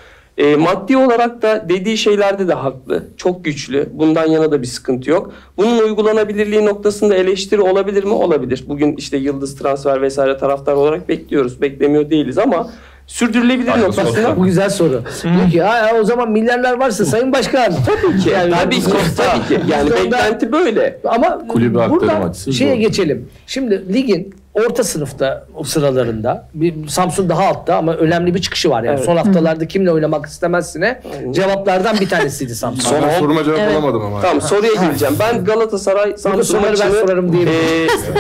E, 0.41 0.57
maddi 0.57 0.97
olarak 0.97 1.43
da 1.43 1.69
dediği 1.69 1.99
şeylerde 1.99 2.49
de 2.49 2.55
haklı. 2.55 3.05
Çok 3.17 3.45
güçlü. 3.45 3.89
Bundan 3.93 4.27
yana 4.27 4.53
da 4.53 4.63
bir 4.63 4.67
sıkıntı 4.67 5.11
yok. 5.11 5.33
Bunun 5.57 5.79
uygulanabilirliği 5.79 6.67
noktasında 6.67 7.15
eleştiri 7.15 7.61
olabilir 7.61 8.05
mi? 8.05 8.13
Olabilir. 8.13 8.65
Bugün 8.69 8.97
işte 8.97 9.17
yıldız 9.17 9.59
transfer 9.59 10.03
vesaire 10.03 10.37
taraftar 10.37 10.73
olarak 10.73 11.09
bekliyoruz. 11.09 11.63
Beklemiyor 11.63 12.11
değiliz 12.11 12.39
ama 12.39 12.71
sürdürülebilir 13.07 13.69
Hayırlısı 13.69 14.01
noktasında 14.01 14.37
Bu 14.37 14.45
güzel 14.45 14.71
soru. 14.71 15.03
Diyor 15.23 15.51
ki 15.51 15.63
ha, 15.63 15.91
o 16.01 16.05
zaman 16.05 16.31
milyarlar 16.31 16.79
varsa 16.79 17.05
Sayın 17.05 17.33
Başkan. 17.33 17.73
Tabii 17.87 18.21
ki. 18.21 18.31
Yani, 18.31 18.55
tabii 18.63 18.81
ki, 18.81 18.91
tabii 19.17 19.49
ki. 19.49 19.71
Yani 19.71 19.91
beklenti 19.91 20.53
böyle. 20.53 21.01
Ama 21.05 21.47
Kulübe 21.49 21.81
açısı 21.81 22.53
şeye 22.53 22.75
zor. 22.75 22.81
geçelim. 22.81 23.29
Şimdi 23.47 23.95
ligin 23.95 24.35
orta 24.55 24.85
sınıfta 24.85 25.47
o 25.55 25.65
sıralarında 25.65 26.49
bir 26.55 26.89
Samsun 26.89 27.29
daha 27.29 27.47
altta 27.47 27.77
ama 27.77 27.95
önemli 27.95 28.35
bir 28.35 28.41
çıkışı 28.41 28.71
var 28.71 28.83
yani. 28.83 28.95
Evet. 28.97 29.05
Son 29.05 29.17
haftalarda 29.17 29.69
kimle 29.69 29.93
oynamak 29.93 30.27
istemezsine 30.27 31.01
cevaplardan 31.31 31.97
bir 32.01 32.09
tanesiydi 32.09 32.55
Samsun. 32.55 32.97
Ben 33.03 33.19
soruma 33.19 33.45
cevap 33.45 33.59
Evet. 33.59 33.73
alamadım 33.77 34.03
ama. 34.05 34.21
Tamam 34.21 34.41
soruya 34.41 34.73
geleceğim. 34.75 35.15
Ben 35.21 35.45
Galatasaray 35.45 36.17
Samsun 36.17 36.43
soruları 36.43 36.65
ben 36.81 36.89
maçını 36.89 37.01
sorarım 37.01 37.33
diyelim. 37.33 37.53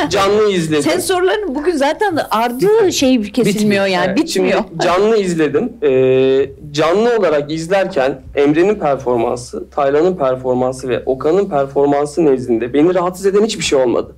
e, 0.06 0.10
canlı 0.10 0.50
izledim. 0.50 0.82
Sen 0.82 0.98
soruların 1.00 1.54
bugün 1.54 1.76
zaten 1.76 2.18
ardı 2.30 2.92
şey 2.92 3.22
kesilmiyor 3.22 3.86
yani 3.86 4.06
Evet, 4.08 4.18
bitmiyor. 4.18 4.58
Şimdi 4.68 4.82
canlı 4.84 5.16
izledim. 5.16 5.72
Ee, 5.82 6.50
canlı 6.70 7.16
olarak 7.18 7.52
izlerken 7.52 8.20
Emre'nin 8.34 8.74
performansı, 8.74 9.70
Taylan'ın 9.70 10.16
performansı 10.16 10.88
ve 10.88 11.02
Okan'ın 11.06 11.48
performansı 11.48 12.24
nezdinde 12.24 12.72
beni 12.72 12.94
rahatsız 12.94 13.26
eden 13.26 13.44
hiçbir 13.44 13.64
şey 13.64 13.78
olmadı. 13.78 14.12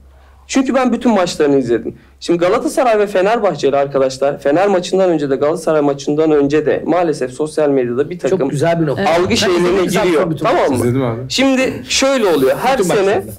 Çünkü 0.52 0.74
ben 0.74 0.92
bütün 0.92 1.12
maçlarını 1.12 1.58
izledim. 1.58 1.94
Şimdi 2.20 2.38
Galatasaray 2.38 2.98
ve 2.98 3.06
Fenerbahçeli 3.06 3.76
arkadaşlar 3.76 4.38
Fener 4.38 4.68
maçından 4.68 5.10
önce 5.10 5.30
de 5.30 5.36
Galatasaray 5.36 5.80
maçından 5.80 6.30
önce 6.30 6.66
de 6.66 6.82
maalesef 6.86 7.30
sosyal 7.30 7.68
medyada 7.68 8.10
bir 8.10 8.18
takım 8.18 8.38
Çok 8.38 8.50
güzel 8.50 8.80
bir 8.80 8.86
nokta. 8.86 9.10
algı 9.10 9.30
Ben 9.30 9.34
şeylerine 9.34 9.84
giriyor. 9.84 10.38
Tamam 10.38 10.72
mı? 10.78 11.16
Şimdi 11.28 11.82
şöyle 11.88 12.26
oluyor. 12.26 12.56
Her 12.62 12.78
Bütün 12.78 12.88
sene 12.88 13.00
maçlarını. 13.00 13.30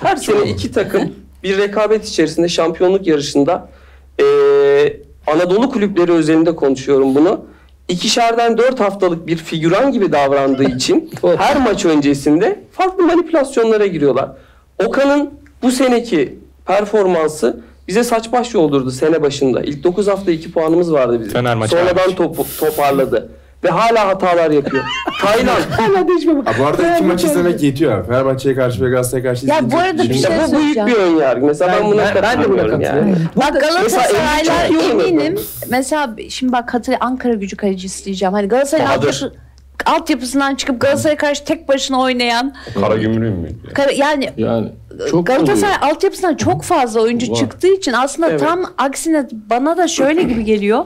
her 0.00 0.16
sene 0.16 0.50
iki 0.50 0.72
takım 0.72 1.12
bir 1.42 1.58
rekabet 1.58 2.08
içerisinde 2.08 2.48
şampiyonluk 2.48 3.06
yarışında 3.06 3.68
eee, 4.18 5.00
Anadolu 5.26 5.70
kulüpleri 5.70 6.12
özelinde 6.12 6.56
konuşuyorum 6.56 7.14
bunu. 7.14 7.44
İkişerden 7.88 8.58
dört 8.58 8.80
haftalık 8.80 9.26
bir 9.26 9.36
figüran 9.36 9.92
gibi 9.92 10.12
davrandığı 10.12 10.64
için 10.64 11.10
her 11.38 11.56
maç 11.60 11.84
öncesinde 11.84 12.60
farklı 12.72 13.02
manipülasyonlara 13.04 13.86
giriyorlar. 13.86 14.28
Okan'ın 14.86 15.30
bu 15.62 15.70
seneki 15.70 16.40
performansı 16.66 17.60
bize 17.88 18.04
saç 18.04 18.32
baş 18.32 18.54
yoldurdu 18.54 18.90
sene 18.90 19.22
başında. 19.22 19.60
İlk 19.62 19.84
9 19.84 20.08
hafta 20.08 20.30
2 20.30 20.52
puanımız 20.52 20.92
vardı 20.92 21.20
bizim. 21.20 21.32
Fener 21.32 21.56
maçı 21.56 21.76
Sonradan 21.76 22.10
topu- 22.10 22.46
toparladı. 22.60 23.28
Ve 23.64 23.68
hala 23.68 24.08
hatalar 24.08 24.50
yapıyor. 24.50 24.84
Taylan 25.22 25.56
Hala 25.70 26.08
değişme 26.08 26.36
bak. 26.36 26.48
Ha, 26.48 26.52
bu 26.62 26.66
arada 26.66 26.94
iki 26.96 27.04
maç 27.04 27.24
izlemek 27.24 27.62
yetiyor 27.62 27.92
abi. 27.98 28.06
Fenerbahçe'ye 28.06 28.54
karşı 28.54 28.84
ve 28.84 28.90
Galatasaray'a 28.90 29.24
karşı 29.24 29.46
Ya 29.46 29.70
bu 29.70 29.78
arada 29.78 30.02
bir 30.02 30.14
şey 30.14 30.30
bu 30.48 30.56
büyük 30.58 30.76
bir 30.86 30.94
ön 30.94 31.16
yargı. 31.16 31.46
Mesela 31.46 31.72
ben, 31.72 31.82
Ben- 31.82 31.90
buna 31.92 32.04
ben- 32.14 32.22
ben 32.22 32.42
de 32.42 32.50
buna 32.50 32.56
katılıyorum. 32.62 32.80
yani. 33.08 33.14
Bak 33.36 33.50
Mesela 33.54 33.70
Galatasaraylar 33.72 34.64
eminim. 35.00 35.38
Mesela 35.68 36.16
şimdi 36.28 36.52
bak 36.52 36.74
hatır, 36.74 36.94
Ankara 37.00 37.34
gücü 37.34 37.56
kalecisi 37.56 38.04
diyeceğim. 38.04 38.32
Hani 38.32 38.48
Galatasaray 38.48 38.86
Bahadır. 38.86 39.32
Altyapı, 39.86 40.00
altyapısından 40.20 40.54
çıkıp 40.54 40.80
Galatasaray'a 40.80 41.16
karşı 41.16 41.44
tek 41.44 41.68
başına 41.68 42.00
oynayan 42.00 42.54
Kara 42.80 42.96
gümrüğüm 42.96 43.32
müydü? 43.34 43.72
kara- 43.74 43.92
yani 43.92 44.30
Yani 44.36 44.72
çok 45.10 45.26
Galatasaray 45.26 45.76
oluyor. 45.76 45.92
altyapısından 45.94 46.34
çok 46.36 46.62
fazla 46.62 47.00
oyuncu 47.00 47.30
Var. 47.32 47.36
çıktığı 47.36 47.74
için 47.74 47.92
aslında 47.92 48.30
Evet. 48.30 48.40
tam 48.40 48.64
aksine 48.78 49.26
bana 49.50 49.76
da 49.76 49.88
şöyle 49.88 50.22
gibi 50.22 50.44
geliyor. 50.44 50.84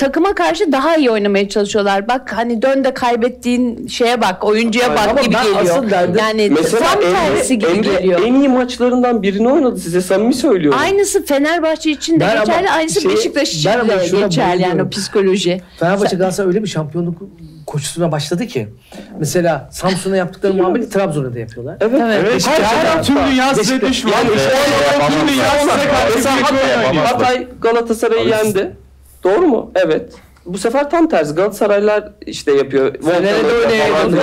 Takıma 0.00 0.34
karşı 0.34 0.72
daha 0.72 0.96
iyi 0.96 1.10
oynamaya 1.10 1.48
çalışıyorlar. 1.48 2.08
Bak 2.08 2.32
hani 2.36 2.62
dön 2.62 2.84
de 2.84 2.94
kaybettiğin 2.94 3.86
şeye 3.86 4.20
bak, 4.20 4.44
oyuncuya 4.44 4.90
bak 4.90 5.08
Ama 5.10 5.20
gibi 5.20 5.34
ben 5.34 5.44
geliyor. 5.44 5.90
derdim- 5.90 6.18
yani 6.18 6.50
Mesela 6.54 6.80
tam 6.84 7.00
tersi 7.00 7.58
gibi 7.58 7.70
Emre 7.70 7.88
geliyor. 8.00 8.20
en 8.24 8.34
iyi 8.34 8.48
maçlarından 8.48 9.22
birini 9.22 9.48
oynadı 9.48 9.78
size 9.80 10.00
samimi 10.00 10.34
söylüyorum. 10.34 10.78
Aynısı 10.82 11.24
Fenerbahçe 11.24 11.90
için 11.90 12.16
de 12.16 12.20
Ben 12.20 12.36
ama 12.36 12.44
geçerli, 12.44 12.70
aynısı 12.70 13.00
şey- 13.00 13.10
Beşiktaş 13.10 13.54
için 13.54 13.70
ben 13.78 13.88
de 13.88 14.06
geçerli 14.20 14.62
yani 14.62 14.82
o 14.82 14.88
psikoloji. 14.88 15.60
Fenerbahçe 15.80 16.16
Galatasaray 16.16 16.48
öyle 16.48 16.62
bir 16.62 16.68
şampiyonluk 16.68 17.18
koşusuna 17.66 18.12
başladı 18.12 18.46
ki. 18.46 18.68
Mesela 19.18 19.68
Samsun'a 19.72 20.16
yaptıkları 20.16 20.54
muhabbeti 20.54 20.90
Trabzon'a 20.90 21.34
da 21.34 21.38
yapıyorlar. 21.38 21.76
Evet. 21.80 22.00
Evet, 22.04 22.44
gerçekten 22.46 23.02
tüm 23.02 23.16
dünya 23.30 23.54
size 23.54 23.80
düşman. 23.80 24.12
Yani 24.12 24.28
işte 24.36 24.52
tüm 25.18 25.28
dünya 25.28 25.50
size 25.50 25.88
karşı. 25.90 26.98
Hatay 27.04 27.46
Galatasaray'ı 27.60 28.28
yendi. 28.28 28.76
Doğru 29.24 29.46
mu? 29.46 29.70
Evet. 29.74 30.12
Bu 30.46 30.58
sefer 30.58 30.90
tam 30.90 31.08
tersi. 31.08 31.34
Galatasaraylar 31.34 32.12
işte 32.26 32.52
yapıyor. 32.54 32.94
Fener'e 33.04 33.44
de 33.44 33.52
öyle 33.52 33.74
yapıyor. 33.74 34.22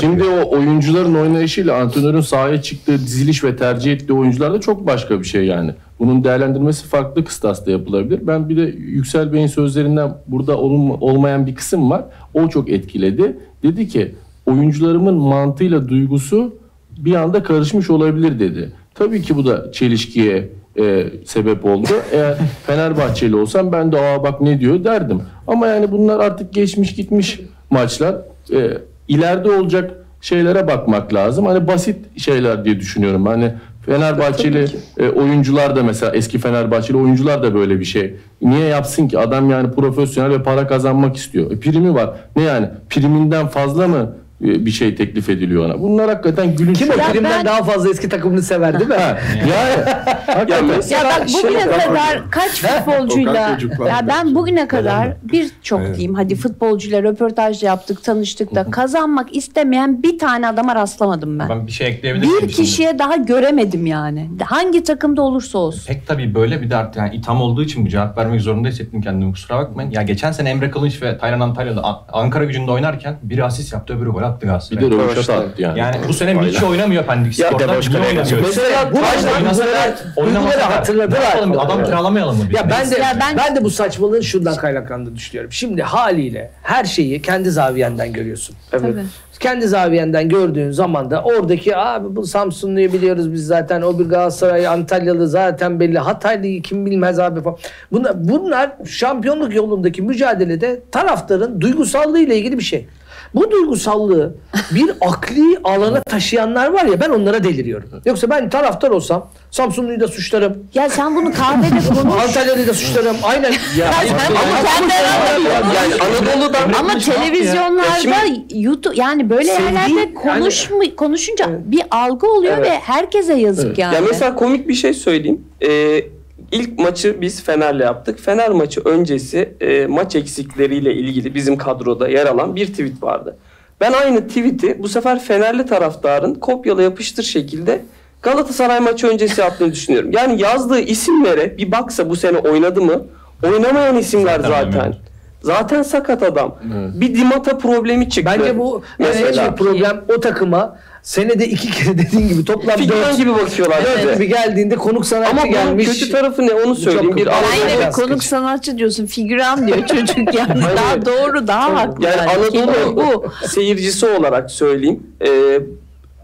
Şimdi 0.00 0.24
o 0.24 0.56
oyuncuların 0.56 1.14
oynayışıyla 1.14 1.76
antrenörün 1.82 2.20
sahaya 2.20 2.62
çıktığı 2.62 2.98
diziliş 2.98 3.44
ve 3.44 3.56
tercih 3.56 3.92
ettiği 3.92 4.12
oyuncular 4.12 4.52
da 4.52 4.60
çok 4.60 4.86
başka 4.86 5.20
bir 5.20 5.24
şey 5.24 5.44
yani. 5.46 5.74
Bunun 5.98 6.24
değerlendirmesi 6.24 6.86
farklı 6.86 7.24
kıstasta 7.24 7.70
yapılabilir. 7.70 8.20
Ben 8.22 8.48
bir 8.48 8.56
de 8.56 8.60
Yüksel 8.78 9.32
Bey'in 9.32 9.46
sözlerinden 9.46 10.14
burada 10.26 10.56
olma- 10.58 10.94
olmayan 11.00 11.46
bir 11.46 11.54
kısım 11.54 11.90
var. 11.90 12.04
O 12.34 12.48
çok 12.48 12.70
etkiledi. 12.70 13.36
Dedi 13.62 13.88
ki 13.88 14.14
oyuncularımın 14.46 15.14
mantığıyla 15.14 15.88
duygusu 15.88 16.54
bir 16.98 17.14
anda 17.14 17.42
karışmış 17.42 17.90
olabilir 17.90 18.40
dedi. 18.40 18.72
Tabii 18.94 19.22
ki 19.22 19.36
bu 19.36 19.46
da 19.46 19.72
çelişkiye 19.72 20.48
e, 20.78 21.04
sebep 21.26 21.64
oldu. 21.64 21.88
Eğer 22.12 22.36
Fenerbahçeli 22.66 23.36
olsam 23.36 23.72
ben 23.72 23.92
de 23.92 24.00
aa 24.00 24.22
bak 24.22 24.40
ne 24.40 24.60
diyor 24.60 24.84
derdim. 24.84 25.22
Ama 25.46 25.66
yani 25.66 25.92
bunlar 25.92 26.20
artık 26.20 26.52
geçmiş 26.52 26.94
gitmiş 26.94 27.40
maçlar. 27.70 28.14
E, 28.52 28.78
ileride 29.08 29.50
olacak 29.50 29.90
şeylere 30.20 30.66
bakmak 30.68 31.14
lazım. 31.14 31.46
Hani 31.46 31.68
basit 31.68 32.20
şeyler 32.20 32.64
diye 32.64 32.80
düşünüyorum. 32.80 33.26
Hani 33.26 33.52
Fenerbahçeli 33.86 34.66
e, 34.98 35.08
oyuncular 35.08 35.76
da 35.76 35.82
mesela 35.82 36.12
eski 36.12 36.38
Fenerbahçeli 36.38 36.96
oyuncular 36.96 37.42
da 37.42 37.54
böyle 37.54 37.80
bir 37.80 37.84
şey. 37.84 38.14
Niye 38.42 38.66
yapsın 38.66 39.08
ki? 39.08 39.18
Adam 39.18 39.50
yani 39.50 39.70
profesyonel 39.70 40.30
ve 40.30 40.42
para 40.42 40.66
kazanmak 40.66 41.16
istiyor. 41.16 41.50
E, 41.50 41.60
primi 41.60 41.94
var. 41.94 42.10
Ne 42.36 42.42
yani? 42.42 42.68
Priminden 42.90 43.46
fazla 43.46 43.88
mı 43.88 44.16
bir 44.42 44.70
şey 44.70 44.94
teklif 44.94 45.28
ediliyor 45.28 45.66
ona? 45.66 45.80
Bunlar 45.80 46.08
hakikaten 46.10 46.56
gülünç. 46.56 46.78
Kim 46.78 46.90
o 46.90 46.92
Ya 46.96 47.04
primden 47.12 47.30
ben- 47.38 47.44
daha 47.46 47.62
fazla 47.64 47.90
eski 47.90 48.08
takımını 48.08 48.42
sever 48.42 48.78
değil 48.78 48.90
mi? 48.90 48.96
Ha, 48.96 49.18
yani 49.36 49.84
hakikaten. 50.26 50.64
Ya 50.90 51.04
bak 51.04 51.26
bugüne 51.28 51.60
şey- 51.60 51.70
kadar 51.70 52.30
kaç 52.30 52.50
futbolcuyla 52.62 53.58
ya 53.88 54.06
ben 54.08 54.34
bugüne 54.34 54.68
kadar 54.68 55.16
birçok 55.22 55.80
diyeyim 55.86 56.14
hadi 56.14 56.34
futbolcuyla 56.34 57.02
röportaj 57.02 57.62
yaptık 57.62 58.04
tanıştık 58.04 58.54
da 58.54 58.70
kazanmak 58.70 59.36
istemeyen 59.36 60.02
bir 60.02 60.18
tane 60.18 60.48
adama 60.48 60.74
rastlamadım 60.74 61.38
ben. 61.38 61.48
Ben 61.48 61.66
bir 61.66 61.72
şey 61.72 61.86
ekleyebilir 61.86 62.22
miyim? 62.26 62.36
Bir 62.36 62.40
şimdi? 62.40 62.52
kişiye 62.52 62.98
daha 62.98 63.16
göremedim 63.16 63.86
yani. 63.86 64.30
Hangi 64.44 64.82
takımda 64.82 65.22
olursa 65.22 65.58
olsun. 65.58 65.86
Pek 65.86 66.06
tabii 66.06 66.34
böyle 66.34 66.62
bir 66.62 66.70
de 66.70 66.76
artık 66.76 66.96
yani 66.96 67.16
itham 67.16 67.40
olduğu 67.42 67.62
için 67.62 67.84
bu 67.84 67.88
cevap 67.88 68.18
vermek 68.18 68.40
zorunda 68.40 68.68
hissettim 68.68 69.00
kendimi 69.02 69.32
kusura 69.32 69.58
bakmayın. 69.58 69.90
Ya 69.90 70.02
geçen 70.02 70.32
sene 70.32 70.50
Emre 70.50 70.70
Kılınç 70.70 71.02
ve 71.02 71.18
Taylan 71.18 71.40
Antalyalı 71.40 71.80
A- 71.80 72.06
Ankara 72.12 72.44
gücünde 72.44 72.70
oynarken 72.70 73.16
biri 73.22 73.44
asist 73.44 73.72
yaptı 73.72 73.96
öbürü 73.96 74.10
gol 74.10 74.22
attı 74.32 74.40
Bir 74.42 74.46
Galatasaray. 74.46 74.90
de 74.90 74.94
röveşat 74.96 75.30
attı 75.30 75.62
yani. 75.62 75.78
Yani 75.78 75.96
bu 76.08 76.12
sene 76.12 76.34
Miçi 76.34 76.64
oynamıyor 76.64 77.04
Pendik 77.04 77.34
Spor'da. 77.34 77.66
Niye 77.66 77.80
kaleye 77.80 78.08
oynamıyor? 78.08 78.40
Mesela 78.42 78.92
bu 78.92 79.00
maçlar 79.00 79.36
oynasa 79.40 79.64
duyguları 79.64 79.94
oynamasa 80.16 80.58
da- 80.58 80.76
hatırladılar. 80.76 81.20
Adam 81.58 81.84
kiralamayalım 81.84 82.36
mı? 82.36 82.42
Ya 82.54 82.70
ben 82.70 82.90
de 82.90 82.96
ben- 83.20 83.36
ben, 83.36 83.56
de 83.56 83.64
bu 83.64 83.70
saçmalığın 83.70 84.20
şundan 84.20 84.56
kaynaklandığını 84.56 85.16
düşünüyorum. 85.16 85.52
Şimdi 85.52 85.82
haliyle 85.82 86.50
her 86.62 86.84
şeyi 86.84 87.22
kendi 87.22 87.50
zaviyenden 87.50 88.12
görüyorsun. 88.12 88.56
Evet. 88.72 88.82
Tabii. 88.82 89.02
Kendi 89.40 89.68
zaviyenden 89.68 90.28
gördüğün 90.28 90.70
zaman 90.70 91.10
da 91.10 91.22
oradaki 91.22 91.76
abi 91.76 92.16
bu 92.16 92.26
Samsunlu'yu 92.26 92.92
biliyoruz 92.92 93.32
biz 93.32 93.46
zaten 93.46 93.82
o 93.82 93.98
bir 93.98 94.04
Galatasaray 94.04 94.66
Antalyalı 94.66 95.28
zaten 95.28 95.80
belli 95.80 95.98
Hataylı'yı 95.98 96.62
kim 96.62 96.86
bilmez 96.86 97.18
abi 97.18 97.42
falan. 97.42 97.56
Bunlar, 97.92 98.12
bunlar 98.28 98.70
şampiyonluk 98.86 99.54
yolundaki 99.54 100.02
mücadelede 100.02 100.80
taraftarın 100.92 101.60
duygusallığı 101.60 102.18
ile 102.18 102.36
ilgili 102.38 102.58
bir 102.58 102.62
şey. 102.64 102.86
Bu 103.34 103.50
duygusallığı 103.50 104.34
bir 104.70 104.90
akli 105.00 105.58
alana 105.64 106.02
taşıyanlar 106.02 106.68
var 106.72 106.84
ya 106.84 107.00
ben 107.00 107.10
onlara 107.10 107.44
deliriyorum. 107.44 107.88
Yoksa 108.04 108.30
ben 108.30 108.50
taraftar 108.50 108.90
olsam 108.90 109.28
Samsunlu'yu 109.50 110.00
da 110.00 110.08
suçlarım. 110.08 110.66
Ya 110.74 110.88
sen 110.90 111.16
bunu 111.16 111.32
kahvede 111.32 111.88
konuş. 112.02 112.22
Antalya'yı 112.22 112.66
da 112.68 112.74
suçlarım. 112.74 113.16
Aynen. 113.22 113.52
Ya 113.78 113.92
sen 113.92 114.16
bunu 114.30 114.78
kendi 114.78 114.94
aranda 114.94 115.74
Yani 115.74 115.94
Anadolu'dan 115.94 116.72
Ama 116.80 116.98
televizyonlarda 116.98 117.90
şimdi- 118.02 118.44
YouTube 118.54 118.94
yani 118.96 119.30
böyle 119.30 119.52
Sevdiğin- 119.52 119.62
yerlerde 119.88 120.14
konuşmu, 120.14 120.96
konuşunca 120.96 121.46
bir 121.64 121.82
algı 121.90 122.26
oluyor 122.26 122.54
Evet. 122.58 122.66
ve 122.66 122.78
herkese 122.78 123.34
yazık 123.34 123.78
yani. 123.78 123.94
Ya 123.94 124.00
mesela 124.00 124.34
komik 124.34 124.68
bir 124.68 124.74
şey 124.74 124.94
söyleyeyim. 124.94 125.44
Ee, 125.60 126.04
ilk 126.52 126.78
maçı 126.78 127.20
biz 127.20 127.42
Fener'le 127.42 127.80
yaptık. 127.80 128.20
Fener 128.20 128.50
maçı 128.50 128.80
öncesi 128.84 129.54
e, 129.60 129.86
maç 129.86 130.16
eksikleriyle 130.16 130.94
ilgili 130.94 131.34
bizim 131.34 131.56
kadroda 131.56 132.08
yer 132.08 132.26
alan 132.26 132.56
bir 132.56 132.66
tweet 132.66 133.02
vardı. 133.02 133.36
Ben 133.80 133.92
aynı 133.92 134.28
tweet'i 134.28 134.82
bu 134.82 134.88
sefer 134.88 135.18
Fenerli 135.20 135.66
taraftarın 135.66 136.34
kopyala 136.34 136.82
yapıştır 136.82 137.22
şekilde 137.22 137.80
Galatasaray 138.22 138.80
maçı 138.80 139.06
öncesi 139.06 139.40
yaptığını 139.40 139.72
düşünüyorum. 139.72 140.10
Yani 140.12 140.42
yazdığı 140.42 140.80
isimlere 140.80 141.58
bir 141.58 141.72
baksa 141.72 142.08
bu 142.10 142.16
sene 142.16 142.38
oynadı 142.38 142.82
mı? 142.82 143.06
Oynamayan 143.42 143.96
isimler 143.96 144.40
Zaten 144.40 144.94
zaten. 145.42 145.82
sakat 145.82 146.22
adam. 146.22 146.58
Bir 146.94 147.14
dimata 147.14 147.58
problemi 147.58 148.08
çıktı. 148.10 148.32
Bence 148.38 148.58
bu 148.58 148.82
Mesela. 148.98 149.26
mesela 149.26 149.54
problem 149.54 150.04
o 150.16 150.20
takıma 150.20 150.78
senede 151.02 151.48
iki 151.48 151.70
kere 151.70 151.98
dediğin 151.98 152.28
gibi 152.28 152.44
toplam 152.44 152.76
Figüran 152.76 152.98
dört, 153.00 153.16
gibi 153.16 153.32
bakıyorlar 153.34 153.84
dört 153.84 153.98
bize. 153.98 154.14
gibi 154.14 154.28
geldiğinde 154.28 154.76
konuk 154.76 155.06
sanatçı 155.06 155.30
Ama 155.30 155.46
gelmiş. 155.46 155.86
kötü 155.86 156.10
tarafı 156.12 156.46
ne 156.46 156.52
onu 156.54 156.74
söyleyeyim. 156.74 157.16
Bir 157.16 157.26
Aynen 157.26 157.78
Biraz 157.80 157.96
konuk 157.96 158.24
sanatçı 158.24 158.78
diyorsun 158.78 159.06
figüran 159.06 159.66
diyor 159.66 159.86
çocuk 159.86 160.34
yani 160.34 160.62
daha 160.76 161.06
doğru 161.06 161.46
daha 161.46 161.74
haklı. 161.74 162.04
Yani 162.04 162.50
Kelime 162.50 162.72
Anadolu 162.72 162.96
bu. 162.96 163.32
seyircisi 163.48 164.06
olarak 164.06 164.50
söyleyeyim. 164.50 165.02
Ee, 165.26 165.60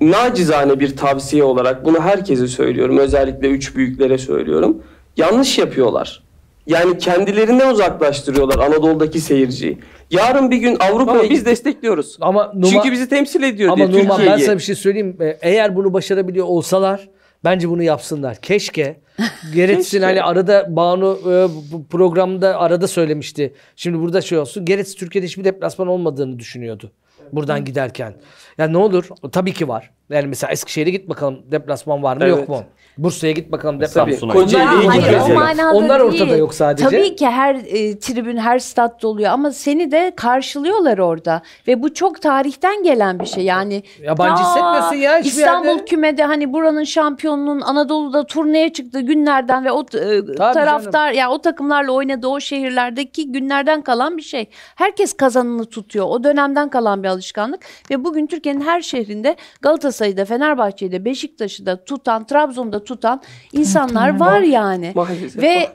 nacizane 0.01 0.81
bir 0.81 0.97
tavsiye 0.97 1.45
olarak 1.45 1.85
bunu 1.85 2.01
herkese 2.01 2.49
söylüyorum. 2.49 2.99
Özellikle 2.99 3.49
üç 3.49 3.77
büyüklere 3.77 4.19
söylüyorum. 4.19 4.77
Yanlış 5.17 5.59
yapıyorlar. 5.59 6.23
Yani 6.69 6.99
kendilerinden 6.99 7.71
uzaklaştırıyorlar 7.71 8.59
Anadolu'daki 8.59 9.21
seyirciyi. 9.21 9.79
Yarın 10.11 10.51
bir 10.51 10.57
gün 10.57 10.77
Avrupa'yı 10.81 11.31
biz 11.31 11.47
destekliyoruz. 11.47 12.17
Ama 12.21 12.53
Numa, 12.55 12.67
Çünkü 12.67 12.93
bizi 12.93 13.09
temsil 13.09 13.43
ediyor 13.43 13.73
ama 13.73 13.93
diye 13.93 14.05
Numan 14.05 14.21
ben 14.27 14.37
sana 14.37 14.57
bir 14.57 14.63
şey 14.63 14.75
söyleyeyim. 14.75 15.17
mi? 15.19 15.37
Eğer 15.43 15.77
bunu 15.77 15.93
başarabiliyor 15.93 16.47
olsalar 16.47 17.09
bence 17.45 17.69
bunu 17.69 17.83
yapsınlar. 17.83 18.37
Keşke. 18.37 19.01
Geretsin 19.55 20.03
hani 20.03 20.23
arada 20.23 20.77
Banu 20.77 21.19
e, 21.27 21.49
bu 21.73 21.87
programda 21.87 22.59
arada 22.61 22.89
söylemişti. 22.89 23.55
Şimdi 23.77 23.99
burada 23.99 24.21
şey 24.21 24.39
olsun. 24.39 24.65
Geretsiz 24.65 24.95
Türkiye'de 24.95 25.27
hiçbir 25.27 25.45
deplasman 25.45 25.89
olmadığını 25.89 26.39
düşünüyordu. 26.39 26.93
Buradan 27.33 27.65
giderken. 27.65 28.15
Ya 28.59 28.67
ne 28.69 28.79
olur? 28.79 29.09
Tabii 29.33 29.53
ki 29.53 29.69
var. 29.69 29.91
Yani 30.11 30.27
mesela 30.27 30.53
Eskişehir'e 30.53 30.91
git 30.91 31.09
bakalım 31.09 31.39
deplasman 31.51 32.03
var 32.03 32.17
mı 32.17 32.29
yok 32.29 32.39
Evet. 32.39 32.49
mu? 32.49 32.65
Bursa'ya 32.99 33.33
git 33.33 33.53
bakalım. 33.53 33.77
Tabii. 33.79 33.89
Samsun'a 33.89 34.33
Kocaeli'ye 34.33 34.83
Ya 34.85 34.89
hayır 34.91 35.01
gideceğiz 35.03 35.25
o 35.25 35.29
yani. 35.29 35.39
manada 35.39 35.75
Onlar 35.75 36.01
değil. 36.11 36.23
ortada 36.23 36.37
yok 36.37 36.55
sadece. 36.55 36.85
Tabii 36.85 37.17
ki 37.17 37.27
her 37.27 37.55
e, 37.55 37.99
tribün, 37.99 38.37
her 38.37 38.59
stat 38.59 39.03
doluyor 39.03 39.31
ama 39.31 39.51
seni 39.51 39.91
de 39.93 40.13
karşılıyorlar 40.17 40.99
orada. 40.99 41.43
Ve 41.69 41.83
bu 41.83 41.95
çok 41.95 42.23
tarihten 42.23 42.83
gelen 42.83 43.21
bir 43.21 43.27
şey. 43.27 43.45
Yani 43.45 43.83
Yabancı 44.03 44.43
ta 44.43 44.49
hissetmiyorsun 44.49 44.95
ya 44.97 45.19
hiçbir 45.19 45.31
İstanbul 45.31 45.69
yerde. 45.69 45.85
kümede 45.85 46.25
hani 46.25 46.53
buranın 46.53 46.85
şampiyonunun 46.85 47.61
Anadolu'da 47.61 48.27
turneye 48.27 48.73
çıktığı 48.73 49.01
günlerden 49.01 49.65
ve 49.65 49.73
o 49.73 49.81
e, 49.83 50.37
taraftar 50.37 51.13
ya 51.13 51.31
o 51.31 51.39
takımlarla 51.41 51.93
oynadığı 51.93 52.29
o 52.29 52.41
şehirlerdeki 52.41 53.33
günlerden 53.33 53.83
kalan 53.83 54.17
bir 54.17 54.23
şey. 54.23 54.49
Herkes 54.77 55.13
kazanını 55.13 55.65
tutuyor. 55.65 56.07
O 56.09 56.25
dönemden 56.25 56.69
kalan 56.69 57.03
bir 57.03 57.09
alışkanlık 57.09 57.61
ve 57.91 58.05
bugün 58.05 58.27
Türkiye'nin 58.27 58.61
her 58.61 58.81
şehrinde 58.81 59.37
Galatasaray'da, 59.63 60.25
Fenerbahçe'de, 60.25 61.05
Beşiktaş'ı 61.05 61.67
da 61.67 61.85
tutan, 61.85 62.25
Trabzon'da 62.27 62.85
tutan 62.89 63.23
insanlar 63.53 64.21
var 64.21 64.41
yani. 64.41 64.93
Maalesef 64.95 65.43
Ve 65.43 65.69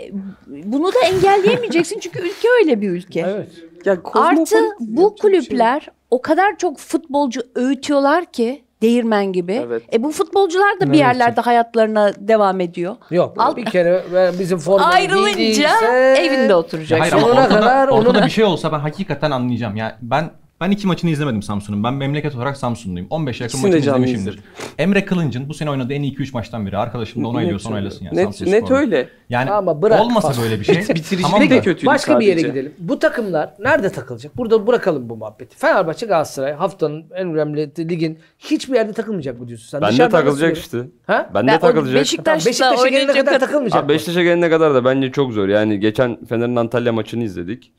bunu 0.47 0.87
da 0.87 0.99
engelleyemeyeceksin 1.05 1.99
çünkü 1.99 2.19
ülke 2.19 2.47
öyle 2.61 2.81
bir 2.81 2.89
ülke. 2.89 3.25
Evet. 3.27 3.49
Ya 3.85 3.97
Artı 4.13 4.55
bu 4.79 5.01
şey 5.01 5.17
kulüpler 5.21 5.87
o 6.11 6.21
kadar 6.21 6.57
çok 6.57 6.77
futbolcu 6.77 7.41
öğütüyorlar 7.55 8.25
ki 8.25 8.63
değirmen 8.81 9.33
gibi. 9.33 9.61
Evet. 9.65 9.83
E 9.93 10.03
bu 10.03 10.11
futbolcular 10.11 10.79
da 10.79 10.91
bir 10.91 10.97
yerlerde 10.97 11.41
hayatlarına 11.41 12.13
devam 12.19 12.59
ediyor. 12.61 12.95
Yok 13.11 13.33
Al- 13.37 13.55
bir 13.55 13.65
kere 13.65 14.03
bizim 14.39 14.57
formamı 14.57 14.91
Ayrılınca 14.93 15.31
giydiyse- 15.39 16.15
evinde 16.19 16.55
oturacak. 16.55 16.99
Hayır 17.01 17.13
ama 17.13 17.21
Sonuna 17.21 17.41
ortada, 17.41 17.59
kadar 17.59 17.87
ortada 17.87 18.09
onun- 18.09 18.25
bir 18.25 18.31
şey 18.31 18.43
olsa 18.43 18.71
ben 18.71 18.79
hakikaten 18.79 19.31
anlayacağım. 19.31 19.75
Yani 19.75 19.91
ben 20.01 20.29
Ben 20.63 20.71
iki 20.71 20.87
maçını 20.87 21.11
izlemedim 21.11 21.41
Samsun'un. 21.43 21.83
Ben 21.83 21.93
memleket 21.93 22.35
olarak 22.35 22.57
Samsunluyum. 22.57 23.07
15 23.09 23.41
yakın 23.41 23.61
maçını 23.61 23.77
izlemişimdir. 23.77 24.39
Emre 24.77 25.05
Kılınç'ın 25.05 25.49
bu 25.49 25.53
sene 25.53 25.69
oynadığı 25.69 25.93
en 25.93 26.01
iyi 26.01 26.15
2-3 26.15 26.33
maçtan 26.33 26.65
biri. 26.65 26.77
Arkadaşım 26.77 27.23
da 27.23 27.27
onaylıyorsa 27.27 27.69
Net- 27.69 27.73
onaylasın 27.73 28.05
yani. 28.05 28.15
net- 28.15 28.23
Samsun 28.23 28.45
net 28.45 28.71
öyle. 28.71 29.09
Yani 29.29 29.51
Ama 29.51 29.81
bırak 29.81 30.01
olmasa 30.01 30.31
falan. 30.31 30.43
böyle 30.43 30.59
bir 30.59 30.65
şey. 30.65 30.75
Bitiricilik 30.89 31.21
tamam 31.25 31.49
de 31.49 31.61
kötüydü 31.61 31.85
Başka 31.85 32.19
bir 32.19 32.25
yere 32.25 32.35
sadece. 32.39 32.47
gidelim. 32.49 32.73
Bu 32.79 32.99
takımlar 32.99 33.53
nerede 33.59 33.89
takılacak? 33.89 34.37
Burada 34.37 34.67
bırakalım 34.67 35.09
bu 35.09 35.15
muhabbeti. 35.17 35.57
Fenerbahçe 35.57 36.05
Galatasaray 36.05 36.53
haftanın 36.53 37.05
en 37.15 37.33
önemli 37.33 37.89
ligin 37.89 38.19
hiçbir 38.39 38.75
yerde 38.75 38.93
takılmayacak 38.93 39.39
mı 39.39 39.47
diyorsun 39.47 39.67
sen? 39.69 39.81
Ben 39.81 39.97
de 39.97 40.09
takılacak 40.09 40.57
işte. 40.57 40.77
Ha? 41.07 41.29
Ben 41.33 41.47
de 41.47 41.59
takılacak. 41.59 42.01
Beşiktaş'la 42.01 42.49
Beşiktaş'a 42.49 42.87
gelene 42.87 43.13
kadar 43.13 43.39
takılmayacak? 43.39 43.89
Beşiktaş'a 43.89 44.23
gelene 44.23 44.49
kadar 44.49 44.73
da 44.73 44.85
bence 44.85 45.11
çok 45.11 45.31
zor. 45.33 45.47
Yani 45.47 45.79
geçen 45.79 46.25
Fener'in 46.25 46.55
Antalya 46.55 46.93
maçını 46.93 47.23
izledik. 47.23 47.71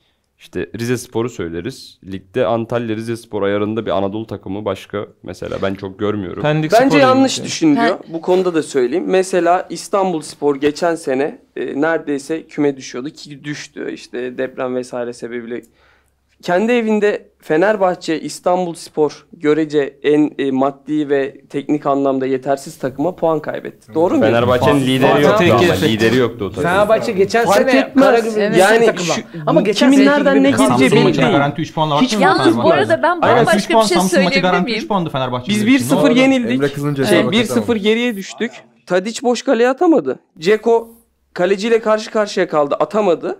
İşte 0.44 0.70
Rize 0.78 0.96
Spor'u 0.96 1.28
söyleriz. 1.28 1.98
Ligde 2.12 2.46
Antalya 2.46 2.96
Rize 2.96 3.16
Spor 3.16 3.42
ayarında 3.42 3.86
bir 3.86 3.90
Anadolu 3.90 4.26
takımı 4.26 4.64
başka 4.64 5.06
mesela 5.22 5.58
ben 5.62 5.74
çok 5.74 5.98
görmüyorum. 5.98 6.42
Pendik 6.42 6.72
Bence 6.72 6.88
Spor 6.88 6.98
yanlış 6.98 7.38
Ligi. 7.38 7.46
düşünülüyor. 7.46 7.84
Ha. 7.86 7.98
Bu 8.08 8.20
konuda 8.20 8.54
da 8.54 8.62
söyleyeyim. 8.62 9.04
Mesela 9.06 9.66
İstanbul 9.70 10.20
Spor 10.20 10.56
geçen 10.56 10.94
sene 10.94 11.38
e, 11.56 11.80
neredeyse 11.80 12.46
küme 12.46 12.76
düşüyordu 12.76 13.10
ki 13.10 13.44
düştü 13.44 13.92
işte 13.92 14.38
deprem 14.38 14.74
vesaire 14.74 15.12
sebebiyle. 15.12 15.62
Kendi 16.44 16.72
evinde 16.72 17.28
Fenerbahçe 17.40 18.20
İstanbul 18.20 18.74
Spor 18.74 19.26
görece 19.32 19.98
en 20.02 20.30
e, 20.38 20.50
maddi 20.50 21.08
ve 21.08 21.40
teknik 21.50 21.86
anlamda 21.86 22.26
yetersiz 22.26 22.78
takıma 22.78 23.16
puan 23.16 23.40
kaybetti. 23.40 23.94
Doğru 23.94 24.14
mu? 24.14 24.20
Fenerbahçe'nin 24.20 24.80
lideri 24.80 25.22
yoktu 25.22 25.44
ama 25.50 25.74
lideri 25.74 26.16
yoktu 26.16 26.44
o 26.44 26.48
takım. 26.48 26.62
Fenerbahçe 26.62 27.12
geçen 27.12 27.46
Fark 27.46 27.70
sene 27.70 27.80
etmez. 27.80 28.36
Evet. 28.36 28.56
Yani 28.56 28.90
şu- 28.98 29.22
Ama 29.46 29.60
geçen 29.60 29.90
kimin 29.90 30.06
nereden 30.06 30.42
ne 30.42 30.50
geleceği 30.50 30.90
belli 30.92 31.04
değil. 31.04 31.30
garanti 31.30 31.62
3 31.62 31.74
puanla 31.74 32.00
Hiç- 32.02 32.12
Yalnız 32.20 32.56
bu 32.56 32.70
arada 32.70 33.02
ben 33.02 33.22
bambaşka 33.22 33.56
üç 33.56 33.68
puan, 33.68 33.84
bir 33.84 33.88
şey 33.88 34.02
söyleyebilir 34.02 34.42
garanti 34.42 34.64
miyim? 34.64 34.78
3 34.78 34.88
puandı 34.88 35.10
Fenerbahçe. 35.10 35.48
Biz 35.48 35.62
için. 35.62 35.66
1-0 35.66 36.02
Doğru. 36.02 36.18
yenildik. 36.18 36.76
Şey, 36.96 37.22
sabah 37.22 37.32
1-0 37.32 37.76
geriye 37.76 38.16
düştük. 38.16 38.52
Tadiç 38.86 39.22
boş 39.22 39.42
kaleye 39.42 39.68
atamadı. 39.68 40.18
Ceko 40.38 40.88
kaleciyle 41.34 41.80
karşı 41.80 42.10
karşıya 42.10 42.48
kaldı. 42.48 42.74
Atamadı. 42.80 43.38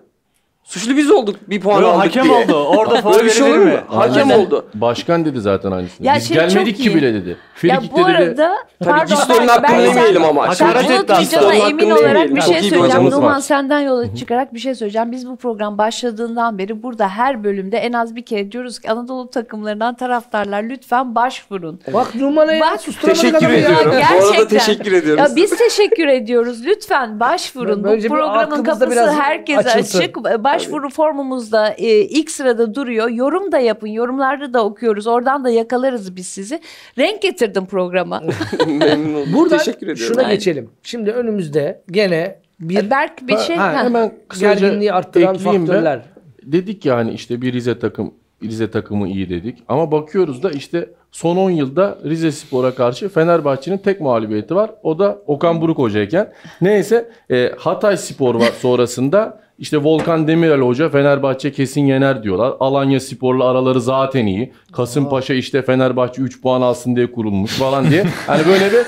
Suçlu 0.65 0.97
biz 0.97 1.11
olduk 1.11 1.37
bir 1.49 1.61
puan 1.61 1.83
Yo, 1.83 1.89
aldık 1.89 2.05
hakem 2.05 2.25
diye. 2.25 2.35
oldu. 2.45 2.65
Orada 2.65 3.01
faul 3.03 3.12
Böyle 3.15 3.25
bir 3.25 3.31
şey 3.31 3.43
olur 3.43 3.53
verilir 3.53 3.65
mu? 3.67 3.73
mi? 3.73 3.81
Hakem 3.89 4.31
Aynen. 4.31 4.39
oldu. 4.47 4.67
Başkan 4.75 5.25
dedi 5.25 5.41
zaten 5.41 5.71
aynısını. 5.73 6.07
Ya 6.07 6.15
Biz 6.17 6.29
şey 6.29 6.37
gelmedik 6.37 6.77
ki 6.77 6.83
iyi. 6.83 6.95
bile 6.95 7.15
dedi. 7.15 7.29
Ya 7.29 7.37
Frikik'te 7.55 8.03
bu 8.03 8.07
dedi. 8.09 8.17
arada 8.17 8.55
Tabii 8.85 9.01
Gisdol'un 9.09 9.49
hakkını 9.49 9.79
ben- 9.79 9.81
yemeyelim 9.81 10.25
ama. 10.25 10.55
Sen 10.55 10.67
Hakaret 10.67 10.91
etti 10.91 10.99
unutmayacağına 11.01 11.21
Gisdol'un 11.21 11.51
emin 11.53 11.61
hakkını 11.61 11.95
olarak 11.95 12.07
yemeyelim. 12.09 12.37
bir 12.37 12.41
Çok 12.41 12.49
şey 12.55 12.57
bir 12.57 12.61
söyleyeceğim. 12.62 12.87
hocamız 12.91 13.15
Numan 13.15 13.41
senden 13.41 13.81
yola 13.81 14.15
çıkarak 14.17 14.55
bir 14.55 14.59
şey 14.59 14.75
söyleyeceğim. 14.75 15.12
Biz 15.12 15.29
bu 15.29 15.37
program 15.37 15.79
başladığından 15.79 16.59
beri 16.59 16.83
burada 16.83 17.09
her 17.09 17.45
bölümde 17.45 17.77
en 17.77 17.93
az 17.93 18.17
bir 18.17 18.23
kere 18.25 18.53
diyoruz 18.53 18.79
ki 18.79 18.91
Anadolu 18.91 19.31
takımlarından 19.31 19.95
taraftarlar 19.95 20.62
lütfen 20.62 21.15
başvurun. 21.15 21.81
Bak 21.93 22.15
Numan'a 22.15 22.53
ya 22.53 22.61
Bak, 22.61 22.81
susturamadık 22.81 23.23
Teşekkür 23.23 23.39
adamı 23.39 23.53
ya. 23.55 23.59
ediyorum. 23.61 23.85
Bu 23.87 23.91
arada 23.91 24.01
Gerçekten. 24.31 24.59
teşekkür 24.59 24.93
ediyoruz. 24.93 25.31
Ya 25.31 25.37
biz 25.37 25.57
teşekkür 25.59 26.09
ediyoruz. 26.09 26.65
Lütfen 26.67 27.21
başvurun. 27.21 27.85
Böylece 27.85 28.11
Bu 28.11 28.15
bir 28.15 28.19
programın 28.21 28.65
kapısı 28.65 28.91
biraz 28.91 29.15
herkese 29.19 29.59
açılsın. 29.71 29.99
açık. 29.99 30.17
Başvuru 30.55 30.90
formumuzda 30.90 31.68
e, 31.68 32.00
ilk 32.00 32.30
sırada 32.30 32.74
duruyor. 32.74 33.09
Yorum 33.09 33.52
da 33.52 33.59
yapın. 33.59 33.86
Yorumlarda 33.86 34.55
da 34.55 34.64
okuyoruz. 34.64 35.07
Oradan 35.07 35.44
da 35.44 35.50
yakalarız 35.50 36.16
biz 36.16 36.26
sizi. 36.26 36.61
Renk 36.98 37.22
getirdim 37.22 37.66
programa. 37.66 38.22
Memnun 38.66 39.14
oldum. 39.14 39.32
Buradan 39.32 39.59
Teşekkür 39.59 39.88
ediyorum. 39.88 40.14
şuna 40.14 40.32
geçelim. 40.32 40.70
Şimdi 40.82 41.11
önümüzde 41.11 41.82
gene 41.90 42.38
bir 42.61 42.90
Berk 42.90 43.28
bir 43.28 43.36
şey. 43.36 43.57
Ha, 43.57 43.74
ha. 43.74 43.84
Hemen 43.84 44.14
kısaca 44.28 44.55
gerginliği 44.55 44.92
arttıran 44.92 45.34
ekleyeyim 45.34 45.62
ben. 45.62 45.66
faktörler. 45.66 46.02
Dedik 46.42 46.86
ya 46.86 46.96
hani 46.96 47.12
işte 47.12 47.42
bir 47.42 47.52
Rize 47.52 47.78
takım 47.78 48.14
Rize 48.42 48.70
takımı 48.70 49.09
iyi 49.09 49.28
dedik. 49.28 49.59
Ama 49.68 49.92
bakıyoruz 49.92 50.42
da 50.42 50.50
işte 50.50 50.88
son 51.15 51.37
10 51.37 51.51
yılda 51.51 51.99
Rize 52.05 52.33
Spor'a 52.33 52.75
karşı 52.75 53.09
Fenerbahçe'nin 53.09 53.79
tek 53.79 54.01
mağlubiyeti 54.01 54.55
var. 54.55 54.71
O 54.83 54.99
da 54.99 55.19
Okan 55.27 55.61
Buruk 55.61 55.79
hocayken. 55.79 56.33
Neyse 56.61 57.11
e, 57.31 57.53
Hatay 57.59 57.97
Spor 57.97 58.35
var 58.35 58.53
sonrasında. 58.61 59.41
İşte 59.59 59.77
Volkan 59.85 60.29
Demirel 60.29 60.61
hoca 60.61 60.89
Fenerbahçe 60.89 61.53
kesin 61.53 61.87
yener 61.87 62.23
diyorlar. 62.23 62.55
Alanya 62.61 63.01
Spor'la 63.01 63.45
araları 63.45 63.81
zaten 63.81 64.27
iyi. 64.27 64.53
Kasımpaşa 64.73 65.35
işte 65.35 65.62
Fenerbahçe 65.62 66.23
3 66.23 66.43
puan 66.43 66.62
alsın 66.62 66.97
diye 66.97 67.12
kurulmuş 67.12 67.51
falan 67.53 67.91
diye. 67.91 68.05
Hani 68.27 68.47
böyle 68.47 68.73
bir 68.73 68.79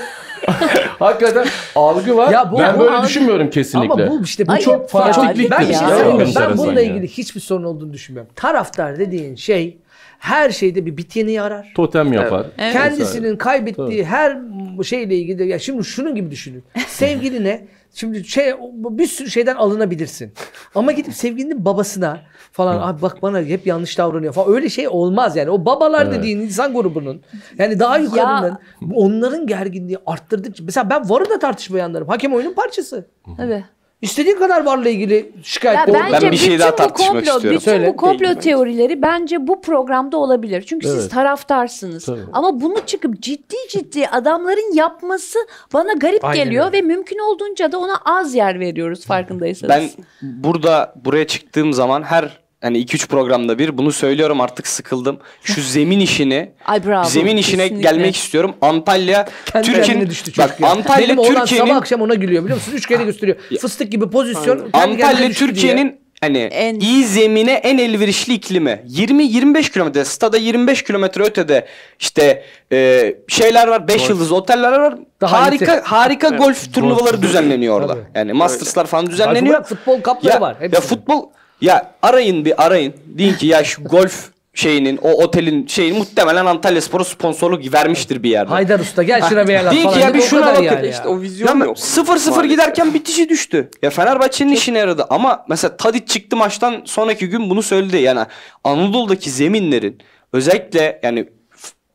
hakikaten 0.99 1.47
algı 1.75 2.17
var. 2.17 2.31
Ya 2.31 2.51
bu- 2.51 2.59
ben 2.59 2.75
bu 2.75 2.79
böyle 2.79 2.91
algı- 2.95 3.07
düşünmüyorum 3.07 3.49
kesinlikle. 3.49 4.03
Ama 4.03 4.11
bu 4.11 4.23
işte 4.23 4.47
bu 4.47 4.51
Ayıp 4.51 4.63
çok 4.65 4.81
ya, 4.81 4.87
fanatiklik. 4.87 5.51
Ben 5.51 5.59
bir 5.61 5.67
ya. 5.67 5.79
şey 5.79 5.87
Ya, 5.87 5.95
söyleyeyim 5.97 6.17
mi? 6.29 6.33
Ben 6.39 6.57
bununla 6.57 6.81
ya. 6.81 6.87
ilgili 6.91 7.07
hiçbir 7.07 7.41
sorun 7.41 7.63
olduğunu 7.63 7.93
düşünmüyorum. 7.93 8.31
Taraftar 8.35 8.99
dediğin 8.99 9.35
şey 9.35 9.77
her 10.19 10.49
şeyde 10.49 10.85
bir 10.85 10.97
bit 10.97 11.15
yeniği 11.15 11.41
arar. 11.41 11.71
Totem 11.75 12.13
yapar. 12.13 12.45
Evet. 12.57 12.73
Kendisinin 12.73 13.35
kaybettiği 13.37 14.05
her 14.05 14.37
şeyle 14.83 15.15
ilgili 15.15 15.47
ya 15.47 15.59
şimdi 15.59 15.83
şunun 15.83 16.15
gibi 16.15 16.31
düşünün. 16.31 16.63
Sevgiline 16.87 17.67
şimdi 17.93 18.23
şey 18.23 18.53
bir 18.73 19.07
sürü 19.07 19.29
şeyden 19.29 19.55
alınabilirsin. 19.55 20.33
Ama 20.75 20.91
gidip 20.91 21.13
sevgilinin 21.13 21.65
babasına 21.65 22.21
falan 22.51 22.87
abi 22.87 23.01
bak 23.01 23.21
bana 23.21 23.41
hep 23.41 23.67
yanlış 23.67 23.97
davranıyor 23.97 24.33
falan 24.33 24.53
öyle 24.55 24.69
şey 24.69 24.87
olmaz 24.87 25.35
yani. 25.35 25.49
O 25.49 25.65
babalar 25.65 26.11
dediğin 26.11 26.39
insan 26.39 26.73
grubunun 26.73 27.21
yani 27.57 27.79
daha 27.79 27.97
yukarının 27.97 28.57
onların 28.93 29.47
gerginliği 29.47 29.97
arttırdıkça 30.05 30.63
mesela 30.63 30.89
ben 30.89 31.09
varı 31.09 31.29
da 31.29 31.39
tartışmaya 31.39 31.79
yanlarım. 31.79 32.07
Hakem 32.07 32.33
oyunun 32.33 32.53
parçası. 32.53 33.07
Tabii. 33.37 33.63
İstediğin 34.01 34.37
kadar 34.37 34.65
varla 34.65 34.89
ilgili 34.89 35.31
şikayet 35.43 35.79
Ya 35.79 35.93
bence 35.93 36.25
Ben 36.25 36.31
bir 36.31 36.37
şey 36.37 36.47
bütün 36.47 36.59
daha 36.59 36.71
bu 36.71 36.75
tartışmak 36.75 37.13
komplo, 37.15 37.19
istiyorum. 37.19 37.43
Bütün 37.59 37.71
Söyle. 37.71 37.87
bu 37.87 37.95
komplo 37.97 38.35
teorileri 38.35 39.01
bence 39.01 39.47
bu 39.47 39.61
programda 39.61 40.17
olabilir. 40.17 40.61
Çünkü 40.67 40.87
siz 40.87 40.99
Evet. 40.99 41.11
taraftarsınız. 41.11 42.05
Tabii. 42.05 42.19
Ama 42.33 42.61
bunu 42.61 42.75
çıkıp 42.85 43.21
ciddi 43.21 43.55
ciddi 43.69 44.07
adamların 44.07 44.75
yapması 44.75 45.39
bana 45.73 45.93
garip 45.93 46.25
Aynen 46.25 46.43
geliyor 46.45 46.65
öyle. 46.65 46.77
ve 46.77 46.81
mümkün 46.81 47.19
olduğunca 47.19 47.71
da 47.71 47.79
ona 47.79 47.95
az 48.05 48.35
yer 48.35 48.59
veriyoruz 48.59 49.05
farkındaysanız. 49.05 49.69
Ben 49.75 49.89
burada 50.21 50.93
buraya 51.05 51.27
çıktığım 51.27 51.73
zaman 51.73 52.03
her 52.03 52.46
hani 52.61 52.77
2-3 52.83 53.07
programda 53.07 53.59
bir 53.59 53.77
bunu 53.77 53.91
söylüyorum 53.91 54.41
artık 54.41 54.67
sıkıldım. 54.67 55.19
Şu 55.43 55.61
zemin 55.61 55.99
işini 55.99 56.51
Ay 56.65 56.85
bravo. 56.85 57.05
zemin 57.09 57.37
işine 57.37 57.63
kesinlikle. 57.63 57.89
gelmek 57.91 58.15
istiyorum. 58.15 58.53
Antalya 58.61 59.27
Kendi 59.45 59.67
Türkiye'nin 59.67 60.09
düştü 60.09 60.31
bak 60.37 60.47
çocuk 60.47 60.59
ya. 60.61 60.69
Antalya 60.69 61.07
Benim 61.07 61.17
oğlan 61.19 61.29
sabah 61.33 61.45
Türkiye'nin 61.45 61.69
akşam 61.73 62.01
ona 62.01 62.15
gülüyor 62.15 62.43
biliyor 62.43 62.57
musun? 62.57 62.73
Üç 62.75 62.85
kere 62.85 63.03
gösteriyor. 63.03 63.37
Fıstık 63.61 63.91
gibi 63.91 64.09
pozisyon. 64.09 64.57
kendi 64.57 64.71
kendine 64.71 65.05
Antalya 65.05 65.29
düştü 65.29 65.45
diye. 65.45 65.53
Türkiye'nin 65.53 65.99
hani 66.21 66.37
En- 66.37 66.79
iyi 66.79 67.05
zemine 67.05 67.51
en 67.53 67.77
elverişli 67.77 68.33
iklimi. 68.33 68.83
20-25 68.87 69.71
kilometre 69.71 70.05
stada 70.05 70.37
25 70.37 70.83
kilometre 70.83 71.23
ötede 71.23 71.67
işte 71.99 72.43
e, 72.71 73.15
şeyler 73.27 73.67
var 73.67 73.87
5 73.87 74.09
yıldız 74.09 74.31
oteller 74.31 74.71
var. 74.71 74.95
Daha 75.21 75.41
harika 75.45 75.73
iyisi. 75.75 75.85
harika 75.85 76.29
golf 76.29 76.73
turnuvaları 76.73 77.21
düzenleniyor 77.21 77.75
orada. 77.81 77.93
Tabii. 77.93 78.05
Yani 78.15 78.33
Masters'lar 78.33 78.85
falan 78.85 79.07
düzenleniyor. 79.07 79.55
bırak 79.55 79.69
futbol 79.69 80.01
kapları 80.01 80.33
Ya, 80.33 80.41
var. 80.41 80.55
ya 80.55 80.61
hepsinin. 80.61 80.81
futbol 80.87 81.23
ya 81.61 81.91
arayın 82.01 82.45
bir 82.45 82.65
arayın. 82.65 82.93
Deyin 83.05 83.33
ki 83.33 83.47
ya 83.47 83.63
şu 83.63 83.83
golf 83.83 84.29
şeyinin 84.53 84.97
o 85.01 85.11
otelin 85.11 85.67
şeyini 85.67 85.97
muhtemelen 85.97 86.45
Antalya 86.45 86.81
Spor'a 86.81 87.03
sponsorluk 87.03 87.73
vermiştir 87.73 88.23
bir 88.23 88.29
yerde. 88.29 88.49
Haydar 88.49 88.79
Usta 88.79 89.03
gel 89.03 89.29
şuna 89.29 89.47
bir 89.47 89.53
yer 89.53 89.65
at 89.65 89.71
Değil 89.73 89.89
ki 89.89 89.99
ya, 89.99 90.13
bir 90.13 90.21
şuna 90.21 90.45
bakın 90.47 90.63
yani 90.63 90.87
İşte 90.87 91.03
ya. 91.03 91.09
o 91.09 91.21
vizyon 91.21 91.59
yok. 91.59 91.77
0-0 91.77 92.07
Maalesef. 92.07 92.49
giderken 92.49 92.93
bitişi 92.93 93.29
düştü. 93.29 93.69
Ya 93.81 93.89
Fenerbahçe'nin 93.89 94.51
işine 94.51 94.79
yaradı 94.79 95.05
ama 95.09 95.45
mesela 95.49 95.77
Tadic 95.77 96.05
çıktı 96.05 96.35
maçtan 96.37 96.81
sonraki 96.85 97.29
gün 97.29 97.49
bunu 97.49 97.63
söyledi. 97.63 97.97
Yani 97.97 98.19
Anadolu'daki 98.63 99.31
zeminlerin 99.31 99.97
özellikle 100.33 100.99
yani 101.03 101.29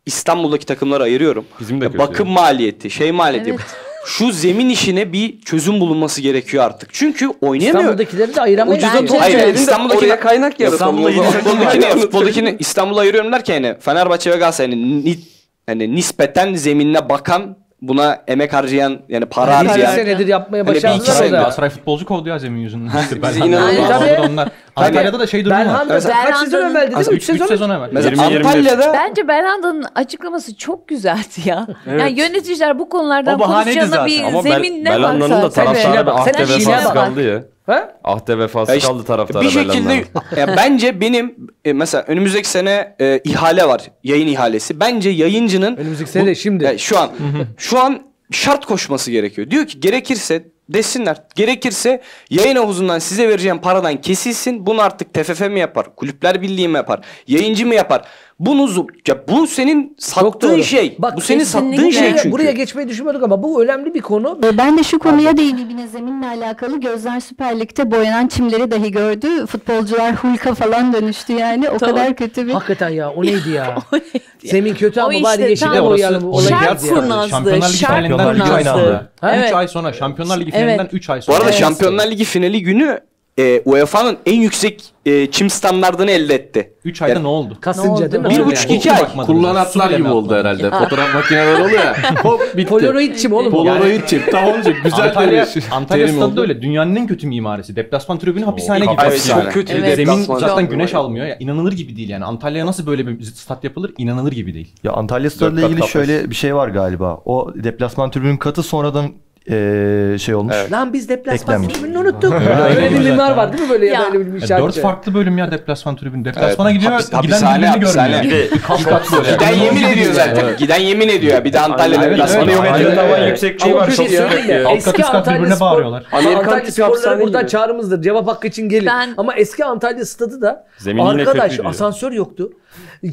İstanbul'daki 0.07 0.67
takımları 0.67 1.03
ayırıyorum. 1.03 1.45
Bizim 1.61 1.81
de 1.81 1.85
Ya 1.85 1.99
bakım 1.99 2.29
maliyeti, 2.29 2.91
şey 2.91 3.13
maliyeti. 3.13 3.51
Evet. 3.51 3.61
Şu 4.07 4.33
zemin 4.33 4.69
işine 4.69 5.13
bir 5.13 5.41
çözüm 5.41 5.81
bulunması 5.81 6.21
gerekiyor 6.21 6.65
artık. 6.65 6.89
Çünkü 6.93 7.29
oynayamıyor. 7.41 7.81
İstanbul'dakileri 7.81 8.35
de 8.35 8.41
ayıramayız. 8.41 8.85
Ucuza 8.85 9.05
top 9.05 9.21
Hayır, 9.21 9.55
İstanbul'daki 9.55 9.99
oraya 9.99 10.21
kaynak 10.21 10.61
yaratalım. 10.61 11.03
Zaman. 11.03 11.31
futboldakini, 11.31 11.85
futboldakini 11.85 12.57
İstanbul'a 12.59 13.01
ayırıyorum 13.01 13.33
derken 13.33 13.55
yani 13.55 13.77
Fenerbahçe 13.81 14.31
ve 14.31 14.37
Galatasaray 14.37 14.71
yani, 14.71 15.05
ni, 15.05 15.19
hani 15.67 15.95
nispeten 15.95 16.55
zeminine 16.55 17.09
bakan 17.09 17.57
buna 17.83 18.19
emek 18.29 18.53
harcayan 18.53 18.99
yani 19.09 19.27
para 19.27 19.51
Bir 19.61 19.67
harcayan 19.67 19.93
senedir 19.95 20.27
yapmaya 20.27 20.59
Hani 20.59 20.67
bir 20.71 20.75
iki 20.75 20.83
başardılar 20.87 21.15
sene 21.15 21.29
o 21.29 21.33
da. 21.33 21.37
Galatasaray 21.37 21.71
futbolcu 21.71 22.07
kovdu 22.07 22.29
ya 22.29 22.39
zemin 22.39 22.61
yüzünden. 22.61 23.01
İşte 23.03 23.23
bizi 23.23 23.41
inanılmaz- 23.41 23.89
Tabii. 23.89 24.29
onlar. 24.33 24.49
Antalya'da 24.77 25.19
da 25.21 25.27
şey 25.27 25.45
durumu 25.45 25.61
Belhanda 25.61 25.95
var. 25.95 26.03
da 26.05 26.09
kaç 26.09 26.25
Belhanda'nın- 26.27 26.45
sezon 26.45 26.71
evvel 26.71 26.83
dedi 26.83 26.91
mi? 26.91 26.97
Aslında 26.97 27.17
3 27.17 27.23
üç 27.23 27.27
sezon. 27.27 27.47
sezon 27.47 27.71
evvel. 27.71 27.89
Mesela 27.93 28.11
20-25. 28.11 28.47
Antalya'da 28.47 28.93
Bence 28.93 29.29
Belhanda'nın 29.29 29.85
açıklaması 29.95 30.57
çok 30.57 30.89
güzeldi 30.89 31.29
ya. 31.45 31.67
Evet. 31.87 32.01
Yani 32.01 32.21
yöneticiler 32.21 32.79
bu 32.79 32.89
konulardan 32.89 33.39
konuşacağına 33.39 34.07
bir 34.07 34.23
Ama 34.25 34.43
zemin 34.43 34.85
ne 34.85 34.91
Belhanda'nın 34.91 35.21
varsa. 35.31 35.43
da 35.43 35.51
Sen- 35.51 35.65
taraftarı 35.65 36.49
bir 36.49 36.67
vefası 36.67 36.85
bak. 36.85 36.95
kaldı 36.95 37.23
ya. 37.23 37.43
Ha? 37.67 37.97
Ahde 38.05 38.39
vefası 38.39 38.73
Ya 38.73 38.77
işte 38.77 38.89
kaldı 38.89 39.05
taraftarı 39.05 39.45
bir 39.45 39.51
şekilde 39.51 40.05
ya 40.37 40.57
bence 40.57 41.01
benim 41.01 41.37
e, 41.65 41.73
mesela 41.73 42.05
önümüzdeki 42.05 42.49
sene 42.49 42.97
e, 43.01 43.21
ihale 43.25 43.65
var. 43.69 43.83
Yayın 44.05 44.27
ihalesi. 44.27 44.81
Bence 44.81 45.11
yayıncının 45.11 45.77
Önümüzdeki 45.77 46.11
sene 46.11 46.27
de 46.27 46.35
şimdi. 46.35 46.65
Ya 46.65 46.79
şu 46.79 46.99
an 46.99 47.11
şu 47.57 47.79
an 47.81 48.03
şart 48.31 48.67
koşması 48.67 49.11
gerekiyor. 49.11 49.51
Diyor 49.51 49.67
ki 49.67 49.81
gerekirse 49.81 50.45
desinler. 50.69 51.17
Gerekirse 51.35 52.03
yayın 52.31 52.57
havuzundan 52.57 52.99
size 52.99 53.29
vereceğim 53.29 53.59
paradan 53.61 54.01
kesilsin. 54.01 54.67
Bunu 54.67 54.83
artık 54.83 55.15
TFF 55.15 55.41
mi 55.41 55.61
yapar? 55.61 55.97
Kulüpler 55.97 56.43
Birliği 56.43 56.69
mi 56.69 56.77
yapar? 56.77 57.01
Yayıncı 57.29 57.67
mı 57.67 57.75
yapar? 57.75 58.05
Bunu 58.39 58.87
ya 59.09 59.25
bu 59.29 59.47
senin 59.47 59.97
sattığın 59.99 60.61
şey. 60.61 60.97
Bak, 60.99 61.17
bu 61.17 61.21
senin 61.21 61.45
sattığın 61.45 61.91
şey 61.91 62.17
çünkü. 62.17 62.33
Buraya 62.33 62.53
geçmeyi 62.53 62.89
düşünmüyorduk 62.89 63.23
ama 63.23 63.43
bu 63.43 63.63
önemli 63.63 63.95
bir 63.95 64.01
konu. 64.01 64.39
Ben 64.59 64.79
de 64.79 64.83
şu 64.83 64.99
konuya 64.99 65.37
değineyim 65.37 65.71
yine 65.71 65.87
zeminle 65.87 66.27
alakalı. 66.27 66.81
Gözler 66.81 67.21
Süper 67.21 67.61
Lig'de 67.61 67.91
boyanan 67.91 68.27
çimleri 68.27 68.71
dahi 68.71 68.91
gördü. 68.91 69.47
Futbolcular 69.47 70.15
hulka 70.15 70.55
falan 70.55 70.93
dönüştü 70.93 71.33
yani. 71.33 71.71
O 71.71 71.79
Tamam. 71.79 71.97
kadar 71.97 72.17
kötü 72.17 72.47
bir... 72.47 72.53
Hakikaten 72.53 72.89
ya 72.89 73.11
o 73.11 73.23
neydi 73.23 73.51
ya? 73.51 73.79
Zemin 74.45 74.75
kötü 74.75 75.01
O 75.01 75.05
ama 75.05 75.15
işte 75.15 75.25
bari 75.25 75.51
yeşile 75.51 75.83
boyayalım. 75.83 76.33
Neydi 76.33 76.89
kurnazlığı, 76.89 77.29
Şampiyonlar 77.29 77.69
Ligi 77.69 77.79
şark 77.79 78.07
finalinden 78.07 78.35
3 78.35 78.51
ay 78.51 78.65
sonra. 78.65 79.11
Evet. 79.23 79.49
3 79.49 79.55
ay 79.55 79.69
sonra 79.69 79.93
Şampiyonlar 79.93 80.41
Ligi 80.41 80.51
finalinden 80.51 80.89
3 80.93 81.11
ay 81.11 81.19
Bu 81.19 81.23
sonra. 81.23 81.37
arada 81.37 81.49
Evet. 81.49 81.59
Şampiyonlar 81.59 82.11
Ligi 82.11 82.25
finali 82.25 82.63
günü 82.63 83.01
e, 83.39 83.63
UEFA'nın 83.65 84.17
en 84.27 84.41
yüksek 84.41 84.83
e, 85.07 85.31
çim 85.31 85.51
standartını 85.51 86.11
elde 86.11 86.35
etti. 86.35 86.73
3 86.85 87.03
ayda 87.03 87.13
Yani- 87.15 87.23
ne 87.25 87.29
oldu? 87.29 87.59
Kasınca 87.61 88.13
değil 88.13 88.23
mi? 88.23 88.31
Bir 88.31 88.47
buçuk 88.47 88.71
iki 88.71 88.93
ay. 88.93 89.03
Bakmadınız. 89.03 89.27
Kullanatlar 89.27 89.91
gibi 89.91 90.03
mi 90.03 90.09
oldu 90.09 90.35
atmadınız? 90.35 90.61
herhalde. 90.63 90.79
Fotoğraf 90.85 91.15
makineleri 91.15 91.63
oluyor 91.63 91.85
ya. 91.85 91.97
Hop 92.25 92.41
bitti. 92.57 92.69
Polaroid 92.69 93.17
çim 93.17 93.33
oğlum. 93.33 93.51
Polaroid 93.53 94.07
çip. 94.07 94.33
Tam 94.33 94.45
olacak. 94.45 94.77
Güzel 94.85 95.05
Antalya, 95.05 95.47
demiş. 95.47 95.65
Antalya 95.71 96.09
stadı 96.09 96.21
da 96.21 96.27
oldu. 96.27 96.41
öyle. 96.41 96.63
Dünyanın 96.63 96.97
en 96.97 97.07
kötü 97.07 97.27
mimarisi. 97.27 97.77
Deplasman 97.77 98.19
tribünü 98.19 98.45
hapishane 98.45 98.79
gibi. 98.81 98.91
Evet, 98.91 99.01
Hapishane. 99.03 99.43
çok 99.45 99.53
kötü 99.53 99.75
bir 99.75 99.79
Evet. 99.83 99.97
Zemin 99.97 100.13
deplasman. 100.13 100.39
zaten 100.39 100.69
güneş 100.69 100.95
almıyor. 100.95 101.27
Ya, 101.27 101.37
inanılır 101.41 101.73
gibi 101.73 101.97
değil 101.97 102.09
yani. 102.09 102.25
Antalya'ya 102.25 102.67
nasıl 102.67 102.87
böyle 102.87 103.07
bir 103.07 103.23
stat 103.25 103.65
yapılır? 103.65 103.93
İnanılır 103.99 104.33
gibi 104.33 104.55
değil. 104.55 104.75
Ya 104.85 104.93
Antalya 104.93 105.31
Stadı'yla 105.31 105.63
kat 105.63 105.71
ilgili 105.71 105.89
şöyle 105.89 106.31
bir 106.31 106.35
şey 106.35 106.55
var 106.55 106.69
galiba. 106.69 107.21
O 107.25 107.51
deplasman 107.55 108.11
tribünün 108.11 108.37
katı 108.37 108.63
sonradan 108.63 109.11
eee, 109.47 110.19
şey 110.19 110.35
olmuş. 110.35 110.55
Lan 110.73 110.93
biz 110.93 111.09
deplasman 111.09 111.55
Eklenmiş. 111.57 111.75
tribününü 111.79 111.99
unuttuk. 111.99 112.33
Öyle 112.35 112.63
Öyle 112.63 112.91
bir 112.95 113.11
mimar 113.11 113.37
var 113.37 113.53
değil 113.53 113.65
mi 113.65 113.71
böyle 113.71 113.87
ya, 113.87 113.93
Ya. 113.93 114.13
böyle 114.13 114.27
bir 114.27 114.39
Ya, 114.41 114.45
işaretçi? 114.45 114.67
4 114.67 114.81
farklı 114.83 115.15
bölüm 115.15 115.39
ya 115.39 115.51
deplasman 115.51 115.97
tribünü. 115.97 116.25
Deplasmana 116.25 116.71
Evet, 116.71 116.81
gidiyor, 116.81 116.93
hapis- 117.01 117.07
giden 117.07 117.17
hapishane, 117.17 117.59
birbirini 117.59 117.71
hapishane. 117.75 118.13
görmüyor. 118.23 119.29
Giden 119.39 119.65
yemin 119.65 119.83
ediyor 119.85 120.13
zaten. 120.13 120.57
Giden 120.59 120.81
yemin 120.81 121.09
ediyor 121.09 121.33
ya. 121.35 121.45
Bir 121.45 121.53
de 121.53 121.61
Antalya 121.61 122.01
Evet, 122.03 122.11
deplasmanı 122.13 122.51
evet, 122.53 122.57
yok. 122.71 122.77
ediyor. 122.77 122.93
Evet. 123.19 123.29
yüksekliği 123.29 123.75
var. 123.75 123.91
Çok 123.91 124.07
şey? 124.09 124.19
Alt 124.65 124.77
Eski 124.77 125.05
Antalya 125.05 125.61
bağırıyorlar. 125.61 126.05
Amerikan 126.13 126.39
Antalya 126.39 126.59
tipi 126.61 126.73
sporları 126.73 126.91
hapishane 126.93 127.21
buradan 127.23 127.47
çağrımızdır. 127.47 128.03
Cevap 128.03 128.27
hakkı 128.29 128.47
için 128.47 128.69
gelin. 128.69 128.91
Ama 129.17 129.35
eski 129.35 129.65
Antalya 129.65 130.05
stadı 130.05 130.41
da 130.41 130.67
arkadaş 130.99 131.61
asansör 131.65 132.13
yoktu. 132.13 132.53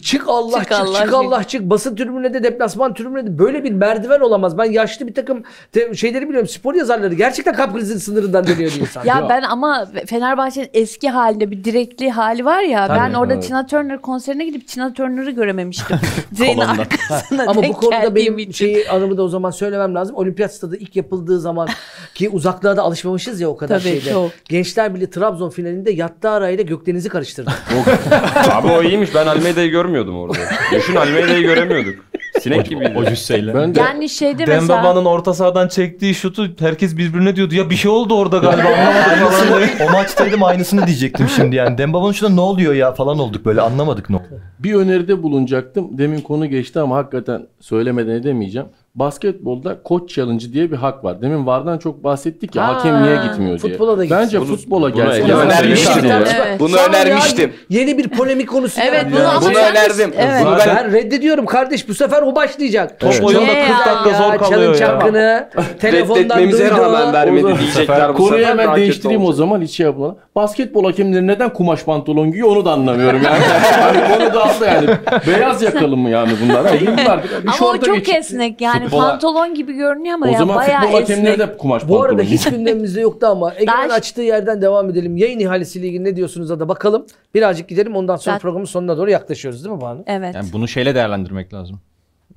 Çık 0.03 0.24
Allah 0.28 0.60
çık, 0.60 0.70
Çık 0.70 0.80
Allah, 0.80 1.03
çık. 1.05 1.14
Allah 1.14 1.43
çık. 1.43 1.62
Basın 1.62 1.95
tribününe 1.95 2.34
de 2.34 2.43
deplasman 2.43 2.93
tribününe 2.93 3.26
de 3.28 3.39
böyle 3.39 3.64
bir 3.64 3.72
merdiven 3.72 4.20
olamaz. 4.20 4.57
Ben 4.57 4.64
yaşlı 4.72 5.07
bir 5.07 5.14
takım 5.14 5.43
te- 5.72 5.93
şeyleri 5.95 6.28
biliyorum. 6.30 6.47
Spor 6.47 6.74
yazarları 6.76 7.14
gerçekten 7.14 7.55
kalp 7.55 7.74
krizi 7.74 7.99
sınırından 7.99 8.47
dönüyor 8.47 8.72
insan. 8.80 9.05
Ya 9.05 9.26
ben 9.30 9.41
ama 9.41 9.88
Fenerbahçe'nin 10.05 10.70
eski 10.74 11.10
halinde 11.10 11.51
bir 11.51 11.64
direkli 11.64 12.10
hali 12.12 12.45
var 12.45 12.62
ya 12.62 12.88
Tabii, 12.88 12.99
ben 12.99 13.14
orada 13.14 13.34
evet. 13.34 13.43
Tina 13.43 13.66
Turner 13.66 14.01
konserine 14.01 14.45
gidip 14.45 14.68
Tina 14.68 14.93
Turner'ı 14.93 15.32
görememiştim. 15.32 15.97
Zeyn'in 16.34 16.60
arkasına 16.62 17.43
Ama 17.47 17.64
bu 17.64 17.74
konuda 17.74 18.16
benim 18.16 18.38
için. 18.39 18.51
şeyi 18.51 18.89
anımı 18.89 19.18
da 19.18 19.24
o 19.24 19.28
zaman 19.28 19.51
söylemem 19.51 19.95
lazım. 19.95 20.16
Olimpiyat 20.16 20.53
stadı 20.53 20.78
ilk 20.78 20.95
yapıldığı 20.95 21.39
zaman 21.39 21.70
ki 22.16 22.30
uzaklığa 22.30 22.78
da 22.78 22.82
alışmamışız 22.82 23.41
ya 23.41 23.49
o 23.49 23.57
kadar 23.57 23.80
Tabii, 23.80 23.89
şeyde. 23.89 24.12
çok. 24.14 24.32
Gençler 24.49 24.95
Birliği 24.95 25.10
Trabzon 25.10 25.49
finalinde 25.49 25.91
yattı 25.91 26.30
arayla 26.30 26.64
Gökdeniz'i 26.64 27.10
karıştırdı. 27.10 27.51
Abi 28.51 28.68
o 28.68 28.84
iyiymiş. 28.84 29.16
Ben 29.16 29.28
Almeida'yı 29.50 29.72
görmüyordum 29.72 30.20
orada. 30.20 30.38
Düşün 30.76 30.95
Almeida'yı 30.95 31.41
göremiyorduk. 31.43 32.06
Sinek 32.41 32.66
gibiydi. 32.70 32.93
O 32.97 33.06
cüsseyle. 33.06 33.54
Ben 33.56 33.76
de 33.76 33.80
Yani 33.80 34.10
şeyde 34.10 34.45
mesela 34.45 34.62
Dembaba'nın 34.62 35.06
orta 35.06 35.34
sahadan 35.34 35.68
çektiği 35.68 36.16
şutu 36.16 36.47
herkes 36.60 36.97
birbirine 36.97 37.36
diyordu. 37.36 37.56
Ya 37.56 37.70
bir 37.70 37.76
şey 37.76 37.91
oldu 37.91 38.16
orada 38.18 38.38
galiba 38.38 38.64
falan 39.30 39.60
diye. 39.60 39.88
o 39.88 39.91
maçtaydım 39.91 40.43
aynısını 40.43 40.88
diyecektim 40.88 41.28
şimdi 41.36 41.56
yani. 41.56 41.78
Dembaba'nın 41.78 42.12
şurada 42.12 42.34
ne 42.34 42.41
oluyor 42.41 42.74
ya 42.74 42.91
falan 42.93 43.20
olduk 43.20 43.45
böyle 43.45 43.62
anlamadık 43.62 44.10
ne 44.10 44.16
oldu. 44.16 44.24
bir 44.60 44.74
öneride 44.74 45.24
bulunacaktım. 45.24 45.97
Demin 45.97 46.22
konu 46.22 46.45
geçti 46.45 46.80
ama 46.80 46.95
hakikaten 46.97 47.47
söylemeden 47.60 48.12
edemeyeceğim. 48.14 48.68
Basketbolda 49.00 49.84
koç 49.84 50.16
challenge 50.16 50.54
diye 50.54 50.72
bir 50.72 50.76
hak 50.76 51.04
var. 51.04 51.22
Demin 51.22 51.45
Vardan 51.45 51.78
çok 51.78 52.04
bahsettik 52.04 52.56
ya 52.56 52.64
Aa, 52.64 52.76
hakem 52.76 53.04
niye 53.04 53.16
gitmiyor 53.16 53.60
diye. 53.62 53.72
futbola 53.72 53.97
da 53.97 54.04
gitsin. 54.06 54.20
Bence 54.22 54.41
Bunu- 54.41 54.47
futbola 54.58 54.89
gelsin. 54.89 55.24
Bunu 55.24 55.34
önermiştim 55.39 56.06
Yani-. 56.06 56.28
Evet. 56.36 56.60
Bunu 56.60 56.70
Sağ 56.70 56.78
ol 56.78 56.82
ya, 56.82 56.89
önermiştim. 56.89 57.54
Yeni 57.70 57.97
bir 57.97 58.10
polemik 58.10 58.50
konusu. 58.50 58.82
Evet, 58.84 59.04
yani. 59.04 59.12
bunu 59.16 59.28
ama 59.30 59.41
Bunu 59.41 59.58
önerdim. 59.58 60.14
Evet. 60.18 60.45
Bunu 60.45 60.58
Ben, 60.60 60.76
ben 60.76 60.91
reddediyorum 60.93 61.45
kardeş 61.45 61.89
bu 61.89 61.93
sefer 61.93 62.22
o 62.22 62.36
başlayacak. 62.36 63.00
Top 63.00 63.12
Evet. 63.14 63.24
oyunda 63.24 63.45
Ne 63.54 63.68
40 63.68 63.70
ya? 63.70 63.95
dakika 63.95 64.24
zor 64.24 64.32
Ya, 64.34 64.38
kalıyor 64.38 64.76
challenge 64.76 64.84
ya. 64.84 64.89
hakkını 64.95 65.50
telefondan 65.80 66.20
reddetmemize 66.24 66.70
duydu. 66.70 66.82
rağmen 66.82 67.14
vermedi 67.14 67.60
diyecekler 67.60 68.10
bu 68.10 68.14
Konuyu 68.14 68.45
hemen 68.45 68.76
değiştireyim 68.76 69.26
o 69.26 69.34
zaman 69.34 69.62
hiç 69.62 69.72
şey 69.72 69.86
yapmadan. 69.86 70.18
Basketbol 70.36 70.84
hakemleri 70.86 71.28
neden 71.28 71.54
kumaş 71.54 71.84
pantolon 71.84 72.32
giyiyor 72.32 72.50
onu 72.50 72.66
da 72.66 72.72
anlamıyorum 72.72 73.22
yani. 73.24 73.39
hani 73.82 74.00
konu 74.18 74.34
dağıldı 74.34 74.66
yani. 74.66 74.88
Beyaz 75.28 75.62
yakalı 75.62 75.97
mı 75.97 76.10
yani 76.10 76.32
bunlar? 76.43 76.74
Yıllardır 76.74 77.43
bir 77.43 77.47
ama 77.60 77.68
o 77.70 77.78
çok 77.78 77.95
geçip- 77.95 78.16
esnek 78.16 78.62
yani 78.62 78.89
Futbola- 78.90 79.10
pantolon 79.10 79.54
gibi 79.56 79.74
görünüyor 79.74 80.16
ama 80.16 80.26
O 80.26 80.30
ya 80.30 80.38
zaman 80.40 80.56
bayağı 80.58 80.82
futbol 80.82 81.00
hakemleri 81.00 81.34
esnek. 81.34 81.48
de 81.50 81.58
kumaş 81.58 81.88
Bu 81.88 82.02
arada 82.04 82.22
hiç 82.22 82.44
gündemimizde 82.50 83.02
yoktu 83.02 83.28
ama 83.28 83.54
Egemen 83.58 83.90
Ben- 83.90 83.96
açtığı 83.96 84.22
yerden 84.22 84.62
devam 84.62 84.90
edelim. 84.90 85.18
Yayın 85.18 85.40
ihalesiyle 85.40 85.88
ilgili 85.88 86.04
ne 86.04 86.16
diyorsunuz 86.16 86.50
da 86.50 86.70
bakalım. 86.70 87.06
Birazcık 87.36 87.70
gidelim 87.70 87.96
ondan 87.96 88.16
sonra 88.16 88.34
Ben- 88.36 88.40
programın 88.40 88.66
sonuna 88.66 88.98
doğru 88.98 89.12
yaklaşıyoruz 89.12 89.64
değil 89.66 89.76
mi 89.76 89.82
Banu? 89.82 90.04
Evet. 90.08 90.36
Yani 90.36 90.48
bunu 90.54 90.68
şeyle 90.68 90.96
değerlendirmek 90.96 91.54
lazım. 91.54 91.80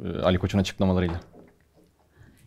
Ee, 0.05 0.23
Ali 0.23 0.39
Koç'un 0.39 0.59
açıklamalarıyla. 0.59 1.15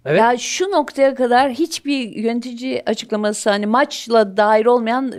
Evet. 0.06 0.20
Ya 0.22 0.38
şu 0.38 0.66
noktaya 0.72 1.16
kadar 1.16 1.52
hiçbir 1.52 2.10
yönetici 2.10 2.84
açıklaması 2.86 3.50
hani 3.50 3.66
maçla 3.66 4.38
dair 4.38 4.66
olmayan 4.66 5.14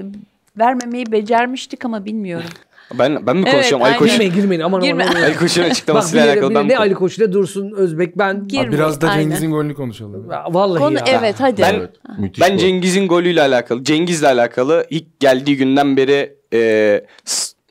vermemeyi 0.59 1.13
becermiştik 1.13 1.85
ama 1.85 2.05
bilmiyorum. 2.05 2.49
Ben, 2.95 3.27
ben 3.27 3.37
mi 3.37 3.43
Evet, 3.43 3.53
konuşuyorum? 3.55 3.83
Ali 3.83 3.89
aynen. 3.89 3.99
Koç, 3.99 4.11
Girmeyin 4.11 4.35
girmeyin 4.35 4.61
aman 4.61 4.81
Girme. 4.81 5.05
aman. 5.05 5.15
aman. 5.15 5.23
Ali 5.23 5.37
Koç'un 5.37 5.65
Bak 5.65 5.71
açıklamasıyla 5.71 6.25
bilelim, 6.25 6.39
alakalı 6.45 6.55
ben 6.55 6.69
ne 6.69 6.79
Ali 6.79 6.95
Koç 6.95 7.19
ne 7.19 7.33
Dursun 7.33 7.73
Özbek 7.77 8.19
ben 8.19 8.49
Girme. 8.49 8.73
Biraz 8.73 9.01
da 9.01 9.09
Aynen. 9.09 9.23
Cengiz'in 9.23 9.51
golünü 9.51 9.75
konuşalım. 9.75 10.31
Ya, 10.31 10.45
vallahi 10.51 10.79
Konu 10.83 10.95
ya. 10.99 11.05
evet 11.21 11.35
hadi. 11.39 11.63
Ben- 11.63 11.75
Evet, 11.75 11.91
Ben. 12.41 12.57
Cengiz'in 12.57 13.09
golüyle 13.09 13.43
alakalı, 13.43 13.85
Cengiz'le 13.85 14.23
alakalı 14.25 14.87
ilk 14.91 15.21
geldiği 15.21 15.57
günden 15.57 15.97
beri 15.97 16.37
e, 16.55 17.05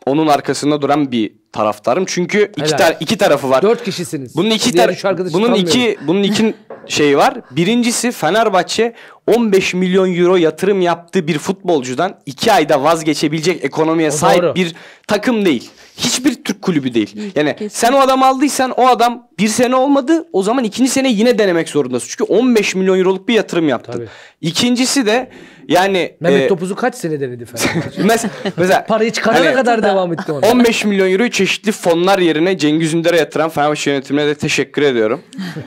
onun 0.06 0.28
arkasında 0.28 0.82
duran 0.82 1.12
bir 1.12 1.34
taraftarım. 1.52 2.04
Çünkü 2.08 2.52
iki, 2.58 2.72
tar- 2.72 2.96
iki 3.00 3.18
tarafı 3.18 3.50
var. 3.50 3.62
Dört 3.62 3.84
kişisiniz. 3.84 4.36
Bunun 4.36 4.50
iki 4.50 4.70
tar- 4.72 5.34
bunun 5.34 5.54
iki 5.54 5.98
bunun 6.08 6.24
iki 6.24 6.54
şeyi 6.88 7.18
var. 7.18 7.34
Birincisi 7.52 8.12
Fenerbahçe 8.12 8.94
15 9.28 9.74
milyon 9.74 10.16
euro 10.16 10.36
yatırım 10.36 10.82
yaptığı 10.82 11.28
bir 11.28 11.38
futbolcudan 11.40 12.16
iki 12.26 12.54
ayda 12.54 12.84
vazgeçebilecek 12.84 13.64
ekonomiye 13.66 14.08
O 14.10 14.12
sahip 14.12 14.44
doğru. 14.44 14.56
bir 14.56 14.76
takım 15.08 15.46
değil. 15.46 15.70
Hiçbir 15.98 16.35
kulübü 16.66 16.94
değil. 16.94 17.32
Yani 17.36 17.56
Kesin. 17.56 17.80
sen 17.80 17.94
o 17.94 18.00
adam 18.00 18.24
aldıysan 18.24 18.72
o 18.72 18.88
adam 18.88 19.28
bir 19.40 19.48
sene 19.48 19.76
olmadı. 19.76 20.28
O 20.34 20.44
zaman 20.44 20.64
ikinci 20.64 20.92
sene 20.92 21.10
yine 21.12 21.40
denemek 21.40 21.70
zorundasın. 21.70 22.08
Çünkü 22.10 22.34
15 22.34 22.76
milyon 22.76 23.00
euroluk 23.00 23.28
bir 23.28 23.34
yatırım 23.34 23.70
yaptın. 23.70 23.94
Tabii. 23.94 24.08
İkincisi 24.42 25.06
de 25.06 25.30
yani 25.68 26.16
Mehmet 26.20 26.42
e, 26.42 26.48
Topuz'u 26.48 26.76
kaç 26.76 26.96
sene 26.96 27.20
denedi 27.20 27.46
Fenerbahçe? 27.46 28.02
mes- 28.02 28.28
mesela 28.58 28.86
Parayı 28.88 29.12
çıkarana 29.12 29.46
Hani- 29.46 29.56
kadar 29.56 29.84
devam 29.84 30.14
etti 30.14 30.32
ona. 30.32 30.48
15 30.52 30.86
milyon 30.86 31.12
euroyu 31.12 31.32
çeşitli 31.32 31.72
fonlar 31.72 32.20
yerine 32.20 32.58
Cengiz 32.58 32.94
Ünder'e 32.94 33.18
yatıran 33.18 33.50
Fenerbahçe 33.50 33.92
yönetimine 33.92 34.28
de 34.28 34.36
teşekkür 34.36 34.82
ediyorum. 34.82 35.22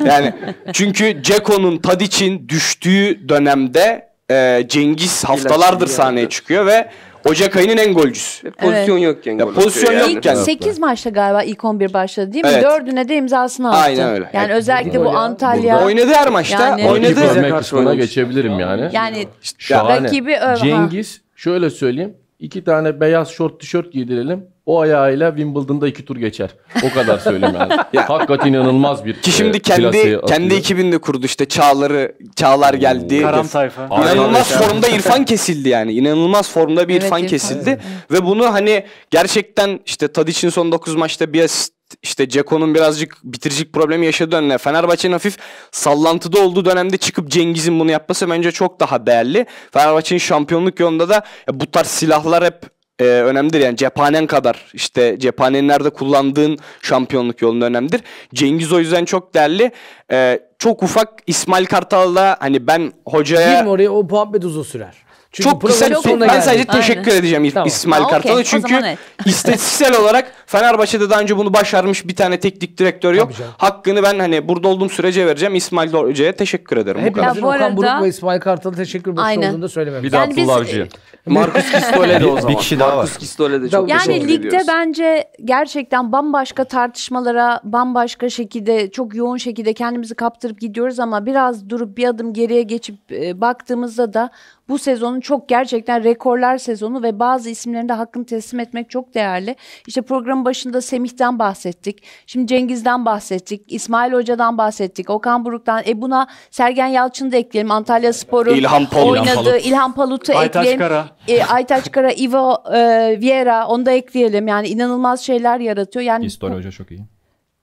Yani 0.06 0.32
çünkü 0.72 1.22
Ceko'nun 1.22 1.78
Tadiç'in 1.78 2.48
düştüğü 2.48 3.28
dönemde 3.28 4.08
e, 4.30 4.64
Cengiz 4.68 5.24
haftalardır 5.24 5.86
sahneye 5.86 6.28
çıkıyor 6.28 6.66
ve 6.66 6.90
Ocak 7.24 7.56
ayının 7.56 7.76
en 7.76 7.94
golcüsü. 7.94 8.50
Pozisyon 8.50 8.98
yokken 8.98 9.38
Ya 9.38 9.44
gol 9.44 9.54
pozisyon 9.54 9.82
atıyor 9.88 10.02
yani. 10.06 10.14
yokken. 10.14 10.34
İlk 10.34 10.42
8 10.44 10.78
maçta 10.78 11.10
galiba 11.10 11.42
ilk 11.42 11.64
11 11.64 11.92
başladı 11.92 12.32
değil 12.32 12.44
mi? 12.44 12.50
Evet. 12.54 12.64
Dördüne 12.64 13.08
de 13.08 13.16
imzasını 13.16 13.70
attı. 13.70 13.78
Aynen 13.78 14.08
öyle. 14.10 14.30
Yani 14.32 14.46
Evet. 14.46 14.56
özellikle 14.56 15.00
bu 15.00 15.04
Burada- 15.04 15.18
Antalya 15.18 15.84
Oynadı 15.84 16.10
her 16.14 16.28
maçta. 16.28 16.62
Yani- 16.68 16.90
oynadı. 16.90 17.20
Rakip 17.20 17.42
karşı 17.50 17.56
kısmına 17.58 17.94
geçebilirim 17.94 18.58
yani. 18.60 18.88
yani 18.92 19.26
Şahane. 19.58 20.04
rakibi 20.04 20.32
öv- 20.32 20.38
ha. 20.46 20.56
Cengiz 20.56 21.20
şöyle 21.36 21.70
söyleyeyim. 21.70 22.14
iki 22.38 22.64
tane 22.64 23.00
beyaz 23.00 23.28
şort 23.28 23.60
tişört 23.60 23.92
giydirelim. 23.92 24.46
O 24.68 24.80
ayağıyla 24.80 25.30
Wimbledon'da 25.30 25.88
iki 25.88 26.04
tur 26.04 26.16
geçer. 26.16 26.50
O 26.84 26.94
kadar 26.94 27.18
söyleyeyim 27.18 27.56
yani. 27.58 27.74
Hakikaten 27.96 28.48
inanılmaz 28.48 29.04
bir 29.04 29.22
Ki 29.22 29.32
şimdi 29.32 29.56
e, 29.56 29.60
kendi 29.60 30.20
kendi 30.26 30.54
ekibini 30.54 30.92
de 30.92 30.98
kurdu 30.98 31.26
işte 31.26 31.48
Çağlar'ı 31.48 32.12
Çağlar 32.36 32.74
geldi. 32.74 33.22
Karam 33.22 33.46
tayfa. 33.46 33.86
İnanılmaz 33.86 34.52
formda 34.52 34.88
İrfan 34.88 35.24
kesildi 35.24 35.68
yani. 35.68 35.92
İnanılmaz 35.92 36.50
formda 36.50 36.88
bir 36.88 36.94
Evet, 36.94 37.04
İrfan 37.04 37.26
kesildi. 37.26 37.80
Ve 38.12 38.24
bunu 38.24 38.52
hani 38.52 38.84
gerçekten 39.10 39.80
işte 39.86 40.08
Tadiç'in 40.08 40.48
son 40.48 40.72
9 40.72 40.94
maçta 40.94 41.32
bir 41.32 41.44
asist 41.44 41.74
işte 42.02 42.28
Ceko'nun 42.28 42.74
birazcık 42.74 43.18
bitiricilik 43.24 43.72
problemi 43.72 44.06
yaşadığı 44.06 44.32
dönemde 44.32 44.58
Fenerbahçe'nin 44.58 45.12
hafif 45.12 45.36
sallantıda 45.70 46.40
olduğu 46.40 46.64
dönemde 46.64 46.96
çıkıp 46.96 47.30
Cengiz'in 47.30 47.80
bunu 47.80 47.90
yapması 47.90 48.30
bence 48.30 48.52
çok 48.52 48.80
daha 48.80 49.06
değerli. 49.06 49.46
Fenerbahçe'nin 49.72 50.18
şampiyonluk 50.18 50.80
yolunda 50.80 51.08
da 51.08 51.14
ya 51.14 51.60
bu 51.60 51.70
tarz 51.70 51.86
silahlar 51.86 52.44
hep 52.44 52.77
e, 52.98 53.04
önemlidir. 53.04 53.60
Yani 53.60 53.76
cephanen 53.76 54.26
kadar 54.26 54.64
işte 54.72 55.18
cephanenin 55.18 55.68
nerede 55.68 55.90
kullandığın 55.90 56.58
şampiyonluk 56.82 57.42
yolunda 57.42 57.64
önemlidir. 57.64 58.00
Cengiz 58.34 58.72
o 58.72 58.78
yüzden 58.78 59.04
çok 59.04 59.34
değerli. 59.34 59.72
E, 60.12 60.40
çok 60.58 60.82
ufak 60.82 61.08
İsmail 61.26 61.66
Kartal'la 61.66 62.36
hani 62.40 62.66
ben 62.66 62.92
hocaya 63.06 63.58
Girme 63.58 63.70
oraya 63.70 63.90
o 63.90 64.02
muhabbet 64.02 64.44
uzun 64.44 64.62
sürer. 64.62 64.94
Çünkü 65.32 65.50
çok 65.50 65.62
kısa 65.62 65.86
programın 65.86 66.04
bir 66.04 66.10
sonuna 66.10 66.28
ben 66.28 66.40
sadece 66.40 66.64
Aynen. 66.68 66.80
teşekkür 66.80 67.12
edeceğim 67.12 67.50
Tamam. 67.50 67.68
İsmail. 67.68 68.04
Kartal'a 68.04 68.34
O 68.34 68.42
çünkü 68.42 68.74
evet. 68.74 68.98
istatistiksel 69.26 69.96
olarak 69.96 70.32
Fenerbahçe'de 70.48 71.10
daha 71.10 71.20
önce 71.20 71.36
bunu 71.36 71.54
başarmış 71.54 72.08
bir 72.08 72.16
tane 72.16 72.40
teknik 72.40 72.78
direktör 72.78 73.14
yok. 73.14 73.30
Hakkını 73.58 74.02
ben 74.02 74.18
hani 74.18 74.48
burada 74.48 74.68
olduğum 74.68 74.88
sürece 74.88 75.26
vereceğim. 75.26 75.54
İsmail 75.54 75.92
Hoca'ya 75.92 76.32
teşekkür 76.32 76.76
ederim. 76.76 77.00
Bu 77.06 77.12
kadar. 77.12 77.24
Hepimizin 77.28 77.42
bu 77.42 77.46
Okan 77.48 77.58
arada- 77.60 77.76
Buruk 77.76 78.02
ve 78.02 78.08
İsmail 78.08 78.40
Kartal'a 78.40 78.74
teşekkür 78.74 79.16
borçlu 79.16 79.40
olduğunu 79.48 79.62
da 79.62 79.68
söylememiz. 79.68 80.04
Bir 80.04 80.12
de 80.12 80.16
Yani 80.16 80.36
biz- 80.36 80.44
Abdullah 80.44 80.56
Avcı'ya. 80.56 80.86
Marcus 81.26 81.72
Gistole 81.72 82.20
de 82.20 82.26
o 82.26 82.36
Bir 82.36 82.40
zaman. 82.40 82.56
kişi 82.58 82.78
daha 82.78 82.88
var. 82.88 82.96
Marcus 82.96 83.18
Gistole 83.18 83.62
de 83.62 83.68
çok 83.68 83.88
Yani 83.90 84.28
ligde 84.28 84.34
ediyoruz. 84.34 84.68
bence 84.68 85.24
gerçekten 85.44 86.12
bambaşka 86.12 86.64
tartışmalara, 86.64 87.60
bambaşka 87.64 88.28
şekilde 88.28 88.90
çok 88.90 89.14
yoğun 89.14 89.36
şekilde 89.36 89.72
kendimizi 89.72 90.14
kaptırıp 90.14 90.60
gidiyoruz 90.60 91.00
ama 91.00 91.26
biraz 91.26 91.68
durup 91.70 91.96
bir 91.96 92.08
adım 92.08 92.32
geriye 92.32 92.62
geçip 92.62 93.12
e, 93.12 93.40
baktığımızda 93.40 94.14
da 94.14 94.30
bu 94.68 94.78
sezonun 94.78 95.20
çok 95.20 95.48
gerçekten 95.48 96.04
rekorlar 96.04 96.58
sezonu 96.58 97.02
ve 97.02 97.18
bazı 97.18 97.50
isimlerin 97.50 97.88
de 97.88 97.92
hakkını 97.92 98.26
teslim 98.26 98.60
etmek 98.60 98.90
çok 98.90 99.14
değerli. 99.14 99.56
İşte 99.86 100.02
programın 100.38 100.44
başında 100.44 100.80
Semih'ten 100.80 101.38
bahsettik. 101.38 102.02
Şimdi 102.26 102.46
Cengiz'den 102.46 103.04
bahsettik. 103.04 103.62
İsmail 103.68 104.12
Hoca'dan 104.12 104.58
bahsettik. 104.58 105.10
Okan 105.10 105.44
Buruk'tan. 105.44 105.82
E 105.86 106.00
buna 106.00 106.26
Sergen 106.50 106.86
Yalçın'ı 106.86 107.32
da 107.32 107.36
ekleyelim. 107.36 107.70
Antalya 107.70 108.12
Spor'un 108.12 108.54
İlhan 108.54 108.86
Palut. 108.86 109.10
oynadığı 109.10 109.58
İlhan 109.58 109.94
Palut'u 109.94 110.32
Aytaç 110.32 110.66
ekleyelim. 110.66 110.78
Kara. 110.78 111.08
E, 111.28 111.44
Aytaç 111.44 111.90
Kara, 111.90 112.12
Ivo 112.12 112.62
e, 112.74 112.80
Vieira 113.20 113.66
onu 113.66 113.86
da 113.86 113.90
ekleyelim. 113.90 114.48
Yani 114.48 114.68
inanılmaz 114.68 115.20
şeyler 115.20 115.60
yaratıyor. 115.60 116.04
Yani 116.04 116.24
Pistol 116.24 116.50
Hoca 116.50 116.70
çok 116.70 116.90
iyi. 116.90 117.17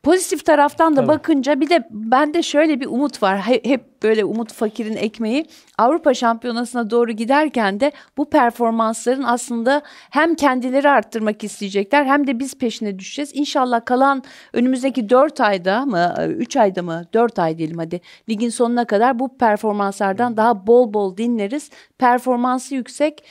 Pozitif 0.05 0.45
taraftan 0.45 0.95
da 0.95 1.07
bakınca 1.07 1.59
bir 1.59 1.69
de 1.69 1.87
bende 1.91 2.43
şöyle 2.43 2.79
bir 2.79 2.85
umut 2.85 3.23
var. 3.23 3.39
He- 3.39 3.61
Hep 3.63 4.03
böyle 4.03 4.25
umut 4.25 4.53
fakirin 4.53 4.95
ekmeği. 4.95 5.45
Avrupa 5.77 6.13
Şampiyonası'na 6.13 6.89
doğru 6.89 7.11
giderken 7.11 7.79
de 7.79 7.91
bu 8.17 8.29
performansların 8.29 9.23
aslında 9.23 9.81
hem 10.09 10.35
kendileri 10.35 10.89
arttırmak 10.89 11.43
isteyecekler 11.43 12.05
hem 12.05 12.27
de 12.27 12.39
biz 12.39 12.57
peşine 12.57 12.99
düşeceğiz. 12.99 13.31
İnşallah 13.33 13.85
kalan 13.85 14.23
önümüzdeki 14.53 15.09
4 15.09 15.41
ayda 15.41 15.85
mı 15.85 16.13
3 16.27 16.57
ayda 16.57 16.81
mı 16.81 17.03
4 17.13 17.39
ay 17.39 17.57
diyelim 17.57 17.77
hadi 17.77 18.01
ligin 18.29 18.49
sonuna 18.49 18.85
kadar 18.85 19.19
bu 19.19 19.37
performanslardan 19.37 20.37
daha 20.37 20.67
bol 20.67 20.93
bol 20.93 21.17
dinleriz. 21.17 21.69
Performansı 21.97 22.75
yüksek 22.75 23.23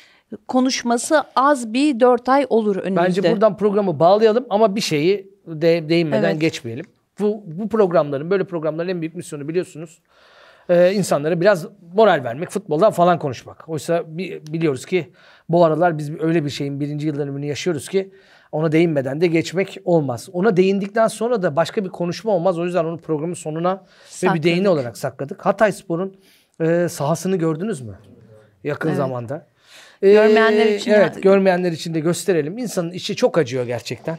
konuşması 0.48 1.22
az 1.36 1.72
bir 1.72 2.00
4 2.00 2.28
ay 2.28 2.46
olur 2.50 2.76
önümüzde. 2.76 2.96
Bence 3.22 3.32
buradan 3.32 3.56
programı 3.56 4.00
bağlayalım 4.00 4.46
ama 4.50 4.76
bir 4.76 4.80
şeyi 4.80 5.33
de, 5.46 5.88
değinmeden 5.88 6.30
Evet. 6.30 6.40
geçmeyelim. 6.40 6.84
Bu, 7.20 7.42
bu 7.46 7.68
programların, 7.68 8.30
böyle 8.30 8.44
programların 8.44 8.88
en 8.88 9.00
büyük 9.00 9.14
misyonu 9.14 9.48
biliyorsunuz. 9.48 9.98
e, 10.68 10.92
insanlara 10.92 11.40
biraz 11.40 11.66
moral 11.94 12.24
vermek, 12.24 12.50
futboldan 12.50 12.90
falan 12.92 13.18
konuşmak. 13.18 13.68
Oysa 13.68 14.02
bi- 14.06 14.42
biliyoruz 14.50 14.86
ki 14.86 15.10
bu 15.48 15.64
aralar 15.64 15.98
biz 15.98 16.20
öyle 16.20 16.44
bir 16.44 16.50
şeyin 16.50 16.80
birinci 16.80 17.06
yıl 17.06 17.18
dönümünü 17.18 17.46
yaşıyoruz 17.46 17.88
ki 17.88 18.10
ona 18.52 18.72
değinmeden 18.72 19.20
de 19.20 19.26
geçmek 19.26 19.78
olmaz. 19.84 20.28
Ona 20.32 20.56
değindikten 20.56 21.08
sonra 21.08 21.42
da 21.42 21.56
başka 21.56 21.84
bir 21.84 21.88
konuşma 21.90 22.32
olmaz. 22.32 22.58
O 22.58 22.64
yüzden 22.64 22.84
onu 22.84 22.98
programın 22.98 23.34
sonuna 23.34 23.84
ve 24.24 24.34
bir 24.34 24.42
değini 24.42 24.56
Sakladık. 24.58 24.72
olarak 24.80 24.98
sakladık. 24.98 25.46
Hatay 25.46 25.72
Spor'un 25.72 26.16
e, 26.60 26.88
sahasını 26.88 27.36
gördünüz 27.36 27.80
mü? 27.80 27.98
Yakın 28.64 28.88
Evet. 28.88 28.98
zamanda. 28.98 29.46
Görmeyenler 30.02 30.66
Ee, 30.66 30.76
için- 30.76 30.90
Evet, 30.90 31.22
görmeyenler 31.22 31.72
için 31.72 31.94
de 31.94 32.00
gösterelim. 32.00 32.58
İnsanın 32.58 32.90
içi 32.90 33.16
çok 33.16 33.38
acıyor 33.38 33.66
gerçekten. 33.66 34.18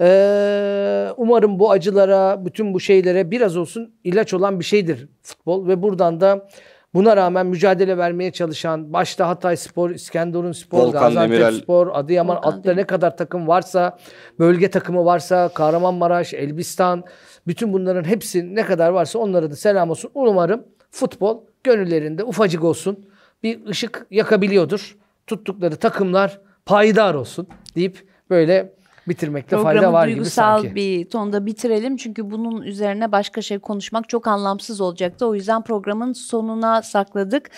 Ee, 0.00 1.08
umarım 1.16 1.58
bu 1.58 1.70
acılara, 1.70 2.44
bütün 2.44 2.74
bu 2.74 2.80
şeylere 2.80 3.30
biraz 3.30 3.56
olsun 3.56 3.94
ilaç 4.04 4.34
olan 4.34 4.60
bir 4.60 4.64
şeydir 4.64 5.08
futbol 5.22 5.68
ve 5.68 5.82
buradan 5.82 6.20
da 6.20 6.48
buna 6.94 7.16
rağmen 7.16 7.46
mücadele 7.46 7.98
vermeye 7.98 8.30
çalışan 8.30 8.92
başta 8.92 9.28
Hatay 9.28 9.56
Spor, 9.56 9.90
İskenderun 9.90 10.52
Spor, 10.52 10.78
Volkan 10.78 11.02
Gaziantep 11.02 11.32
Demirel. 11.32 11.52
Spor, 11.52 11.88
Adıyaman 11.92 12.36
Volkan 12.36 12.52
altta 12.52 12.74
ne 12.74 12.84
kadar 12.84 13.16
takım 13.16 13.48
varsa, 13.48 13.98
bölge 14.38 14.70
takımı 14.70 15.04
varsa, 15.04 15.48
Kahramanmaraş, 15.48 16.34
Elbistan, 16.34 17.04
bütün 17.46 17.72
bunların 17.72 18.04
hepsi 18.04 18.54
ne 18.54 18.62
kadar 18.62 18.90
varsa 18.90 19.18
onlara 19.18 19.50
da 19.50 19.56
selam 19.56 19.90
olsun. 19.90 20.10
Umarım 20.14 20.64
futbol 20.90 21.40
gönüllerinde 21.64 22.24
ufacık 22.24 22.64
olsun. 22.64 23.06
Bir 23.42 23.66
ışık 23.66 24.06
yakabiliyordur. 24.10 24.96
Tuttukları 25.26 25.76
takımlar 25.76 26.40
payidar 26.66 27.14
olsun 27.14 27.46
deyip 27.76 28.06
böyle 28.30 28.72
bitirmekte 29.08 29.58
fayda 29.62 29.92
var 29.92 30.06
gibi 30.06 30.16
duygusal 30.16 30.62
sanki. 30.62 30.74
bir 30.74 31.10
tonda 31.10 31.46
bitirelim. 31.46 31.96
Çünkü 31.96 32.30
bunun 32.30 32.62
üzerine 32.62 33.12
başka 33.12 33.42
şey 33.42 33.58
konuşmak 33.58 34.08
çok 34.08 34.26
anlamsız 34.26 34.80
olacaktı. 34.80 35.26
O 35.26 35.34
yüzden 35.34 35.62
programın 35.62 36.12
sonuna 36.12 36.82
sakladık. 36.82 37.50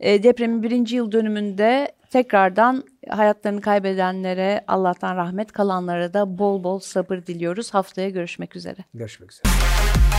E, 0.00 0.22
depremin 0.22 0.62
birinci 0.62 0.96
yıl 0.96 1.12
dönümünde 1.12 1.92
tekrardan 2.10 2.84
hayatlarını 3.08 3.60
kaybedenlere 3.60 4.64
Allah'tan 4.68 5.16
rahmet 5.16 5.52
kalanlara 5.52 6.14
da 6.14 6.38
bol 6.38 6.64
bol 6.64 6.78
sabır 6.78 7.16
diliyoruz. 7.16 7.74
Haftaya 7.74 8.08
görüşmek 8.08 8.56
üzere. 8.56 8.78
Görüşmek 8.94 9.32
üzere. 9.32 10.11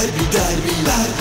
derbi 0.00 0.32
derbiler. 0.32 1.19